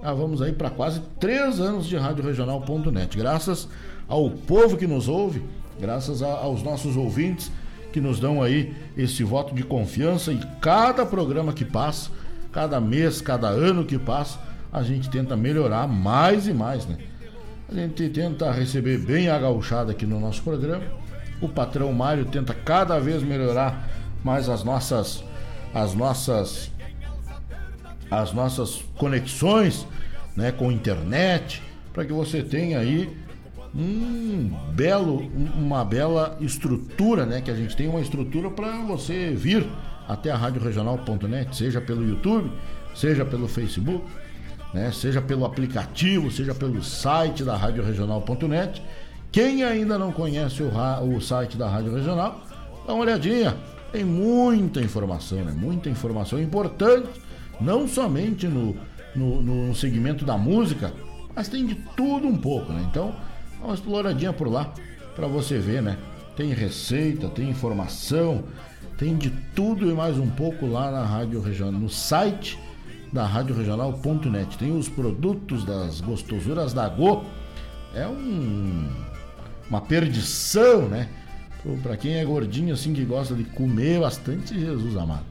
[0.01, 3.17] Já vamos aí para quase três anos de Rádio Regional.net.
[3.17, 3.67] Graças
[4.07, 5.43] ao povo que nos ouve,
[5.80, 7.51] graças a, aos nossos ouvintes
[7.91, 12.11] que nos dão aí esse voto de confiança e cada programa que passa,
[12.51, 14.39] cada mês, cada ano que passa,
[14.71, 16.97] a gente tenta melhorar mais e mais, né?
[17.67, 20.84] A gente tenta receber bem a gauchada aqui no nosso programa.
[21.41, 23.89] O patrão Mário tenta cada vez melhorar
[24.23, 25.23] mais as nossas
[25.73, 26.71] as nossas
[28.10, 29.86] as nossas conexões,
[30.36, 31.61] né, com internet,
[31.94, 33.10] para que você tenha aí
[33.76, 37.41] um belo, uma bela estrutura, né?
[37.41, 39.68] Que a gente tem uma estrutura para você vir
[40.07, 42.52] até a Rádio Regional.net, seja pelo YouTube,
[42.95, 44.03] seja pelo Facebook,
[44.73, 44.91] né?
[44.91, 48.81] Seja pelo aplicativo, seja pelo site da Rádio Regional.net.
[49.31, 52.41] Quem ainda não conhece o, o site da Rádio Regional,
[52.88, 53.56] dá uma olhadinha.
[53.91, 55.52] Tem muita informação, né?
[55.56, 57.10] Muita informação importante,
[57.60, 58.76] não somente no,
[59.15, 60.94] no, no segmento da música,
[61.36, 62.86] mas tem de tudo um pouco, né?
[62.90, 63.14] Então,
[63.60, 64.73] Dá uma exploradinha por lá
[65.15, 65.98] para você ver, né?
[66.36, 68.45] Tem receita, tem informação,
[68.98, 72.57] tem de tudo e mais um pouco lá na Rádio Regional, no site
[73.11, 74.57] da Rádio Regional.net.
[74.57, 77.26] Tem os produtos das gostosuras da Go.
[77.94, 78.88] É um
[79.69, 81.10] uma perdição, né?
[81.84, 85.26] Para quem é gordinho assim que gosta de comer bastante, Jesus amado.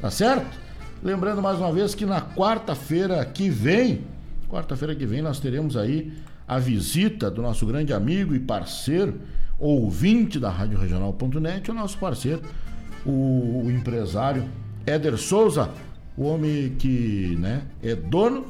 [0.00, 0.63] Tá certo?
[1.04, 4.06] Lembrando mais uma vez que na quarta-feira que vem,
[4.48, 6.10] quarta-feira que vem nós teremos aí
[6.48, 9.20] a visita do nosso grande amigo e parceiro,
[9.58, 12.40] ouvinte da Rádio Regional.net, o nosso parceiro,
[13.04, 14.48] o, empresário
[14.86, 15.68] Éder Souza,
[16.16, 18.46] o homem que né, é dono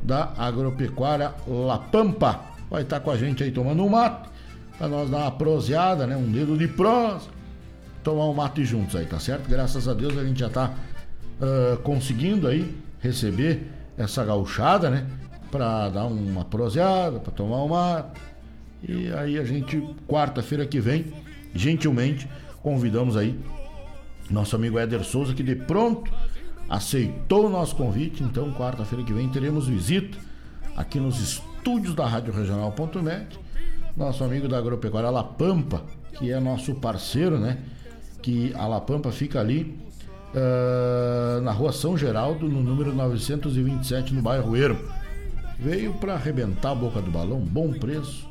[0.00, 2.40] da agropecuária La Pampa.
[2.70, 4.28] Vai estar com a gente aí tomando um mate,
[4.78, 7.28] para nós dar uma proseada, né, um dedo de prosa,
[8.04, 9.48] tomar um mate juntos aí, tá certo?
[9.48, 10.72] Graças a Deus a gente já está
[11.40, 15.06] uh, conseguindo aí receber essa gauchada, né?
[15.50, 18.10] para dar uma proseada, para tomar uma.
[18.86, 21.06] E aí a gente, quarta-feira que vem,
[21.54, 22.28] gentilmente,
[22.62, 23.38] convidamos aí
[24.30, 26.10] nosso amigo Éder Souza, que de pronto
[26.68, 28.22] aceitou o nosso convite.
[28.22, 30.18] Então, quarta-feira que vem, teremos visita
[30.76, 33.38] aqui nos estúdios da Rádio Regional.net.
[33.96, 35.82] Nosso amigo da Agropecuária La Pampa,
[36.18, 37.58] que é nosso parceiro, né?
[38.20, 39.78] Que a La Pampa fica ali
[40.36, 44.80] uh, na rua São Geraldo, no número 927, no bairro Ermo.
[45.58, 48.28] Veio para arrebentar a boca do balão, bom preço,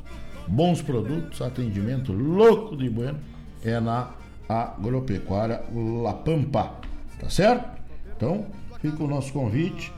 [0.47, 3.17] bons produtos, atendimento louco de bueno.
[3.63, 4.11] É na
[4.47, 5.63] Agropecuária
[6.03, 6.73] La Pampa,
[7.19, 7.81] tá certo?
[8.15, 8.45] Então,
[8.79, 9.91] fica o nosso convite.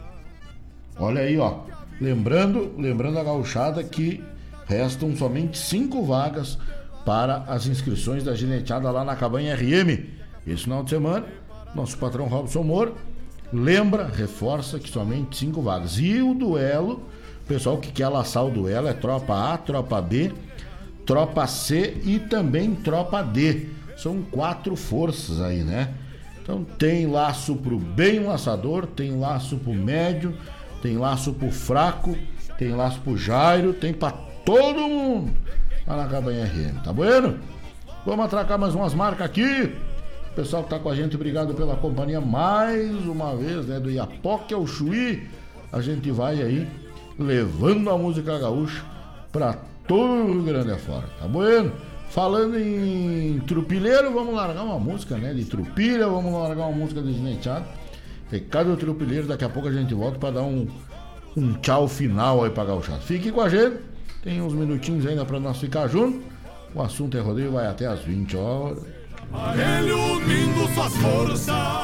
[0.97, 1.59] Olha aí, ó.
[1.99, 4.23] Lembrando, lembrando a gauchada que
[4.65, 6.57] restam somente cinco vagas
[7.05, 10.05] para as inscrições da gineteada lá na Cabanha RM.
[10.45, 11.25] Esse final de semana,
[11.77, 12.93] nosso patrão Robson Moura
[13.53, 15.97] lembra, reforça que somente cinco vagas.
[15.97, 17.03] E o duelo
[17.47, 20.33] pessoal que quer laçar o duelo é tropa A, tropa B,
[21.05, 23.69] tropa C e também tropa D.
[23.95, 25.93] São quatro forças aí, né?
[26.41, 30.37] Então tem laço pro bem laçador, tem laço pro médio,
[30.81, 32.15] tem laço pro fraco,
[32.57, 34.11] tem laço pro Jairo, tem para
[34.45, 35.33] todo mundo
[35.85, 37.39] lá na Cabanha RM, tá bueno?
[38.05, 39.73] Vamos atracar mais umas marcas aqui.
[40.38, 43.80] Pessoal que tá com a gente, obrigado pela companhia mais uma vez, né?
[43.80, 45.27] Do Iapoque ao Chuí.
[45.73, 46.68] A gente vai aí
[47.18, 48.85] levando a música gaúcha
[49.31, 49.53] para
[49.88, 51.72] todo o Rio Grande afora, tá bueno?
[52.11, 55.34] Falando em trupileiro, vamos largar uma música, né?
[55.34, 57.65] De trupilha, vamos largar uma música de gineteado.
[58.30, 60.68] Recado do trupileiro, daqui a pouco a gente volta para dar um,
[61.35, 62.99] um tchau final aí pra gauchada.
[62.99, 63.77] Fique com a gente,
[64.22, 66.22] tem uns minutinhos ainda para nós ficar juntos.
[66.76, 68.96] O assunto é rodeio, vai até as 20 horas.
[69.33, 71.77] Aparelho unindo suas forças.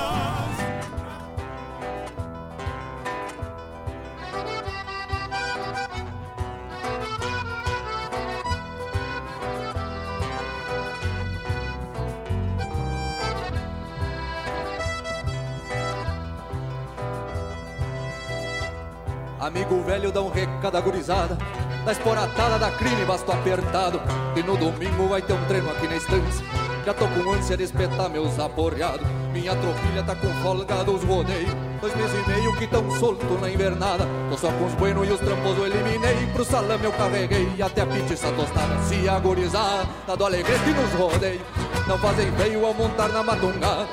[19.39, 21.37] Amigo velho, dá um recado agorizada
[21.85, 24.01] Da esporatada da crime, basto apertado.
[24.37, 27.63] E no domingo vai ter um treino aqui na estância Já tô com ânsia de
[27.63, 29.07] espetar meus aporreados.
[29.31, 31.49] Minha tropilha tá com folga dos rodeios.
[31.79, 34.05] Dois meses e meio que tão solto na invernada.
[34.29, 36.27] Tô só com os buenos e os trampos eu eliminei.
[36.33, 38.77] Pro salame eu carreguei até a pizza tostada.
[38.83, 41.41] Se agorizar, tá do alegrete nos rodeios
[41.87, 43.87] Não fazem feio ao montar na matungada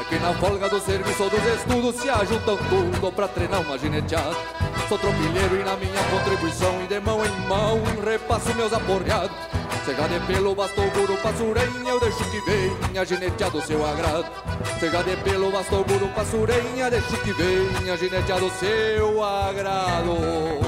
[0.00, 3.76] É que na folga do serviço ou dos estudos Se ajuntam tudo pra treinar uma
[3.76, 4.36] gineteada.
[4.88, 9.36] Sou tropilheiro e na minha contribuição E de mão em mão repasso meus aporreados
[9.88, 14.26] Seja de pelo, bastou guru, passurenha Eu deixo que venha gineteado seu agrado.
[14.78, 20.67] Seja de pelo, bastou guru, passurenha Deixo que venha gineteado seu agrado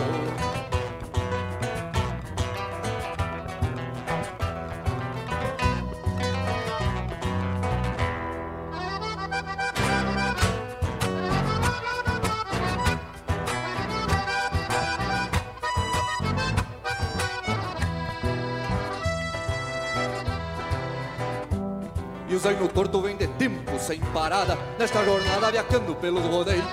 [22.41, 24.57] O zaino torto vem de tempo sem parada.
[24.79, 26.65] Nesta jornada viajando pelos rodeios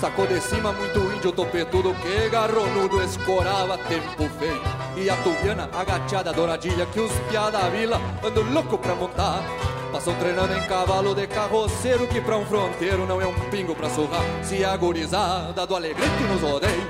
[0.00, 4.62] Sacou de cima muito índio topetudo Que garronudo escorava tempo feio.
[4.96, 9.42] E a tubiana agachada douradilha Que os piá da vila andam louco pra montar.
[9.90, 13.90] Passam treinando em cavalo de carroceiro Que pra um fronteiro não é um pingo pra
[13.90, 14.22] surrar.
[14.44, 16.84] Se agorizada do alegrete nos rodeios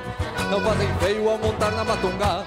[0.51, 2.45] Não fazem feio ao montar na matungada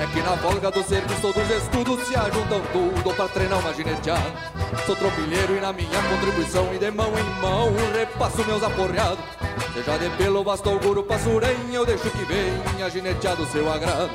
[0.00, 3.74] é que na folga do serviço todos os estudos se ajuntam tudo pra treinar uma
[3.74, 4.59] gineteada.
[4.86, 9.24] Sou tropilheiro e na minha contribuição e de mão em mão repasso meus aporreados.
[9.74, 14.10] Seja de pelo, bastou guru, passurenha, eu deixo que venha gineteado seu agrado.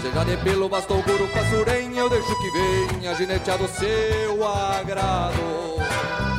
[0.00, 6.29] Seja de pelo, bastou guru, passurenha, eu deixo que venha gineteado seu agrado.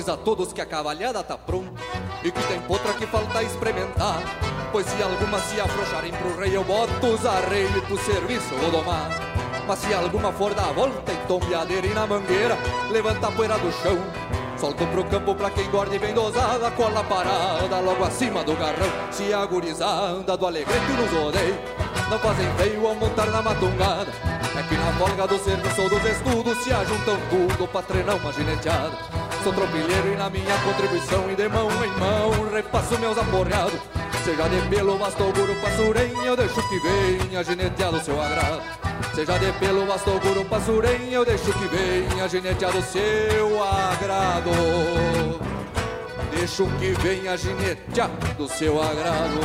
[0.00, 1.70] Avisa a todos que a cavalhada tá pronta
[2.24, 4.22] E que tem potra que falta experimentar.
[4.72, 9.10] Pois se alguma se afrouxarem pro rei Eu boto os arreios pro serviço vou domar.
[9.66, 12.56] Mas se alguma for dar a volta em tombeadeira e na mangueira
[12.90, 13.98] Levanta a poeira do chão.
[14.58, 18.90] Solta pro campo pra quem guarda e vem dosada Cola parada logo acima do garrão.
[19.10, 21.58] Se agorizada do alegrete nos rodeio
[22.08, 24.10] Não fazem feio ao montar na matungada.
[24.56, 28.32] É que na folga do serviço ou dos estudos Se ajuntam tudo pra treinar uma
[28.32, 33.80] gineteada Sou tropilheiro e na minha contribuição E de mão em mão repasso meus aporreados.
[34.22, 38.62] Seja de pelo, bastou guru, passurenha Eu deixo que venha gineteado seu agrado.
[39.14, 44.50] Seja de pelo, bastou guru, passurenha Eu deixo que venha gineteado seu agrado.
[46.36, 49.40] Deixo que venha gineteado seu agrado.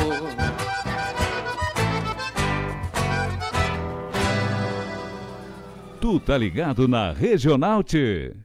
[6.01, 8.44] Tu tá ligado na Regional T.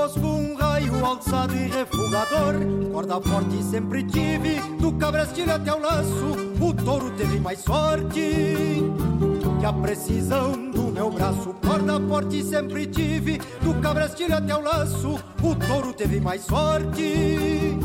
[0.00, 2.54] Touro osco um raio alçado e refugador
[2.92, 8.82] Corda forte sempre tive, do cabrestilho até o laço O touro teve mais sorte
[9.58, 11.54] que a precisão do meu braço.
[11.66, 17.78] Corda forte sempre tive, do cabrestilho até o laço O touro teve mais sorte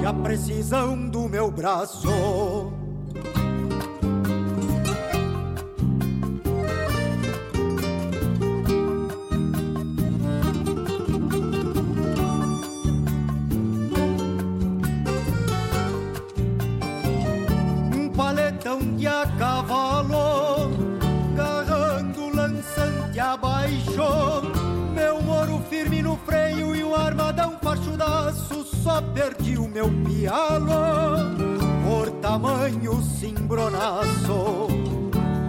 [0.00, 2.77] que a precisão do meu braço
[28.88, 30.72] Só perdi o meu pialo.
[31.86, 34.68] Por tamanho cimbronaço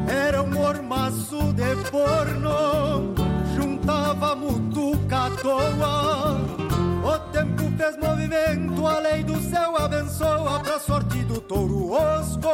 [0.08, 3.16] Era um mormaço de forno.
[3.56, 6.60] Juntava mutuca à toa.
[7.02, 12.50] O tempo fez movimento, a lei do céu abençoa Pra sorte do touro osco.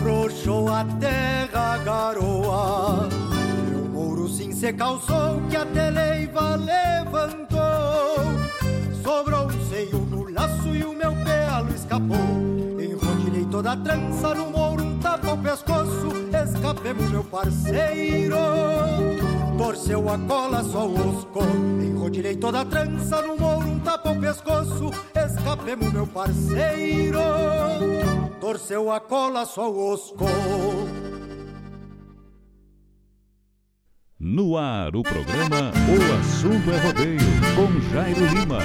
[0.00, 3.08] Frouxou a terra, garoa
[3.68, 7.61] Meu mouro sim se calçou, que a teleiva levantou
[9.02, 12.16] Sobrou um seio no laço e o meu pelo escapou.
[12.80, 16.08] Enrodilhei toda a trança no mouro, um tapa o pescoço.
[16.44, 18.36] Escapemos meu parceiro
[19.58, 21.40] Torceu a cola, só o osco
[21.80, 24.90] Enrodilhei toda a trança no mouro, um tapa o pescoço.
[25.14, 27.18] Escapemos meu parceiro
[28.40, 30.26] Torceu a cola, só o osco
[34.24, 37.18] No ar, o programa O Assunto é Rodeio,
[37.56, 38.60] com Jairo Lima.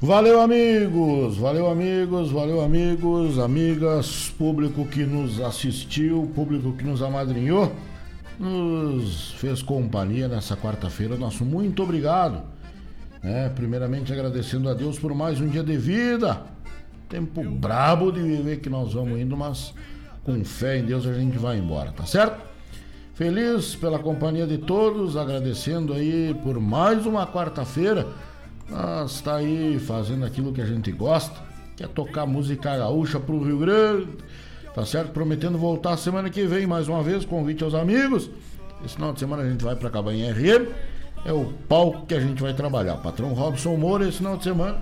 [0.00, 1.36] Valeu, amigos!
[1.36, 2.32] Valeu, amigos!
[2.32, 7.72] Valeu, amigos, amigas, público que nos assistiu, público que nos amadrinhou,
[8.36, 11.16] nos fez companhia nessa quarta-feira.
[11.16, 12.42] Nosso muito obrigado.
[13.22, 13.48] né?
[13.50, 16.42] primeiramente agradecendo a Deus por mais um dia de vida.
[17.08, 19.72] Tempo brabo de viver que nós vamos indo, mas
[20.26, 22.44] com fé em Deus a gente vai embora, tá certo?
[23.14, 28.08] Feliz pela companhia de todos, agradecendo aí por mais uma quarta-feira.
[28.68, 31.40] Nós está aí fazendo aquilo que a gente gosta,
[31.76, 34.08] que é tocar música gaúcha pro Rio Grande,
[34.74, 35.12] tá certo?
[35.12, 38.28] Prometendo voltar semana que vem mais uma vez, convite aos amigos.
[38.84, 40.66] Esse final de semana a gente vai pra Cabanha RM,
[41.24, 42.96] é o palco que a gente vai trabalhar.
[42.96, 44.78] Patrão Robson Moura, esse final de semana,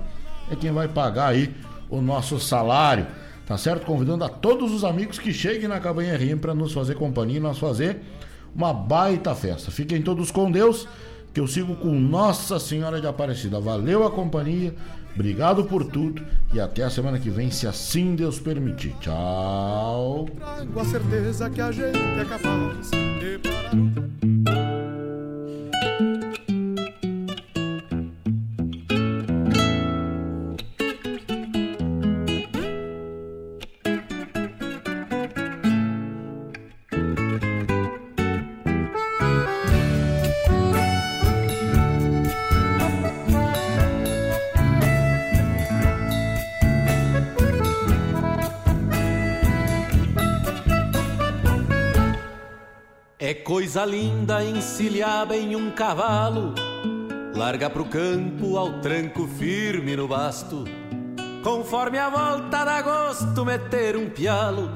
[0.50, 1.54] é quem vai pagar aí
[1.90, 3.06] o nosso salário,
[3.46, 3.86] tá certo?
[3.86, 7.40] Convidando a todos os amigos que cheguem na Cabanha RM para nos fazer companhia e
[7.40, 8.00] nós fazer
[8.54, 9.70] uma baita festa.
[9.70, 10.86] Fiquem todos com Deus,
[11.32, 13.60] que eu sigo com Nossa Senhora de Aparecida.
[13.60, 14.74] Valeu a companhia,
[15.14, 18.94] obrigado por tudo e até a semana que vem, se assim Deus permitir.
[19.00, 20.26] Tchau.
[53.74, 56.54] Coisa linda encilhar bem um cavalo,
[57.34, 60.62] larga pro campo ao tranco firme no basto.
[61.42, 64.70] Conforme a volta dá gosto meter um pialo,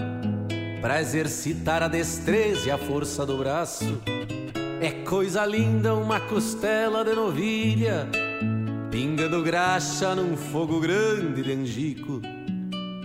[0.81, 4.03] pra exercitar a destreza e a força do braço.
[4.81, 8.09] É coisa linda uma costela de novilha,
[8.91, 12.21] pingando graxa num fogo grande de angico.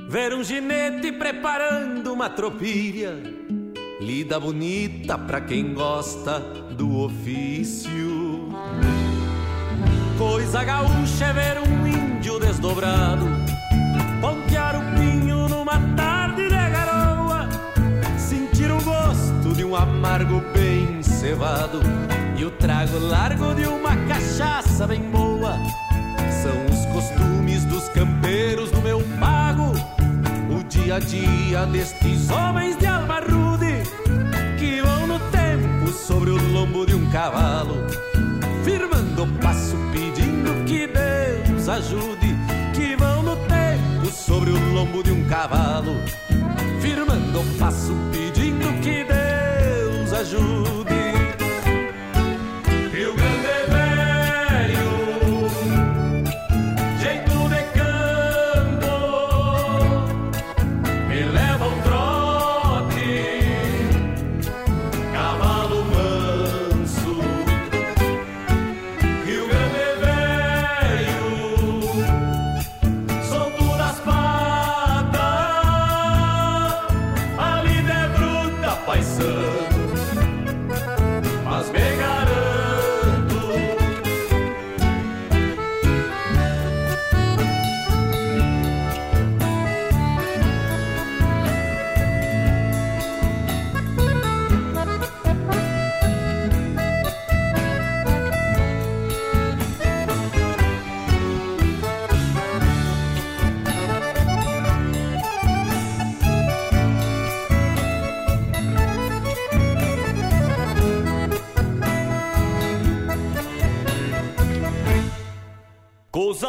[0.09, 3.43] Ver um ginete preparando uma tropilha
[4.03, 6.37] Lida bonita pra quem gosta
[6.75, 8.49] do ofício.
[10.17, 13.25] Coisa gaúcha é ver um índio desdobrado,
[14.19, 17.47] pontear o pinho numa tarde de garoa,
[18.17, 21.79] sentir o gosto de um amargo bem cevado
[22.37, 25.57] e o trago largo de uma cachaça bem boa.
[26.41, 29.71] São os costumes dos campeiros do meu pago,
[30.53, 33.21] o dia a dia destes homens de alma
[35.93, 37.75] sobre o lombo de um cavalo,
[38.63, 42.35] firmando o passo, pedindo que Deus ajude.
[42.73, 45.95] Que vão no tempo sobre o lombo de um cavalo,
[46.81, 50.82] firmando o passo, pedindo que Deus ajude.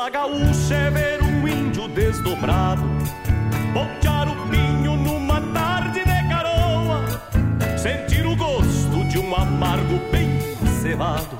[0.04, 2.82] Dança gaúcha é ver um índio desdobrado.
[3.72, 7.04] Botear o pinho numa tarde de caroa.
[7.78, 10.28] Sentir o gosto de um amargo bem
[10.82, 11.38] cevado.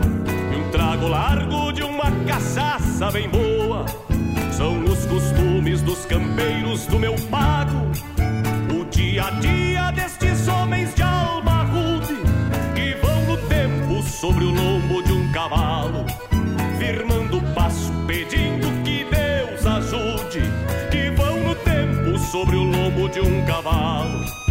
[0.50, 3.84] E um trago largo de uma cachaça bem boa.
[4.50, 7.90] São os costumes dos campeiros do meu pago.
[8.74, 10.23] O dia a dia deste
[23.14, 24.43] de um cavalo